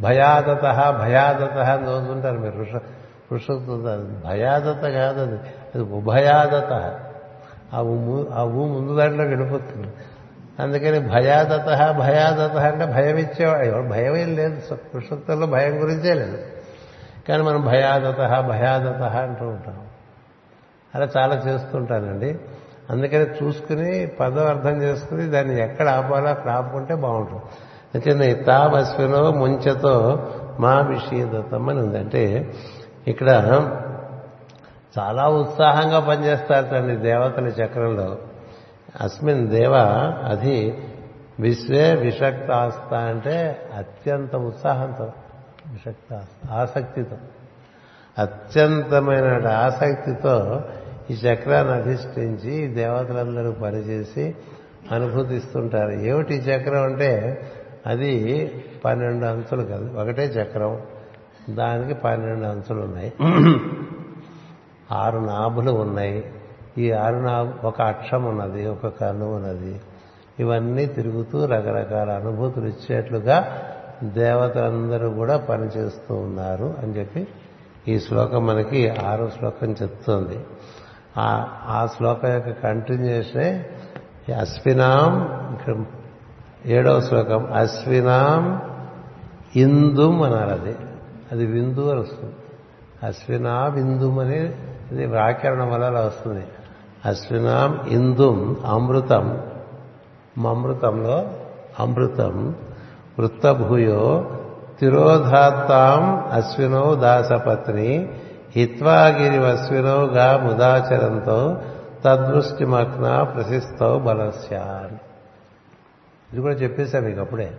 భయాదత 0.00 0.62
భయాదత 1.00 1.56
అని 1.58 1.82
చదువుతుంటారు 1.82 2.38
మీరు. 2.38 2.60
ఋష 2.60 2.76
ఋషుతుంటారు 3.32 4.28
భయాదత 4.28 4.88
కాదు 4.88 5.20
అది. 5.20 5.38
అది 5.74 5.82
ఉభయాదత. 5.82 7.00
ఆ 7.74 7.80
ఊ 7.80 8.24
ఆ 8.32 8.42
ఊ 8.42 8.66
ముందు 8.66 8.96
దాంట్లో 8.96 9.24
గడిపోతుంది 9.24 9.88
అందుకని 10.58 10.98
భయాదత 10.98 11.96
భయాదత 11.98 12.56
అంటే 12.56 12.86
భయం 12.86 13.16
ఇచ్చేవాడు. 13.16 13.88
భయం 13.88 14.16
ఏం 14.16 14.36
లేదు. 14.36 14.74
పురుషోత్తంలో 14.74 15.46
భయం 15.46 15.82
గురించే 15.82 16.14
లేదు. 16.14 16.38
కానీ 17.28 17.42
మనం 17.42 17.64
భయాదత 17.64 18.16
భయాదత 18.40 19.02
అంటూ 19.02 19.48
ఉంటాం. 19.48 19.78
అలా 20.94 21.08
చాలా 21.16 21.34
చేస్తుంటానండి. 21.34 22.38
అందుకని 22.90 23.24
చూసుకుని 23.24 24.06
పదం 24.06 24.46
అర్థం 24.46 24.82
చేసుకుని 24.82 25.26
దాన్ని 25.26 25.62
ఎక్కడ 25.62 25.88
ఆపాలో 25.88 26.28
అక్కడ 26.28 26.50
ఆపుకుంటే 26.50 26.94
బాగుంటుంది. 26.94 27.42
అంటే 27.94 28.34
తావస్విలో 28.34 29.32
ముంచతో 29.32 30.26
మా 30.60 30.80
విషీదతం 30.80 31.68
అని 31.68 31.78
ఉంది. 31.78 31.98
అంటే 31.98 32.52
ఇక్కడ 33.08 33.30
చాలా 34.98 35.28
ఉత్సాహంగా 35.28 36.00
పనిచేస్తారటండి 36.00 36.96
దేవతల 36.96 37.46
చక్రంలో. 37.46 38.18
అస్మిన్ 39.00 39.48
దేవ 39.48 39.74
అది 40.24 40.88
విశ్వే 41.40 41.94
విషక్తాస్త 41.94 42.94
అంటే 42.94 43.68
అత్యంత 43.78 44.36
ఉత్సాహంతో. 44.36 45.12
విషక్తాస్త 45.72 46.50
ఆసక్తితో. 46.50 47.16
అత్యంతమైన 48.18 49.48
ఆసక్తితో 49.48 50.62
ఈ 51.10 51.14
చక్రాన్ని 51.14 51.74
అధిష్ఠించి 51.74 52.66
దేవతలందరూ 52.66 53.52
పనిచేసి 53.52 54.36
అనుభూతిస్తుంటారు. 54.92 55.90
ఏమిటి 55.90 56.34
చక్రం 56.34 56.82
అంటే 56.82 57.40
అది 57.86 58.48
పన్నెండు 58.84 59.26
అంచులు 59.26 59.62
కదా 59.62 60.02
ఒకటే 60.02 60.24
చక్రం. 60.24 60.80
దానికి 61.50 61.94
పన్నెండు 61.94 62.44
అంచులు 62.44 62.80
ఉన్నాయి. 62.80 63.12
ఆరు 64.92 65.18
నాభులు 65.18 65.70
ఉన్నాయి. 65.70 66.32
ఈ 66.78 66.92
ఆరు 66.92 67.16
నాభు 67.16 67.66
ఒక 67.66 67.82
అక్షం 67.82 68.24
ఉన్నది 68.24 68.66
ఒక 68.66 68.86
కన్ను 68.86 69.34
ఉన్నది. 69.34 69.80
ఇవన్నీ 70.40 70.86
తిరుగుతూ 70.86 71.46
రకరకాల 71.46 72.10
అనుభూతులు 72.10 72.66
ఇచ్చేట్లుగా 72.66 73.58
దేవతలందరూ 74.10 75.10
కూడా 75.10 75.36
పనిచేస్తూ 75.36 76.14
ఉన్నారు 76.14 76.74
అని 76.82 76.92
చెప్పి 76.92 77.28
ఈ 77.88 78.00
శ్లోకం 78.00 78.46
మనకి 78.46 78.90
ఆరో 78.90 79.30
శ్లోకం 79.38 79.68
చెప్తోంది. 79.68 80.38
ఆ- 81.18 81.46
ఆ 81.68 81.88
శ్లోకం 81.96 82.32
యొక్క 82.32 82.50
కంటిన్యూషనే 82.50 83.66
అశ్వినాం 84.40 85.28
ఏడవ 86.66 87.00
శ్లోకం 87.00 87.52
అశ్వినాం 87.52 88.62
ఇందుం 89.56 90.22
అన్నారు 90.22 90.50
అది 90.50 90.76
అది 91.32 91.46
విందు 91.46 91.90
అని 91.90 92.00
వస్తుంది. 92.00 92.34
అశ్వినా 93.02 93.68
బిందుం 93.68 94.18
అని 94.18 94.38
ఇది 94.92 95.06
వ్యాకరణం 95.06 95.70
వల్ల 95.70 95.84
అలా 95.84 96.00
వస్తుంది. 96.00 96.46
అశ్వినాం 97.04 97.88
ఇందుం 97.88 98.56
అమృతం 98.66 99.42
అమృతంలో 100.48 101.30
అమృతం 101.80 102.54
వృత్తభూయో 103.18 104.30
తిరోధాత్తాం 104.80 106.28
అశ్వినో 106.32 106.94
దాసపత్ని 106.94 108.08
హిత్వాగిరివశ్వినో 108.56 110.04
గా 110.04 110.38
ముదాచరంతో 110.38 111.62
తద్దృష్టిమగ్న 112.04 113.22
ప్రశిస్తో 113.22 113.98
బలస్యాన్. 113.98 114.94
ఇది 116.32 116.40
కూడా 116.40 116.54
చెప్పేశాను 116.54 117.06
మీకు 117.06 117.20
అప్పుడే. 117.20 117.52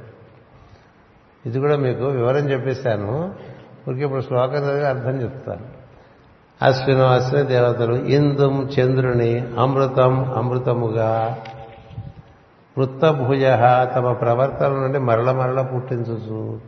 ఇది 1.45 1.59
కూడా 1.59 1.75
మీకు 1.75 2.03
వివరం 2.03 2.51
చెప్పేశాను. 2.51 3.35
ఊరికి 3.89 4.03
ఇప్పుడు 4.03 4.21
శ్లోకం 4.21 4.53
చదివి 4.53 4.85
అర్థం 4.85 5.21
చెప్తాను. 5.21 5.85
అశ్వినం 6.61 7.07
అశ్విని 7.07 7.47
దేవతలు 7.47 7.95
ఇందుం 7.95 8.69
చంద్రుని 8.79 9.47
అమృతం 9.59 10.33
అమృతముగా 10.33 11.37
వృత్తభుజ 12.77 13.43
తమ 13.95 14.13
ప్రవర్తన 14.13 14.67
నుండి 14.67 14.99
మరల 14.99 15.31
మరల 15.31 15.61
పుట్టించుచు 15.61 16.61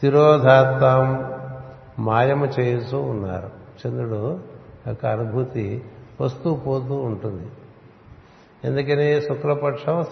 తిరోధాత్వం 0.00 1.32
మాయము 1.98 2.46
చేయుచూ 2.46 3.00
ఉన్నారు. 3.00 3.50
చంద్రుడు 3.86 4.40
యొక్క 4.86 5.06
అనుభూతి 5.06 5.84
వస్తూ 6.20 6.54
పోతూ 6.54 6.94
ఉంటుంది. 6.94 7.50
ఎందుకని? 8.64 9.22
శుక్లపక్షం 9.22 10.04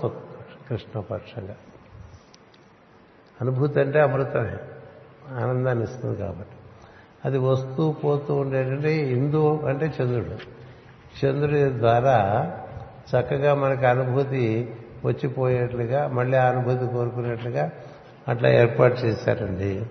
కృష్ణపక్షంగా. 0.68 1.56
అనుభూతి 3.40 3.80
అంటే 3.80 4.00
అమృతమే. 4.00 4.56
ఆనందాన్ని 5.36 5.84
ఇస్తుంది 5.84 6.16
కాబట్టి. 6.16 6.56
అది 7.24 7.38
వస్తూ 7.38 7.92
పోతూ 7.92 8.34
ఉండేటంటే 8.34 8.88
హిందూ 8.88 9.58
అంటే 9.58 9.86
చంద్రుడు. 9.86 10.36
చంద్రుడి 11.26 11.78
ద్వారా 11.78 12.52
చక్కగా 13.14 13.54
మనకి 13.54 13.86
అనుభూతి 13.86 14.74
వచ్చిపోయేట్లుగా 15.04 16.08
మళ్ళీ 16.08 16.38
ఆ 16.38 16.48
అనుభూతి 16.48 16.92
కోరుకునేట్లుగా 16.92 17.70
అట్లా 18.28 18.50
ఏర్పాటు 18.50 19.00
చేశారండి. 19.00 19.86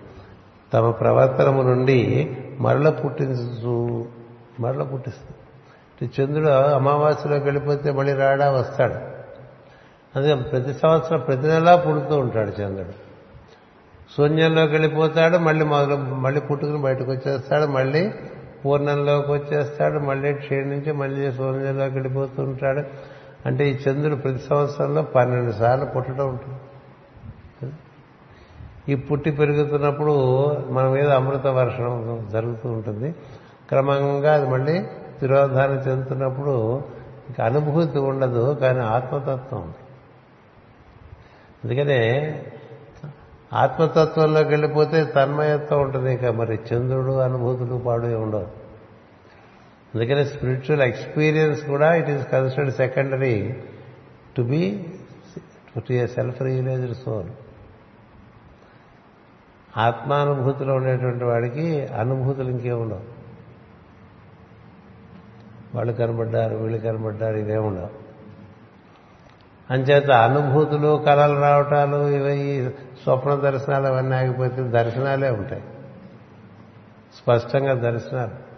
తమ 0.74 0.90
ప్రవర్తనము 0.90 1.62
నుండి 1.62 2.36
మరల 2.60 2.90
పుట్టించు 2.90 4.06
మరల 4.60 4.82
పుట్టిస్తుంది. 4.82 6.10
చంద్రుడు 6.20 6.48
అమావాస్యలోకి 6.48 7.44
వెళ్ళిపోతే 7.44 7.90
మళ్ళీ 7.90 8.12
రాడా 8.12 8.50
వస్తాడు? 8.50 8.94
అందుకే 10.18 10.34
ప్రతి 10.34 10.78
సంవత్సరం 10.78 11.20
ప్రతి 11.20 11.46
నెలా 11.46 11.76
పుడుతూ 11.76 12.18
ఉంటాడు 12.18 12.50
చంద్రుడు. 12.50 13.08
శూన్యంలోకి 14.16 14.72
వెళ్ళిపోతాడు 14.72 15.38
మళ్ళీ 15.38 15.64
మొదలు 15.64 15.96
మళ్ళీ 15.96 16.40
పుట్టుకుని 16.40 16.78
బయటకు 16.78 17.10
వచ్చేస్తాడు 17.10 17.66
మళ్ళీ 17.66 18.12
పూర్ణంలోకి 18.64 19.32
వచ్చేస్తాడు 19.32 19.98
మళ్ళీ 19.98 20.34
క్షీణించి 20.34 20.92
మళ్ళీ 20.92 21.32
సూర్యంలోకి 21.32 21.94
వెళ్ళిపోతూ 21.94 22.42
ఉంటాడు 22.42 22.82
అంటే 23.46 23.68
ఈ 23.70 23.78
చంద్రుడు 23.88 24.16
ప్రతి 24.16 24.38
సంవత్సరంలో 24.38 25.02
పన్నెండు 25.02 25.52
సార్లు 25.52 25.84
పుట్టడం 25.84 26.28
ఉంటుంది. 26.28 26.58
ఈ 28.92 28.94
పుట్టి 28.94 29.30
పెరుగుతున్నప్పుడు 29.30 30.12
మన 30.70 30.88
మీద 30.88 31.08
అమృత 31.08 31.46
వర్షం 31.46 32.26
జరుగుతూ 32.32 32.68
ఉంటుంది. 32.68 33.14
క్రమంగా 33.68 34.34
అది 34.34 34.50
మళ్ళీ 34.50 34.86
తిరోధానం 35.20 35.74
చెందుతున్నప్పుడు 35.74 36.82
ఇంకా 37.28 37.44
అనుభూతి 37.44 37.98
ఉండదు 37.98 38.54
కానీ 38.54 38.80
ఆత్మతత్వం 38.80 39.60
ఉంది. 39.60 39.74
అందుకనే 41.64 42.00
ఆత్మతత్వంలోకి 43.52 44.48
వెళ్ళిపోతే 44.48 45.04
తన్మయత్వం 45.04 45.80
ఉంటుంది 45.80 46.14
ఇక. 46.14 46.24
మరి 46.24 46.54
చంద్రుడు 46.54 47.12
అనుభూతులు 47.12 47.78
పాడు 47.86 48.06
ఉండవు. 48.06 48.68
అందుకనే 49.94 50.24
స్పిరిచువల్ 50.24 50.82
ఎక్స్పీరియన్స్ 50.82 51.66
కూడా 51.66 51.94
it 51.94 52.10
is 52.10 52.28
considered 52.28 52.74
secondary 52.74 53.56
to 54.36 54.42
be 54.42 54.86
to 55.78 55.92
a 55.92 56.06
self 56.06 56.42
realised 56.42 56.96
soul 56.96 57.30
ఆత్మానుభూతిలో 59.78 60.74
ఉండేటువంటి 60.74 61.24
వాడికి 61.24 61.86
అనుభూతులు 61.86 62.50
ఇంకే 62.50 62.72
ఉండవు. 62.72 63.00
వాళ్ళు 65.74 65.92
కనబడ్డారు 65.92 66.56
వీళ్ళు 66.56 66.78
కనబడ్డారు 66.78 67.36
ఇవే 67.36 67.56
ఉండవు. 67.56 68.07
అంచేత 69.70 70.10
అనుభూతులు 70.10 71.02
కళలు 71.06 71.40
రావటాలు 71.40 72.08
ఇవి 72.08 72.70
స్వప్న 73.02 73.34
దర్శనాలు 73.34 73.86
అవన్నీ 73.86 74.16
ఆగిపోతే 74.16 74.62
దర్శనాలే 74.62 75.30
ఉంటాయి. 75.30 75.62
స్పష్టంగా 77.16 77.74
దర్శనాలు. 77.74 78.48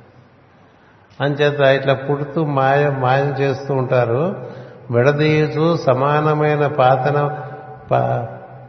అంచేత 1.23 1.61
ఇట్లా 1.61 1.95
పుడుతూ 1.95 2.45
మాయ 2.45 2.91
మాయం 2.91 3.29
చేస్తూ 3.29 3.75
ఉంటారు. 3.75 4.47
విడదీయుచు 4.91 5.77
సమానమైన 5.77 6.67
పాతన 6.67 7.41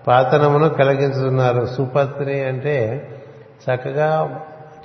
పాతనమును 0.08 0.70
కలిగించుతున్నారు. 0.70 1.66
సుపత్ని 1.66 2.44
అంటే 2.44 3.08
చక్కగా 3.62 4.39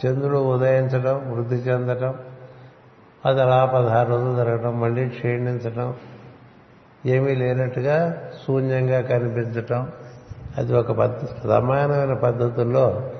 చంద్రుడు 0.06 0.38
ఉదయించడం 0.38 1.32
వృద్ధి 1.34 1.54
చెందడం 1.54 2.14
అది 3.26 3.42
అలా 3.42 3.64
పదహారు 3.64 4.08
రోజులు 4.08 4.36
జరగడం 4.36 4.80
మళ్ళీ 4.80 5.08
క్షీణించడం 5.08 5.94
ఏమీ 7.06 7.34
లేనట్టుగా 7.34 8.30
శూన్యంగా 8.46 9.00
కనిపించటం. 9.00 9.88
అది 10.56 10.74
ఒక 10.74 10.92
పద్ధతి 10.92 11.26
సమానమైన 11.42 12.14
పద్ధతుల్లో 12.14 13.10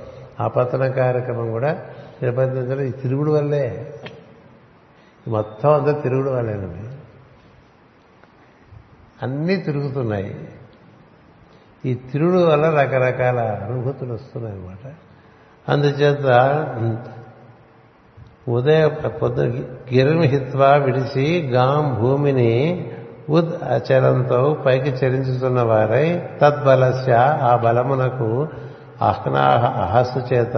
ఆ 0.41 0.49
పతన 0.49 0.89
కార్యక్రమం 0.89 1.51
కూడా 1.51 1.83
నిర్బంధించడం. 2.23 2.81
ఈ 2.81 2.91
తిరుగుడు 2.91 3.31
వల్లే. 3.31 3.95
మొత్తం 5.29 5.75
అంతా 5.75 5.93
తిరుగుడు 5.93 6.31
వల్లేనండి. 6.31 6.97
అన్నీ 9.23 9.57
తిరుగుతున్నాయి. 9.57 10.49
ఈ 11.85 11.95
తిరుగుడు 11.95 12.39
వల్ల 12.39 12.71
రకరకాల 12.71 13.39
అనుభూతులు 13.41 14.15
వస్తున్నాయి 14.15 14.57
అన్నమాట 14.57 14.93
అందుచేత 15.71 16.27
ఉదయ 18.49 18.89
పొద్దు 18.89 19.41
గిరిమిహిత్వా 19.95 20.77
విడిచి 20.77 21.49
గాం 21.49 21.95
భూమిని 22.01 22.91
ఉద్ 23.29 23.53
అచలంతో 23.67 24.41
పైకి 24.67 24.91
చరించుతున్న 24.91 25.61
వారై 25.63 26.07
తద్బలస్య 26.43 27.13
ఆ 27.43 27.53
బలమునకు 27.65 28.29
అహ్నాహ 29.03 29.63
అహస్సు 29.81 30.21
చేత 30.35 30.57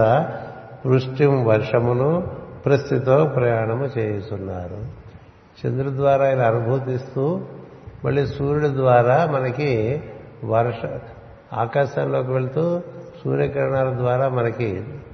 వృష్టిం 0.85 1.33
వర్షమును 1.45 2.09
ప్రస్థితో 2.65 3.25
ప్రయాణము 3.35 3.85
చేస్తున్నారు 3.97 4.79
చంద్రుడి 5.57 5.95
ద్వారా 5.95 6.25
ఇలా 6.29 6.45
అనుభూతిస్తూ 6.47 7.23
మళ్ళీ 8.05 8.23
సూర్యుడి 8.27 8.69
ద్వారా 8.73 9.17
మనకి 9.25 9.71
వర్ష 10.43 10.81
ఆకాశంలోకి 11.53 12.31
వెళ్తూ 12.31 12.65
సూర్యకిరణాల 13.23 13.89
ద్వారా 13.93 14.29
మనకి 14.29 14.69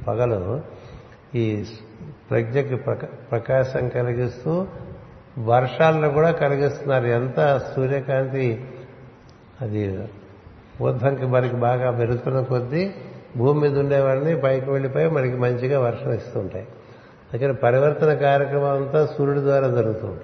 పగలు 0.08 0.41
ఈ 1.36 1.45
ప్రజ్ఞకి 2.32 2.76
ప్రకాశం 3.32 3.84
కలిగిస్తూ 3.89 4.53
వర్షాలను 5.39 6.09
కూడా 6.09 6.31
కలిగిస్తున్నారు. 6.31 7.05
ఎంత 7.05 7.61
సూర్యకాంతి 7.75 8.65
అది 9.61 10.07
ఊర్ధంకి 10.81 11.25
మనకి 11.25 11.55
బాగా 11.55 11.91
పెరుగుతున్న 11.91 12.41
కొద్దీ 12.41 12.93
భూమి 13.38 13.59
మీద 13.59 13.79
ఉండేవాడిని 13.79 14.41
పైకి 14.41 14.69
వెళ్ళిపోయి 14.69 15.09
మనకి 15.09 15.36
మంచిగా 15.36 15.79
వర్షం 15.79 16.11
ఇస్తుంటాయి. 16.11 16.67
దగ్గర 17.33 17.51
పరివర్తన 17.51 18.13
కార్యక్రమం 18.13 18.69
అంతా 18.69 19.05
సూర్యుడి 19.05 19.41
ద్వారా 19.41 19.67
జరుగుతుంది 19.67 20.21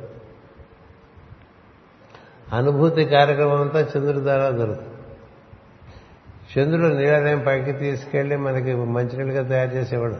అనుభూతి 2.53 3.05
కార్యక్రమం 3.05 3.61
అంతా 3.61 3.81
చంద్రుడి 3.81 4.19
ద్వారా 4.19 4.49
జరుగుతుంది. 4.49 4.87
చంద్రుడు 6.57 6.93
నీళ్ళని 6.93 7.43
పైకి 7.43 7.71
తీసుకెళ్ళి 7.71 8.35
మనకి 8.35 8.75
మంచినీళ్ళుగా 8.75 9.49
తయారు 9.49 9.69
చేసేవాడు. 9.69 10.15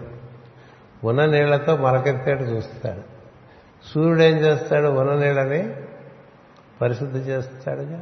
ఉన్న 1.07 1.25
నీళ్ళతో 1.25 1.75
మరకెత్తేట 1.75 2.41
చూస్తాడు. 2.41 3.11
సూర్యుడు 3.86 4.21
ఏం 4.21 4.36
చేస్తాడు? 4.36 4.88
ఉన్న 4.88 5.13
నీళ్ళని 5.13 5.75
పరిశుద్ధి 6.82 7.19
చేస్తాడుగా 7.19 8.01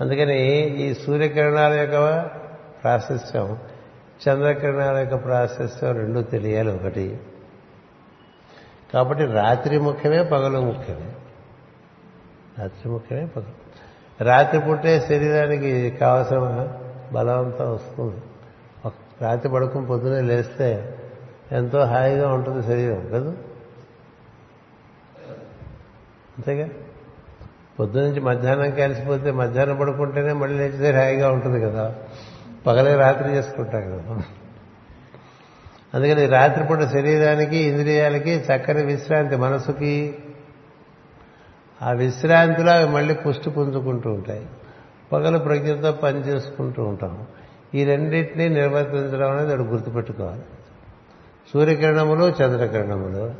అందుకని 0.00 0.52
ఈ 0.82 0.94
సూర్యకిరణాల 0.94 1.72
యొక్క 1.72 2.22
ప్రాశస్యం 2.82 3.58
చంద్రకిరణాల 4.28 4.96
యొక్క 4.96 5.24
ప్రాశస్యం 5.24 5.96
రెండు 5.96 6.20
తెలియాలి 6.20 6.72
ఒకటి. 6.72 7.20
కాబట్టి 8.94 9.24
రాత్రి 9.24 9.78
ముఖ్యమే 9.78 10.22
పగలు 10.22 10.60
ముఖ్యమే. 10.60 11.12
రాత్రి 12.58 12.90
ముఖ్యమే 12.90 13.26
పగలు. 13.26 13.70
రాత్రి 14.24 14.60
పుట్టే 14.60 15.00
శరీరానికి 15.00 15.90
కావలసిన 15.90 16.68
బలవంతం 17.12 17.74
వస్తుంది. 17.74 18.22
రాత్రి 19.22 19.52
పడుకుని 19.52 19.86
పొద్దునే 19.86 20.20
లేస్తే 20.20 20.98
ఎంతో 21.52 21.84
హాయిగా 21.84 22.32
ఉంటుంది 22.32 22.66
శరీరం 22.66 23.08
కదా? 23.12 23.34
అంతేగా? 26.40 26.68
పొద్దునుంచి 27.80 28.20
మధ్యాహ్నం 28.20 28.70
కలిసిపోతే 28.70 29.30
మధ్యాహ్నం 29.30 29.76
పడుకుంటేనే 29.76 30.32
మళ్ళీ 30.32 30.58
లేచితే 30.58 30.90
హాయిగా 30.90 31.32
ఉంటుంది 31.32 31.60
కదా. 31.60 31.94
పగలే 32.66 32.94
రాత్రి 32.94 33.32
చేసుకుంటాం 33.32 33.80
కదా. 33.80 34.22
అందుకని 35.94 36.26
రాత్రిపూట 36.26 36.82
శరీరానికి 36.82 37.56
ఇంద్రియాలకి 37.56 38.30
చక్కని 38.30 38.84
విశ్రాంతి 38.84 39.36
మనసుకి. 39.36 40.18
ఆ 41.82 41.90
విశ్రాంతిలో 41.92 42.72
అవి 42.72 42.88
మళ్ళీ 42.88 43.14
పుష్టి 43.14 43.50
పుంజుకుంటూ 43.50 44.10
ఉంటాయి. 44.10 44.46
పగలు 45.12 45.38
ప్రజ్ఞతో 45.38 45.92
పని 45.92 46.18
చేసుకుంటూ 46.18 46.82
ఉంటాం. 46.84 47.26
ఈ 47.74 47.84
రెండింటినీ 47.84 48.48
నిర్వర్తించడం 48.48 49.30
అనేది 49.30 49.52
అది 49.52 49.62
గుర్తుపెట్టుకోవాలి. 49.62 50.42
సూర్యకిరణములు 51.52 52.24
చంద్రకిరణములు. 52.24 53.34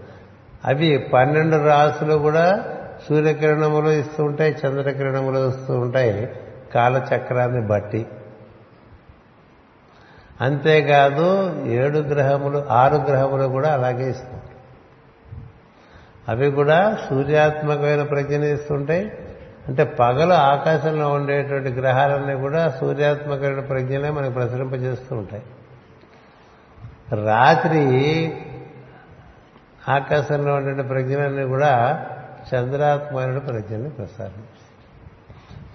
అవి 0.65 0.99
పన్నెండు 0.99 1.57
రాసులు 1.57 2.15
కూడా 2.15 2.77
సూర్యకిరణములు 3.11 3.91
ఇస్తూ 3.91 4.25
ఉంటాయి 4.25 4.57
చంద్రకిరణములు 4.67 5.49
ఇస్తూ 5.49 5.79
ఉంటాయి. 5.79 6.33
కాలచక్రాన్ని 6.75 7.67
బట్టి. 7.67 8.07
అంతేకాదు 10.41 11.63
ఏడు 11.67 11.99
గ్రహములు 11.99 12.65
ఆరు 12.71 12.97
గ్రహములు 12.97 13.49
కూడా 13.49 13.73
అలాగే 13.73 14.11
ఇస్తుంటాయి. 14.11 14.57
అవి 16.29 16.51
కూడా 16.51 16.99
సూర్యాత్మకమైన 17.11 18.03
ప్రజ్ఞని 18.03 18.55
ఇస్తుంటాయి. 18.55 19.13
అంటే 19.69 19.85
పగలు 19.85 20.33
ఆకాశంలో 20.33 21.09
ఉండేటువంటి 21.09 21.69
గ్రహాలన్నీ 21.69 22.35
కూడా 22.35 22.71
సూర్యాత్మకమైన 22.71 23.61
ప్రజ్ఞనే 23.61 24.11
మనకు 24.11 24.33
ప్రసరింపజేస్తూ 24.33 25.17
ఉంటాయి. 25.17 25.43
రాత్రి 27.25 27.87
ఆకాశంలో 29.89 30.55
ఉండే 30.55 30.83
ప్రజ్ఞలన్నీ 30.83 31.45
కూడా 31.45 32.07
చంద్రాకుమారుడు 32.55 33.41
ప్రజ్ఞని 33.41 33.91
ప్రసారం 33.91 34.43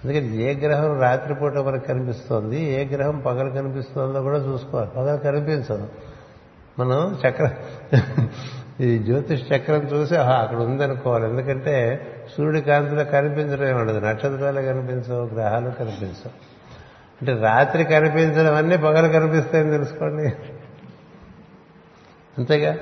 అందుకని 0.04 0.42
ఏ 0.42 0.54
గ్రహం 0.54 1.00
రాత్రిపూట 1.00 1.56
మనకు 1.56 1.86
కనిపిస్తోంది 1.86 2.62
ఏ 2.62 2.84
గ్రహం 2.84 3.18
పగలు 3.18 3.50
కనిపిస్తోందో 3.50 4.22
కూడా 4.22 4.38
చూసుకోవాలి. 4.38 4.90
పగలు 4.96 5.16
కనిపించదు. 5.16 5.88
మనం 6.78 7.18
చక్రం 7.28 7.50
ఈ 8.80 8.98
జ్యోతిష్ 8.98 9.42
చక్రం 9.52 9.78
చూసి 9.78 10.16
అక్కడ 10.16 10.56
ఉందనుకోవాలి. 10.56 11.28
ఎందుకంటే 11.28 12.06
సూర్యుడి 12.36 12.60
కాంతిలో 12.60 13.04
కనిపించడం 13.04 13.80
ఉండదు. 13.80 14.06
నక్షత్రాలు 14.06 14.60
కనిపించవు 14.60 15.26
గ్రహాలు 15.26 15.70
కనిపించవు. 15.70 16.30
అంటే 17.22 17.42
రాత్రి 17.42 17.84
కనిపించడం 17.84 18.54
అన్నీ 18.54 18.76
పగలు 18.76 19.12
కనిపిస్తాయని 19.12 19.70
తెలుసుకోండి. 19.70 20.26
అంతేగా? 22.38 22.76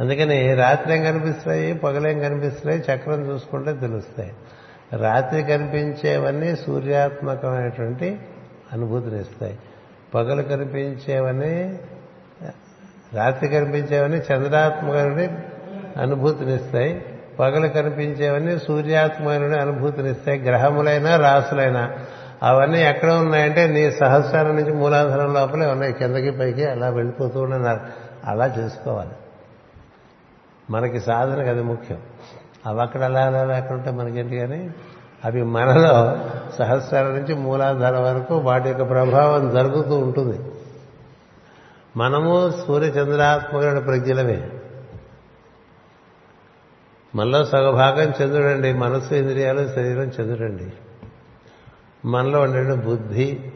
అందుకని 0.00 0.54
రాత్రి 0.54 0.94
ఏం 0.94 1.04
కనిపిస్తాయి 1.04 1.74
పగలేం 1.74 2.20
కనిపిస్తాయి 2.20 2.78
చక్రం 2.78 3.30
చూసుకుంటే 3.30 3.72
తెలుస్తాయి. 3.72 4.32
రాత్రి 4.92 5.42
కనిపించేవన్నీ 5.42 6.56
సూర్యాత్మకమైనటువంటి 6.56 8.18
అనుభూతిని 8.72 9.20
ఇస్తాయి. 9.20 9.58
పగలు 10.14 10.42
కనిపించేవన్నీ 10.42 11.80
రాత్రి 13.14 13.48
కనిపించేవన్నీ 13.48 14.18
చంద్రాత్మకమైన 14.18 15.38
అనుభూతినిస్తాయి 16.00 17.04
పగలు 17.38 17.68
కనిపించేవన్నీ 17.68 18.58
సూర్యాత్మకమైన 18.58 19.60
అనుభూతినిస్తాయి 19.60 20.40
గ్రహములైనా 20.40 21.16
రాసులైనా. 21.16 21.98
అవన్నీ 22.42 22.82
ఎక్కడ 22.82 23.12
ఉన్నాయంటే 23.12 23.66
నీ 23.66 23.90
సహస్రం 23.90 24.56
నుంచి 24.56 24.72
మూలాధారం 24.72 25.34
లోపలే 25.34 25.66
ఉన్నాయి. 25.66 25.92
కిందకి 25.92 26.30
పైకి 26.30 26.64
అలా 26.64 26.88
వెళ్ళిపోతూ 26.88 27.40
ఉన్నారు 27.40 27.80
అలా 28.24 28.46
చేసుకోవాలి. 28.46 29.10
మనకి 30.70 31.00
సాధనకు 31.00 31.48
అది 31.48 31.62
ముఖ్యం. 31.62 32.02
అవి 32.66 32.80
అక్కడ 32.80 33.02
అలా 33.02 33.26
అలా 33.26 33.44
లేకుంటే 33.44 33.90
మనకేంటి 33.90 34.36
కానీ 34.36 34.74
అవి 35.24 35.42
మనలో 35.42 36.28
సహస్రాల 36.58 37.04
నుంచి 37.04 37.34
మూలాధార 37.34 37.96
వరకు 37.98 38.36
వాటి 38.36 38.68
యొక్క 38.68 38.88
ప్రభావం 38.88 39.50
జరుగుతూ 39.50 39.98
ఉంటుంది. 39.98 40.52
మనము 41.96 42.52
సూర్యచంద్రాత్మకుడు 42.66 43.80
ప్రజ్ఞలమే. 43.80 44.50
మనలో 47.14 47.44
సగభాగం 47.44 48.12
చంద్రుడండి 48.22 48.72
మనస్సు 48.72 49.14
ఇంద్రియాలు 49.14 49.68
శరీరం 49.68 50.04
చంద్రుడండి. 50.04 50.72
మనలో 52.04 52.40
ఉండే 52.40 52.74
బుద్ధి 52.74 53.52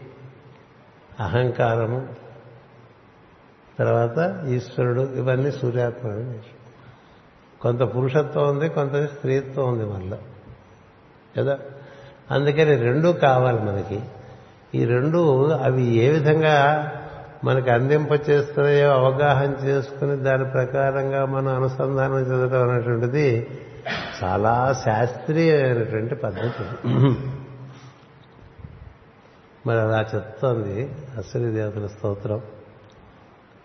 అహంకారము 1.21 2.09
తర్వాత 3.79 4.45
ఈశ్వరుడు 4.49 5.01
ఇవన్నీ 5.01 5.53
సూర్యాత్మకుడు 5.53 6.60
కొంత 7.63 7.81
పురుషత్వం 7.81 8.49
ఉంది 8.49 8.69
కొంత 8.69 9.07
స్త్రీత్వం 9.07 9.73
ఉంది 9.73 9.85
మనలో 9.85 10.19
కదా? 11.39 11.59
అందుకని 12.31 12.77
రెండు 12.77 13.09
కావాలి 13.09 13.63
మనకి. 13.63 14.01
ఈ 14.75 14.85
రెండు 14.85 15.49
అవి 15.49 15.83
ఏ 15.83 16.11
విధంగా 16.11 16.93
మనకి 17.45 17.71
అందింప 17.71 18.13
చేస్తున్నాయో 18.13 18.91
అవగాహన 18.91 19.65
చేసుకుని 19.65 20.17
దాని 20.17 20.45
ప్రకారంగా 20.45 21.25
మనం 21.25 21.49
అనుసంధానం 21.49 22.19
చెందడం 22.19 22.71
అనేటువంటిది 22.71 23.49
చాలా 24.25 24.83
శాస్త్రీయమైనటువంటి 24.85 26.15
పద్ధతి. 26.15 26.89
మరి 29.67 29.81
అలా 29.81 30.07
చెప్తోంది 30.15 30.93
అశ్వరి 31.19 31.51
దేవతల 31.51 31.87
స్తోత్రం. 31.87 32.41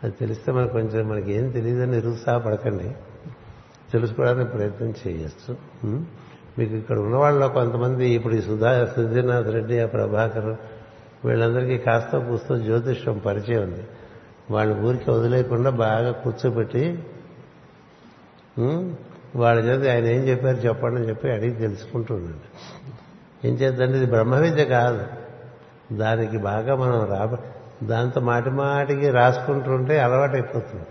అది 0.03 0.13
తెలిస్తే 0.19 0.51
మనకు 0.51 0.71
కొంచెం 0.71 1.09
మనకి 1.09 1.33
ఏం 1.33 1.49
తెలియదని 1.49 1.91
నిరుత్సాహపడకండి. 1.91 2.95
తెలుసుకోవడానికి 3.95 4.49
ప్రయత్నం 4.55 4.91
చేయొచ్చు. 5.01 5.53
మీకు 6.57 6.73
ఇక్కడ 6.81 6.97
ఉన్న 7.05 7.15
వాళ్ళలో 7.23 7.47
కొంతమంది 7.57 8.05
ఇప్పుడు 8.17 8.35
ఈ 8.39 8.41
సుధా 8.47 8.69
సుధీర్నాథ్ 8.95 9.49
రెడ్డి 9.55 9.75
ఆ 9.85 9.87
ప్రభాకర్ 9.95 10.51
వీళ్ళందరికీ 11.25 11.77
కాస్త 11.85 12.11
పుస్తకం 12.29 12.59
జ్యోతిష్యం 12.67 13.15
పరిచయం 13.27 13.61
ఉంది. 13.67 13.83
వాళ్ళ 14.53 14.71
ఊరికి 14.87 15.07
వదిలేకుండా 15.15 15.71
బాగా 15.85 16.11
కూర్చోబెట్టి 16.23 16.83
వాళ్ళ 19.41 19.57
చేత 19.67 19.81
ఆయన 19.93 20.05
ఏం 20.15 20.21
చెప్పారు 20.29 20.59
చెప్పండి 20.65 20.97
అని 20.99 21.07
చెప్పి 21.09 21.27
అడిగి 21.35 21.55
తెలుసుకుంటున్నాడు 21.63 22.45
ఏం 23.47 23.53
చేద్దంటే 23.61 23.95
ఇది 24.01 24.07
బ్రహ్మ 24.13 24.35
విద్య 24.43 24.63
కాదు. 24.77 25.03
దానికి 26.01 26.37
బాగా 26.49 26.73
మనం 26.83 26.99
రాబ 27.15 27.31
దాంతో 27.89 28.19
మాటి 28.29 28.51
మాటికి 28.59 29.07
రాసుకుంటుంటే 29.17 29.95
అలవాటు 30.05 30.35
అయిపోతుంది 30.39 30.87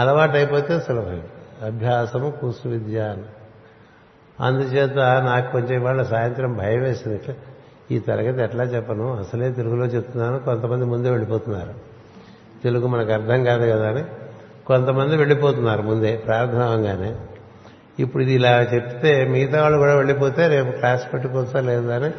అలవాటు 0.00 0.36
అయిపోతే 0.40 0.72
సులభం. 0.86 1.22
అభ్యాసము 1.66 2.30
కూసు 2.30 2.68
విద్య 2.68 3.00
అని. 3.00 3.22
అందుచేత 4.40 4.98
నాకు 4.98 5.52
కొంచెం 5.52 5.80
ఇవాళ 5.80 6.02
సాయంత్రం 6.02 6.56
భయం 6.56 6.82
వేసింది. 6.82 7.16
ఇట్లా 7.16 7.34
ఈ 7.90 7.98
తరగతి 7.98 8.42
ఎట్లా 8.42 8.64
చెప్పను? 8.64 9.18
అసలే 9.18 9.52
తెలుగులో 9.52 9.86
చెప్తున్నాను. 9.86 10.38
కొంతమంది 10.38 10.84
ముందే 10.84 11.10
వెళ్ళిపోతున్నారు. 11.10 11.74
తెలుగు 12.62 12.86
మనకు 12.86 13.12
అర్థం 13.12 13.44
కాదు 13.44 13.70
కదా 13.70 13.88
అని. 13.88 14.04
కొంతమంది 14.66 15.16
వెళ్ళిపోతున్నారు 15.16 15.82
ముందే 15.82 16.16
ప్రార్థన 16.16 16.62
అవగానే 16.62 17.16
ఇప్పుడు 17.98 18.22
ఇది 18.22 18.32
ఇలా 18.32 18.62
చెప్తే 18.62 19.24
మిగతా 19.24 19.62
వాళ్ళు 19.62 19.78
కూడా 19.78 19.94
వెళ్ళిపోతే 19.94 20.48
రేపు 20.48 20.70
క్లాస్ 20.70 21.12
పెట్టుకోవచ్చా 21.12 21.60
లేదా 21.60 21.96
అని. 21.96 22.10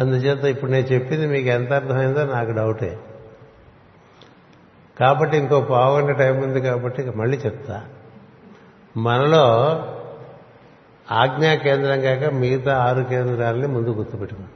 అందుచేత 0.00 0.44
ఇప్పుడు 0.44 0.70
నేను 0.70 0.86
చెప్పింది 0.86 1.26
మీకు 1.26 1.48
ఎంత 1.48 1.72
అర్థమైందో 1.72 2.24
నాకు 2.24 2.50
డౌటే. 2.50 2.98
కాబట్టి 5.00 5.36
ఇంకో 5.36 5.60
పావుగంట 5.60 6.18
టైం 6.18 6.42
ఉంది 6.42 6.60
కాబట్టి 6.60 7.10
మళ్ళీ 7.10 7.38
చెప్తా. 7.38 7.84
మనలో 8.96 9.44
ఆజ్ఞా 11.12 11.54
కేంద్రం 11.54 12.00
కాక 12.00 12.24
మిగతా 12.24 12.78
ఆరు 12.78 13.02
కేంద్రాలని 13.02 13.66
ముందు 13.66 13.90
గుర్తుపెట్టుకున్నాం. 13.90 14.52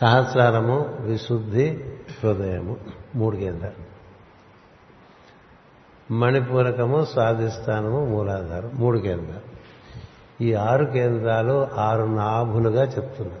సహస్రారము 0.00 0.96
విశుద్ధి 1.00 1.84
హృదయము 2.22 2.76
మూడు 3.14 3.36
కేంద్రాలు. 3.36 3.88
మణిపూరకము 6.12 7.04
స్వాధిష్టానము 7.04 8.04
మూలాధారం 8.04 8.70
మూడు 8.74 8.98
కేంద్రాలు. 8.98 9.58
ఈ 10.44 10.54
ఆరు 10.54 10.84
కేంద్రాలు 10.84 11.68
ఆరు 11.74 12.02
నాభులుగా 12.02 12.82
చెప్తున్నా. 12.82 13.34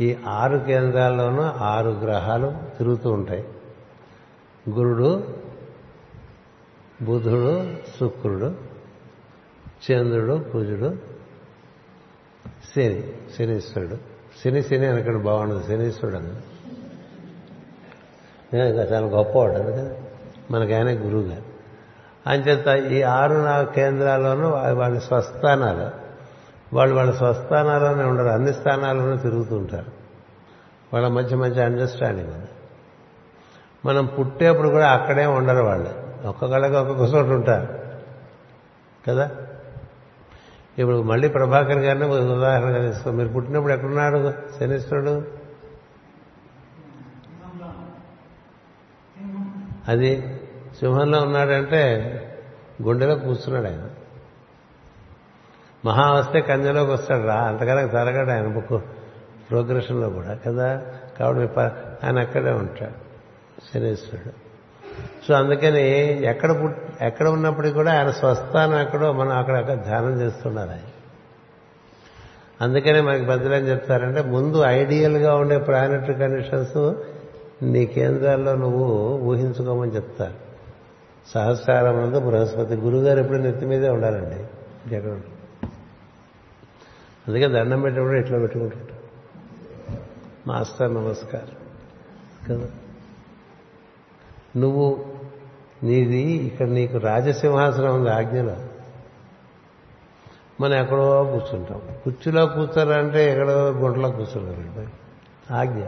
ఈ 0.00 0.16
ఆరు 0.26 0.58
కేంద్రాల్లోనూ 0.58 1.42
ఆరు 1.42 1.90
గ్రహాలు 1.90 2.52
తిరుగుతూ 2.78 3.10
ఉంటాయి. 3.10 3.48
గురుడు 4.70 5.34
బుధుడు 7.02 7.64
శుక్రుడు 8.00 8.54
చంద్రుడు 9.90 10.44
కుజుడు 10.52 10.96
శని 12.76 13.12
శనీశ్వరుడు. 13.38 13.96
శని 14.44 14.62
శని 14.62 14.86
అనకండి 14.86 15.18
బాగుండదు 15.18 15.64
శనీశ్వరుడు 15.68 16.16
అన్న 16.16 16.36
చాలా 18.56 19.06
గొప్పవాడు 19.06 19.52
అందుకని 19.52 19.94
మనకి 20.50 20.74
ఆయన 20.74 20.90
గురువు 20.90 21.22
గారు 21.22 21.42
అంచేత 22.26 22.92
ఈ 22.92 23.02
ఆరు 23.02 23.34
నా 23.34 23.62
కేంద్రాల్లోనూ 23.62 24.48
వాడి 24.50 25.00
స్వస్థానాలు 25.00 26.01
వాళ్ళు 26.72 26.94
వాళ్ళ 26.94 27.12
స్వస్థానాల్లోనే 27.12 28.04
ఉండరు 28.04 28.26
అన్ని 28.26 28.52
స్థానాల్లోనూ 28.52 29.16
తిరుగుతూ 29.16 29.56
ఉంటారు. 29.56 29.90
వాళ్ళ 30.92 31.08
మధ్య 31.08 31.36
మంచి 31.36 31.62
అండర్స్టాండింగ్ 31.62 32.28
ఉంది 32.28 32.48
మనం 33.84 34.06
పుట్టేప్పుడు 34.06 34.68
కూడా 34.68 34.90
అక్కడే 34.90 35.26
ఉండరు 35.26 35.62
వాళ్ళు. 35.62 36.02
ఒక్కొక్కళ్ళకి 36.26 36.74
ఒక్కొక్క 36.74 37.14
చోట 37.14 37.26
ఉంటారు. 37.26 37.78
కదా? 39.08 39.30
ఇప్పుడు 40.78 41.02
మళ్ళీ 41.02 41.28
ప్రభాకర్ 41.28 41.78
గారిని 41.78 42.04
ఉదాహరణగా 42.06 42.90
తీసుకో 42.90 43.10
మీరు 43.10 43.28
పుట్టినప్పుడు 43.28 43.72
ఎక్కడున్నాడు 43.72 44.32
శనిశ్వరుడు? 44.60 45.42
అది 49.88 50.40
సింహంలో 50.78 51.22
ఉన్నాడంటే 51.22 51.78
గుండెలో 52.82 53.14
కూర్చున్నాడు 53.14 53.66
ఆయన. 53.66 53.88
మహా 55.84 56.12
వస్తే 56.12 56.40
కంజలోకి 56.40 56.90
వస్తాడు 56.90 57.22
రా. 57.22 57.34
అంతకన్నా 57.34 57.86
జరగడు 57.86 58.30
ఆయన 58.30 58.46
బుక్ 58.46 58.84
ప్రోగ్రెషన్లో 59.50 60.10
కూడా 60.10 60.38
కదా? 60.46 60.82
కాబట్టి 61.20 61.60
ఆయన 62.06 62.18
అక్కడే 62.18 62.50
ఉంటాడు 62.50 63.12
శనీశ్వరుడు. 63.74 64.32
సో 65.28 65.34
అందుకని 65.34 65.88
ఎక్కడ 66.24 66.62
పుట్ 66.62 66.76
ఎక్కడ 67.00 67.28
ఉన్నప్పటికీ 67.28 67.74
కూడా 67.74 67.98
ఆయన 67.98 68.10
స్వస్థానం 68.10 68.80
ఎక్కడో 68.80 69.12
మనం 69.12 69.36
అక్కడ 69.36 69.74
ధ్యానం 69.74 70.20
చేస్తున్నారు 70.20 70.70
ఆయన. 70.70 70.80
అందుకనే 72.60 73.00
మనకి 73.00 73.24
పెద్దలు 73.24 73.54
ఏం 73.54 73.68
చెప్తారంటే 73.68 74.22
ముందు 74.22 74.62
ఐడియల్గా 74.66 75.34
ఉండే 75.34 75.58
ప్లానెటరీ 75.58 76.14
కండిషన్స్ 76.14 76.92
నీ 77.62 77.86
కేంద్రాల్లో 77.86 78.54
నువ్వు 78.54 79.18
ఊహించుకోమని 79.22 79.94
చెప్తారు. 79.94 80.34
సహస్రారం 81.34 81.96
ముందు 81.96 82.20
బృహస్పతి 82.20 82.74
గురుగారు 82.74 83.20
ఎప్పుడు 83.20 83.38
నెత్తి 83.38 83.66
మీదే 83.66 83.88
ఉండాలండి. 83.88 84.46
ఎక్కడ 84.94 85.20
అందుకే 87.28 87.48
దండం 87.48 87.80
పెట్టినప్పుడు 87.80 88.16
ఇట్లా 88.16 88.38
పెట్టుకుంటుంటా 88.38 88.94
మాస్టర్ 90.46 90.94
నమస్కారం. 90.94 91.54
కదా? 92.48 92.68
నువ్వు 94.56 95.12
నీది 95.82 96.20
ఇక్కడ 96.20 96.66
నీకు 96.66 96.98
రాజసింహాసనం 96.98 97.94
ఉంది 97.94 98.10
ఆజ్ఞలో. 98.10 98.56
మనం 100.60 100.74
ఎక్కడో 100.74 101.24
కూర్చుంటాం. 101.24 101.82
కుర్చీలో 102.04 102.46
కూర్చోాలంటే 102.46 103.30
ఎక్కడో 103.30 103.70
గుంటలో 103.70 104.10
కూర్చున్నారు 104.10 104.86
ఆజ్ఞ. 105.52 105.84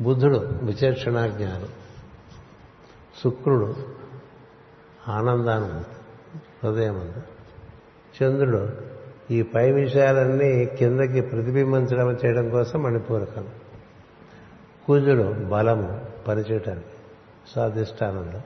బుద్ధుడు 0.00 0.36
విచక్షణాజ్ఞానం 0.62 1.68
శుక్రుడు 3.24 3.76
ఆనందానుభూతి. 5.08 5.96
హృదయం 6.64 7.00
అంతా. 7.00 7.22
చంద్రుడు 8.22 8.93
ఈ 9.30 9.42
పై 9.42 9.72
విషయాలన్నీ 9.72 10.64
కిందకి 10.64 11.20
ప్రతిబింబించడం 11.20 12.18
చేయడం 12.24 12.50
కోసం 12.50 12.82
మణిపూరకం 12.82 13.46
కుజుడు 14.86 15.22
బలము 15.22 16.00
పనిచేయటానికి 16.28 16.86
స్వాధిష్టానంలో 17.52 18.40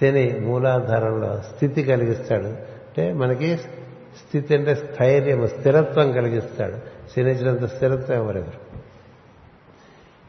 శని 0.00 0.40
మూలాధారంలో 0.40 1.42
స్థితి 1.54 1.82
కలిగిస్తాడు. 1.82 2.46
అంటే 2.46 3.12
మనకి 3.12 3.56
స్థితి 3.56 4.54
అంటే 4.54 4.74
స్థైర్యం 4.74 5.48
స్థిరత్వం 5.48 6.12
కలిగిస్తాడు. 6.12 6.76
శనిచ్చినంత 7.16 7.64
స్థిరత్వం 7.64 8.16
ఎవరెవరు? 8.16 8.82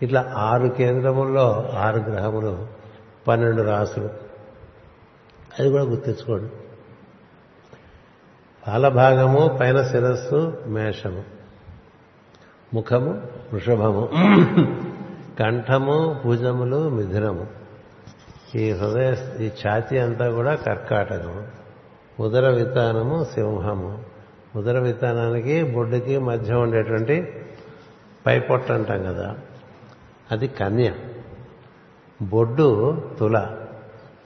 ఇట్లా 0.05 0.33
ఆరు 0.37 0.67
కేంద్రముల్లో 0.67 1.69
ఆరు 1.73 1.99
గ్రహములు 1.99 2.67
పన్నెండు 3.27 3.61
రాసులు. 3.61 4.09
అది 5.59 5.69
కూడా 5.69 5.83
గుర్తించుకోండి. 5.83 6.51
పాలభాగము 8.67 9.57
పైన 9.61 9.81
శిరస్సు 9.81 10.57
మేషము. 10.67 11.23
ముఖము 12.73 13.21
వృషభము. 13.53 14.09
కంఠము 15.39 16.21
భుజములు 16.25 16.89
మిథునము. 16.89 17.47
ఈ 18.55 18.71
హృదయ 18.71 19.15
ఈ 19.39 19.47
ఛాతీ 19.47 19.97
అంతా 19.97 20.29
కూడా 20.29 20.55
కర్కాటకము. 20.55 21.47
ఉదర 22.23 22.49
వితానము 22.49 23.23
సింహము. 23.23 23.99
ఉదర 24.55 24.79
వితానానికి 24.79 25.63
బొడ్డుకి 25.63 26.17
మధ్య 26.17 26.53
ఉండేటువంటి 26.53 27.45
పైపొట్ట 28.25 28.71
అంటాం 28.71 29.03
కదా. 29.03 29.35
అది 30.31 30.47
కన్య. 30.47 30.93
బొడ్డు 32.21 33.01
తుల. 33.19 33.57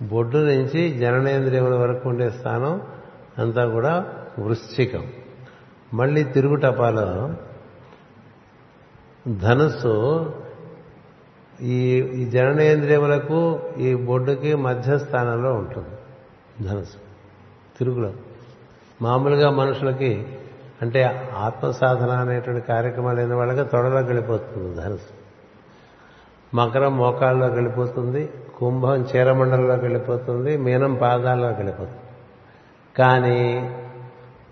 బొడ్డు 0.01 0.37
నుంచి 0.37 0.97
జననేంద్రియముల 0.97 1.75
వరకు 1.75 2.09
ఉండే 2.09 2.29
స్థానం 2.29 2.81
అంతా 3.37 3.65
కూడా 3.65 4.13
వృశ్చికం. 4.39 5.07
మళ్ళీ 5.93 6.23
తిరుగుటపాలో 6.23 7.29
ధనుస్సు 9.37 9.93
ఈ 11.61 11.79
ఈ 12.01 12.25
జననేంద్రియములకు 12.25 13.59
ఈ 13.79 13.95
బొడ్డుకి 13.95 14.55
మధ్య 14.55 14.97
స్థానంలో 14.97 15.53
ఉంటుంది 15.53 15.93
ధనుసు 16.67 16.97
తిరుగులో 17.79 18.13
మామూలుగా 19.01 19.49
మనుషులకి 19.49 20.27
అంటే 20.81 21.03
ఆత్మ 21.37 21.71
సాధన 21.71 22.11
అనేటువంటి 22.11 22.67
కార్యక్రమాలు 22.67 23.17
లేని 23.17 23.33
వాళ్ళకి 23.33 23.69
తొడలోకి 23.69 24.07
వెళ్ళిపోతుంది 24.07 24.81
ధనుసు 24.81 25.13
మకరం 26.55 26.97
మోకాల్లోకి 26.97 27.53
వెళ్ళిపోతుంది 27.53 28.29
కుంభం 28.57 28.95
చీరమండలంలోకి 28.95 29.81
వెళ్ళిపోతుంది 29.81 30.57
మీనం 30.57 30.93
పాదాల్లోకి 30.93 31.55
వెళ్ళిపోతుంది 31.55 31.99
కానీ 32.97 33.39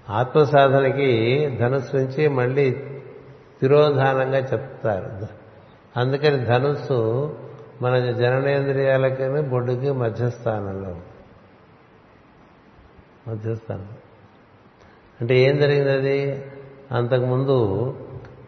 ఆత్మ 0.10 0.44
సాధనకి 0.44 1.50
ధనుస్సు 1.62 1.96
నుంచి 1.96 2.28
మళ్ళీ 2.28 2.72
తిరోధానంగా 3.62 4.38
చెప్తారు. 4.38 5.28
అందుకని 6.00 6.46
ధనుస్సు 6.46 7.38
మన 7.82 8.12
జననేంద్రియాలకి 8.12 9.42
బొడ్డుకి 9.42 9.92
మధ్యస్థానంలో 9.92 10.96
మధ్యస్థానం. 13.28 13.88
అంటే 15.22 15.38
ఏం 15.38 15.58
జరిగింది 15.58 15.92
అది 15.92 16.46
అంతకుముందు 16.92 17.58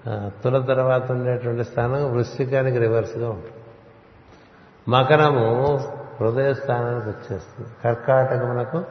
తుల 0.08 0.66
తర్వాత 0.66 1.12
ఉండేటువంటి 1.12 1.64
స్థానం 1.64 2.12
వృశ్చికానికి 2.12 2.78
రివర్స్గా 2.78 3.30
ఉంటుంది. 3.30 3.54
మకరము 4.88 5.78
హృదయ 6.22 6.54
స్థానానికి 6.54 7.10
వచ్చేస్తుంది. 7.10 7.70
కర్కాటకమునకు 7.84 8.84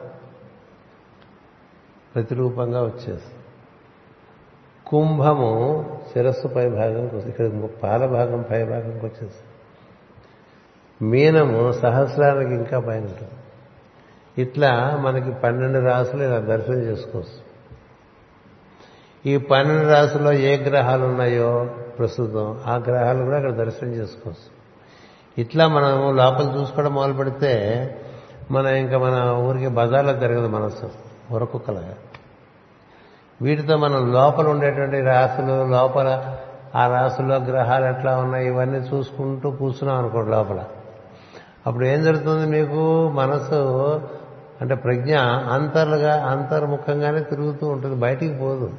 ప్రతిరూపంగా 2.17 2.81
వచ్చేస్తుంది 2.81 3.43
కుంభము 4.87 5.49
శిరస్సు 6.13 6.47
పై 6.47 6.69
భాగంకి 6.69 7.29
ఇక్కడ 7.29 7.51
పాల 7.83 8.05
భాగం 8.05 8.45
పై 8.51 8.63
భాగంకి 8.63 9.05
వచ్చేస్తుంది 9.05 9.53
మీనము 11.01 11.71
సహస్రానికి 11.71 12.53
ఇంకా 12.53 12.79
పైన 12.79 13.01
ఉంటుంది. 13.01 13.35
ఇట్లా 14.41 15.01
మనకి 15.01 15.31
పన్నెండు 15.31 15.79
రాసులు 15.79 16.23
ఇలా 16.23 16.39
దర్శనం 16.39 16.79
చేసుకోవచ్చు. 16.79 17.37
ఈ 19.25 19.37
పన్నెండు 19.37 19.87
రాసుల్లో 19.87 20.31
ఏ 20.31 20.57
గ్రహాలు 20.57 21.05
ఉన్నాయో 21.05 21.69
ప్రస్తుతం 21.99 22.61
ఆ 22.65 22.75
గ్రహాలు 22.77 23.23
కూడా 23.23 23.37
అక్కడ 23.37 23.51
దర్శనం 23.51 23.91
చేసుకోవచ్చు. 23.91 24.47
ఇట్లా 25.37 25.67
మనం 25.67 26.17
లోపల 26.17 26.59
చూసుకోవడం 26.59 26.93
మొదలు 26.93 27.13
పెడితే 27.13 27.53
మన 28.51 28.65
ఇంకా 28.65 28.97
మన 28.97 29.31
ఊరికి 29.31 29.67
బజార్లో 29.67 30.13
తిరగదు 30.13 30.47
మనసు 30.47 31.06
ఉరకుక్కలుగా 31.31 31.95
వీటితో 33.41 33.77
మనం 33.77 34.13
లోపల 34.13 34.47
ఉండేటువంటి 34.47 35.01
రాసులు 35.01 35.71
లోపల 35.71 36.37
ఆ 36.75 36.87
రాసుల్లో 36.87 37.35
గ్రహాలు 37.35 37.85
ఎట్లా 37.85 38.17
ఉన్నాయి 38.17 38.47
ఇవన్నీ 38.47 38.77
చూసుకుంటూ 38.77 39.51
కూర్చున్నాం 39.51 39.97
అనుకోండి 39.97 40.31
లోపల. 40.31 40.63
అప్పుడు 41.67 41.85
ఏం 41.85 42.03
జరుగుతుంది 42.03 42.59
మీకు? 42.59 43.09
మనసు 43.09 43.55
అంటే 44.61 44.75
ప్రజ్ఞ 44.75 45.17
అంతర్లుగా 45.51 46.25
అంతర్ముఖంగానే 46.25 47.19
తిరుగుతూ 47.19 47.67
ఉంటుంది 47.67 47.95
బయటికి 47.95 48.37
పోదు. 48.37 48.73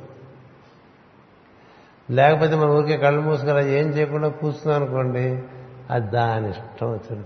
లేకపోతే 2.10 2.56
మన 2.56 2.68
ఊరికే 2.68 2.96
కళ్ళు 2.96 3.20
మూసుకొని 3.20 3.72
ఏం 3.72 3.86
చేయకుండా 3.88 4.28
కూర్చున్నాం 4.28 4.82
అనుకోండి 4.82 5.42
అది 5.90 6.10
దాని 6.10 6.50
ఇష్టం 6.50 6.92
వచ్చి 6.92 7.16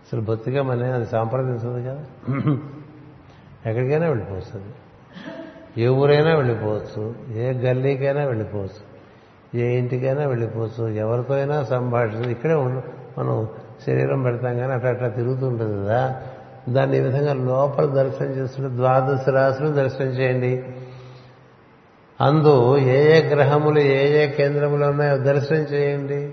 అసలు 0.00 0.20
బొత్తిగా 0.20 0.62
మనం 0.62 0.94
అది 0.94 1.06
సంప్రదించదు 1.06 1.88
కదా. 1.88 2.04
ఎక్కడికైనా 3.66 4.06
వెళ్ళిపోతుంది 4.06 4.74
ఏ 5.82 5.86
ఊరైనా 5.86 6.36
వెళ్ళిపోవచ్చు 6.36 7.14
ఏ 7.34 7.52
గల్లీకైనా 7.52 8.24
వెళ్ళిపోవచ్చు 8.24 8.90
ఏ 9.60 9.78
ఇంటికైనా 9.78 10.26
వెళ్ళిపోవచ్చు 10.26 10.88
ఎవరితో 10.88 11.34
అయినా 11.34 11.62
సంభాషణ 11.62 12.30
ఇక్కడే 12.30 12.54
మనం 13.18 13.48
శరీరం 13.86 14.22
పెడతాం 14.22 14.58
కానీ 14.58 14.72
అట్లా 14.72 14.90
అట్లా 14.90 15.08
తిరుగుతుంటుంది 15.08 15.86
కదా. 15.86 16.20
దాన్ని 16.68 16.96
ఈ 16.96 17.00
విధంగా 17.00 17.32
లోపల 17.34 17.84
దర్శనం 17.84 18.28
చేస్తుంటే 18.28 18.76
ద్వాదశ 18.76 19.28
రాశులు 19.28 19.68
దర్శనం 19.68 20.06
చేయండి. 20.06 20.64
అందు 22.20 22.76
ఏ 22.76 23.18
ఏ 23.18 23.28
గ్రహములు 23.28 23.78
ఏ 23.78 24.24
ఏ 24.24 24.28
కేంద్రములు 24.28 24.84
ఉన్నాయో 24.84 25.18
దర్శనం 25.18 25.58
చేయండి. 25.58 26.30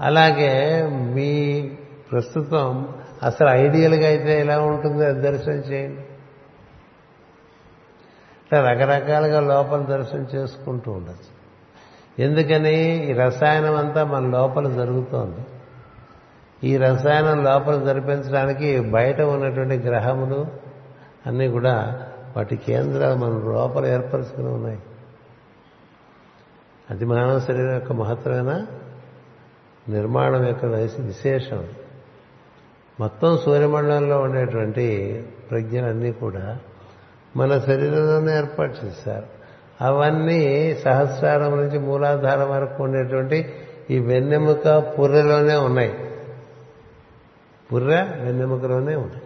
అలాగే 0.00 0.82
మీ 0.92 1.70
ప్రస్తుతం 2.12 2.88
అసలు 3.22 3.48
ఐడియల్గా 3.48 4.06
అయితే 4.06 4.40
ఎలా 4.40 4.60
ఉంటుందో 4.60 5.04
అది 5.04 5.20
దర్శనం 5.20 5.54
చేయండి. 5.54 6.05
ఇట్లా 8.46 8.72
రకరకాలుగా 8.72 9.40
లోపల 9.40 9.82
దర్శనం 9.82 10.28
చేసుకుంటూ 10.34 10.92
ఉండొచ్చు. 10.92 11.36
ఎందుకని 12.22 13.06
ఈ 13.10 13.12
రసాయనం 13.12 13.76
అంతా 13.76 14.04
మన 14.04 14.26
లోపల 14.26 14.72
జరుగుతోంది. 14.72 15.46
ఈ 16.68 16.76
రసాయనం 16.76 17.44
లోపల 17.44 17.84
జరిపించడానికి 17.84 18.80
బయట 18.80 19.20
ఉన్నటువంటి 19.20 19.76
గ్రహములు 19.76 20.46
అన్నీ 21.26 21.48
కూడా 21.48 22.02
వాటి 22.36 22.56
కేంద్రాలు 22.56 23.18
మన 23.18 23.28
లోపల 23.28 23.86
ఏర్పరచుకుని 23.86 24.48
ఉన్నాయి. 24.48 24.78
అది 26.90 27.04
మానవ 27.04 27.40
శరీరం 27.40 27.74
యొక్క 27.74 27.92
మహత్తరమైన 27.92 28.66
నిర్మాణం 29.88 30.46
యొక్క 30.46 30.64
విశేషం. 30.64 31.68
మొత్తం 33.00 33.38
సూర్యమండలంలో 33.38 34.20
ఉండేటువంటి 34.20 35.22
ప్రజ్ఞలన్నీ 35.50 36.12
కూడా 36.12 36.58
మన 37.36 37.58
శరీరంలోనే 37.58 38.36
ఏర్పాటు 38.36 38.86
చేశారు. 38.86 39.26
అవన్నీ 39.80 40.74
సహస్రారం 40.74 41.56
నుంచి 41.56 41.78
మూలాధారం 41.78 42.50
వరకు 42.50 42.82
ఉండేటువంటి 42.82 43.54
ఈ 43.90 43.98
వెన్నెముక 43.98 44.68
పుర్రెలోనే 44.68 45.54
ఉన్నాయి. 45.54 46.10
పుర్రె 47.72 48.02
వెన్నెముకలోనే 48.02 48.94
ఉన్నాయి. 48.94 49.22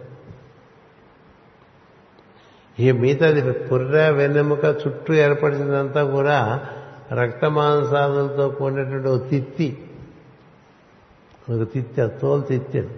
ఈ 2.79 2.91
మిగతాది 2.91 3.51
పుర్రె 3.51 4.09
వెన్నెముక 4.09 4.65
చుట్టూ 4.65 5.13
ఏర్పడినదంతా 5.13 6.03
కూడా 6.03 6.67
రక్త 7.13 7.45
మాంసాదులతో 7.45 8.49
కూడినటువంటి 8.49 9.07
ఒక 9.07 9.29
తిత్తి. 9.29 9.91
ఒక 11.49 11.73
తిత్తి 11.73 12.07
తోలు 12.07 12.41
తిత్తి 12.41 12.89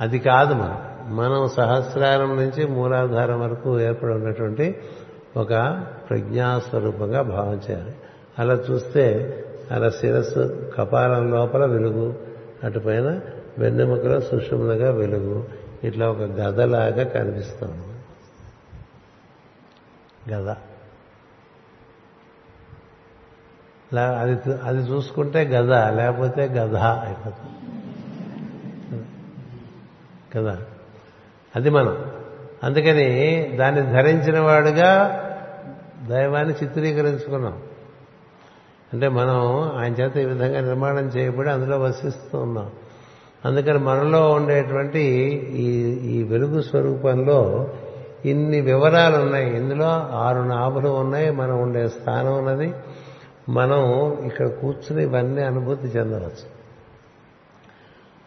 అది 0.00 0.18
కాదు 0.18 0.54
మనం. 0.54 0.95
మనం 1.06 1.48
సహస్రారం 1.48 2.36
నుంచి 2.36 2.66
మూలాధారం 2.66 3.40
వరకు 3.40 3.80
ఏర్పడి 3.80 4.12
ఉన్నటువంటి 4.12 4.78
ఒక 5.36 5.84
ప్రజ్ఞాస్వరూపంగా 6.10 7.22
భావం 7.22 7.60
చేయాలి. 7.70 7.94
అలా 8.38 8.54
చూస్తే 8.54 9.04
అలా 9.70 9.90
శిరస్సు 9.90 10.70
కపాలం 10.78 11.30
లోపల 11.30 11.66
వెలుగు 11.66 12.14
అటుపైన 12.64 13.20
వెన్నెముకలో 13.58 14.20
సుషుమ్నగా 14.20 14.90
వెలుగు 14.90 15.44
ఇట్లా 15.84 16.10
ఒక 16.10 16.18
గదలాగా 16.18 17.04
కనిపిస్తాం 17.04 17.84
గద. 20.30 20.54
అది 23.94 24.52
అది 24.62 24.78
చూసుకుంటే 24.78 25.44
గద 25.44 25.96
లేకపోతే 25.96 26.44
గధ 26.44 26.76
అయిపోతుంది. 26.76 27.52
కదా 30.34 30.60
అది 31.56 31.70
మనం. 31.70 31.98
అందుకని 32.64 33.42
దాన్ని 33.58 33.82
ధరించిన 33.82 34.40
వాడుగా 34.40 35.22
దైవాన్ని 36.10 36.54
చిత్రీకరించుకున్నాం. 36.62 37.58
అంటే 38.92 39.08
మనం 39.08 39.72
ఆయన 39.76 39.92
చేత 39.92 40.16
ఈ 40.16 40.24
విధంగా 40.24 40.60
నిర్మాణం 40.60 41.04
చేయబడి 41.04 41.50
అందులో 41.50 41.78
వసిస్తూ 41.78 42.38
ఉన్నాం. 42.38 42.70
అందుకని 43.44 43.78
మనలో 43.78 44.30
ఉండేటువంటి 44.30 45.00
ఈ 45.52 45.70
ఈ 46.10 46.22
వెలుగు 46.22 46.62
స్వరూపంలో 46.62 47.70
ఇన్ని 48.24 48.60
వివరాలు 48.60 49.16
ఉన్నాయి. 49.16 49.56
ఇందులో 49.56 49.86
ఆరు 50.12 50.42
నాభులు 50.42 50.88
ఉన్నాయి. 50.88 51.30
మనం 51.30 51.62
ఉండే 51.62 51.88
స్థానం 51.88 52.38
ఉన్నది. 52.38 52.74
మనం 53.48 54.12
ఇక్కడ 54.24 54.48
కూర్చుని 54.48 55.02
ఇవన్నీ 55.02 55.42
అనుభూతి 55.42 55.88
చెందవచ్చు. 55.88 56.55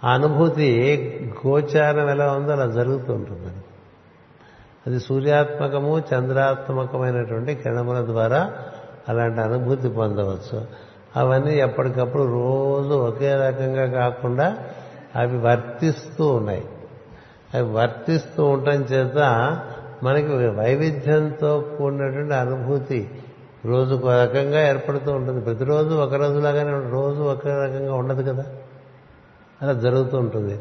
అనుభూతి 0.04 0.66
గోచారం 1.48 2.10
ఎలా 2.10 2.32
ఉందో 2.32 2.52
అలా 2.52 2.66
జరుగుతూ 2.66 3.14
ఉంటుంది. 3.14 3.64
అది 4.88 5.00
సూర్యాత్మకము 5.00 6.00
చంద్రాత్మకమైనటువంటి 6.00 7.56
కిరణముల 7.56 8.06
ద్వారా 8.06 8.54
అలాంటి 9.10 9.42
అనుభూతి 9.42 9.90
పొందవచ్చు. 9.90 10.66
అవన్నీ 11.16 11.60
ఎప్పటికప్పుడు 11.60 12.24
రోజు 12.24 12.94
ఒకే 12.94 13.36
రకంగా 13.36 13.86
కాకుండా 13.86 14.58
అవి 15.16 15.38
వర్తిస్తూ 15.38 16.28
ఉన్నాయి. 16.28 16.66
అవి 17.54 17.72
వర్తిస్తూ 17.72 18.46
ఉండటం 18.46 18.82
చేత 18.82 19.18
మనకి 20.04 20.48
వైవిధ్యంతో 20.48 21.76
కూడినటువంటి 21.78 22.34
అనుభూతి 22.34 23.12
రోజు 23.66 23.96
ఒక 23.96 24.08
రకంగా 24.08 24.68
ఏర్పడుతూ 24.68 25.12
ఉంటుంది. 25.12 25.42
ప్రతిరోజు 25.42 25.96
ఒక 25.96 26.14
రోజులాగానే 26.14 26.90
రోజు 26.90 27.22
ఒక 27.22 27.48
రకంగా 27.48 27.94
ఉండదు 27.94 28.34
కదా. 28.34 28.46
అలా 29.62 29.74
జరుగుతూ 29.74 30.18
ఉంటుంది. 30.18 30.60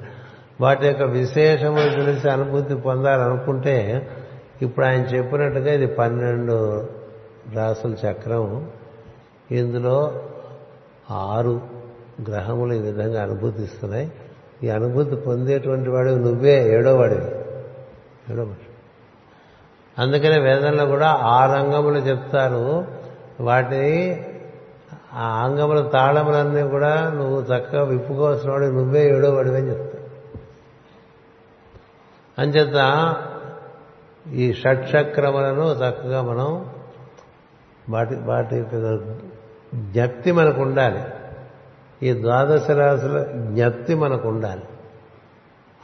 వాటి 0.60 0.86
యొక్క 0.86 1.02
విశేషములు 1.02 2.04
తెలిసి 2.04 2.30
అనుభూతి 2.30 2.74
పొందాలనుకుంటే 2.74 4.08
ఇప్పుడు 4.62 4.86
ఆయన 4.86 5.00
చెప్పినట్టుగా 5.00 5.72
ఇది 5.72 5.86
పన్నెండు 5.86 6.88
రాసుల 7.54 7.92
చక్రం. 7.92 8.70
ఇందులో 9.50 10.22
ఆరు 11.10 11.60
గ్రహములు 12.30 12.74
ఈ 12.74 12.78
విధంగా 12.78 13.22
అనుభూతిస్తున్నాయి. 13.22 14.12
ఈ 14.62 14.68
అనుభూతి 14.68 15.16
పొందేటువంటి 15.16 15.90
వాడు 15.90 16.10
నువ్వే 16.10 16.74
ఏడో 16.74 16.96
వాడివి. 16.96 17.30
ఏడో 18.32 18.46
అందుకనే 19.98 20.38
వేదంలో 20.38 20.86
కూడా 20.86 21.08
ఆ 21.08 21.54
రంగములు 21.54 21.98
చెప్తారు. 21.98 22.84
వాటిని 23.40 24.26
ఆ 25.14 25.44
అంగముల 25.44 25.88
తాళములన్నీ 25.88 26.62
కూడా 26.62 27.10
నువ్వు 27.10 27.42
చక్కగా 27.42 27.84
విప్పుకోవాల్సిన 27.84 28.50
వాడు 28.50 28.64
నువ్వే 28.64 29.16
ఏడో 29.16 29.30
వాడివని 29.30 29.68
చెప్తాడు 29.68 29.98
అంచేత 32.40 33.16
ఈ 34.32 34.52
షట్చక్రములను 34.52 35.72
చక్కగా 35.72 36.22
మనం 36.22 36.70
వాటి 37.88 38.14
వాటి 38.14 38.56
యొక్క 38.56 38.96
జ్ఞప్తి 39.74 40.32
మనకు 40.32 40.60
ఉండాలి. 40.60 41.00
ఈ 42.02 42.22
ద్వాదశ 42.22 42.70
రాశుల 42.70 43.22
జ్ఞప్తి 43.36 43.94
మనకు 43.94 44.28
ఉండాలి. 44.28 44.62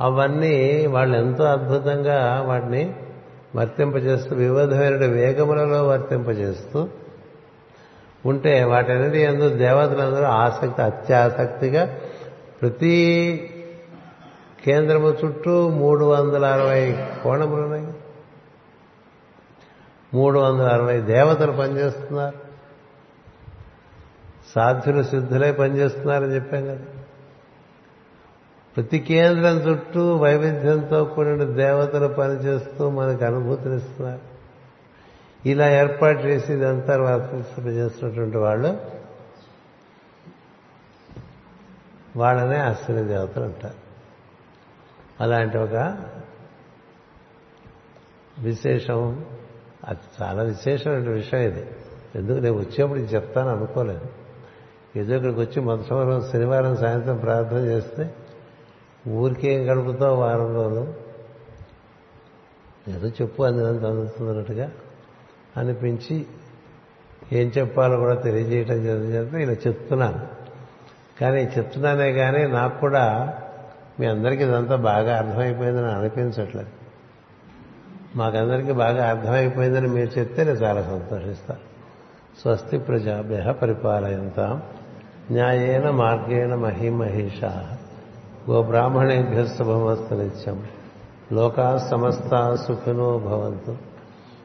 అవన్నీ 0.00 0.86
వాళ్ళు 0.86 1.16
ఎంతో 1.16 1.44
అద్భుతంగా 1.44 2.44
వాటిని 2.46 2.96
వర్తింపజేస్తూ 3.56 4.36
వివిధమైన 4.36 4.96
వేగములలో 4.96 5.86
వర్తింపజేస్తూ 5.88 6.88
ఉంటే 8.26 8.64
వాటన్నిటి 8.64 9.18
ఎందు 9.18 9.48
దేవతలందరూ 9.48 10.24
ఆసక్తి 10.24 10.82
అత్యాసక్తిగా 10.82 11.98
ప్రతి 12.62 13.50
కేంద్రము 14.64 15.16
చుట్టూ 15.24 15.68
మూడు 15.68 16.04
వందల 16.04 16.46
అరవై 16.46 17.06
కోణములు 17.24 17.62
ఉన్నాయి 17.62 17.86
మూడు 20.14 20.38
వందల 20.38 20.68
అరవై 20.68 21.00
దేవతలు 21.00 21.52
పనిచేస్తున్నారు. 21.52 22.38
సాధ్యులు 24.54 25.02
సిద్ధులై 25.02 25.52
పనిచేస్తున్నారని 25.52 26.34
చెప్పాం 26.34 26.64
కదా. 26.64 26.78
ప్రతి 28.76 28.98
కేంద్రం 28.98 29.70
చుట్టూ 29.70 30.16
వైవిధ్యంతో 30.16 31.04
కూడిన 31.04 31.44
దేవతలు 31.44 32.08
పనిచేస్తూ 32.08 32.90
మనకు 32.90 33.24
అనుభూతినిస్తున్నారు. 33.24 34.33
ఇలా 35.46 35.70
ఏర్పాటు 35.70 36.18
చేసి 36.18 36.52
ఇదంతా 36.52 36.96
చేస్తున్నటువంటి 37.66 38.36
వాళ్ళు 38.36 38.80
వాళ్ళనే 42.16 42.58
అశ్విని 42.58 43.08
దేవతలు 43.08 43.44
అంటారు. 43.44 43.74
అలాంటి 45.20 45.58
ఒక 45.58 45.98
విశేషం 48.38 49.26
అది 49.84 50.22
చాలా 50.22 50.42
విశేషమైన 50.42 51.08
విషయం 51.08 51.40
ఇది. 51.40 51.66
ఎందుకు? 52.14 52.38
నేను 52.38 52.58
వచ్చేప్పుడు 52.58 52.98
చెప్తాను 52.98 53.48
అనుకోలేదు. 53.48 54.06
ఏదో 54.96 55.14
ఇక్కడికి 55.14 55.40
వచ్చి 55.40 55.60
మొదటి 55.60 56.32
శనివారం 56.32 56.76
సాయంత్రం 56.76 57.16
ప్రార్థన 57.16 57.56
చేస్తే 57.56 58.14
ఊరికేం 59.08 59.70
గడుపుతావు 59.70 60.16
వారం 60.16 60.54
రోజులు 60.54 60.94
ఏదో 62.88 63.08
చెప్పు 63.08 63.42
అందినంత 63.42 63.84
అందుతున్నట్టుగా 63.84 64.70
అనిపించి 65.56 66.26
ఏం 67.32 67.52
చెప్పాలో 67.58 67.96
కూడా 67.96 68.14
తెలియజేయటం 68.14 68.74
చేత 68.74 69.34
ఇలా 69.34 69.52
చెప్తున్నాను. 69.52 70.20
కానీ 71.20 71.42
చెప్తున్నానే 71.42 72.12
కానీ 72.12 72.46
నాకు 72.46 72.80
కూడా 72.80 73.34
మీ 74.00 74.06
అందరికీ 74.06 74.44
ఇదంతా 74.44 74.76
బాగా 74.76 75.18
అర్థమైపోయిందని 75.18 75.86
అనిపించట్లేదు. 75.86 76.68
మాకందరికీ 78.16 78.72
బాగా 78.72 79.08
అర్థమైపోయిందని 79.08 79.88
మీరు 79.88 80.18
చెప్తే 80.18 80.44
నేను 80.44 80.56
చాలా 80.56 80.82
సంతోషిస్తాను 80.82 81.60
స్వస్తి 82.40 82.78
ప్రజాభ్య 82.78 83.52
పరిపాలయంతాం. 83.52 84.62
న్యాయేన 85.30 85.90
మార్గేణ 85.90 86.54
మహిమహేష. 86.54 87.44
గోబ్రాహ్మణేభ్య 88.50 89.46
శుభమస్తు 89.46 90.14
నిత్యం. 90.14 90.64
లోకా 91.32 91.88
సమస్తా 91.90 92.64
సుఖినో 92.68 93.18
భవంతు. 93.18 93.93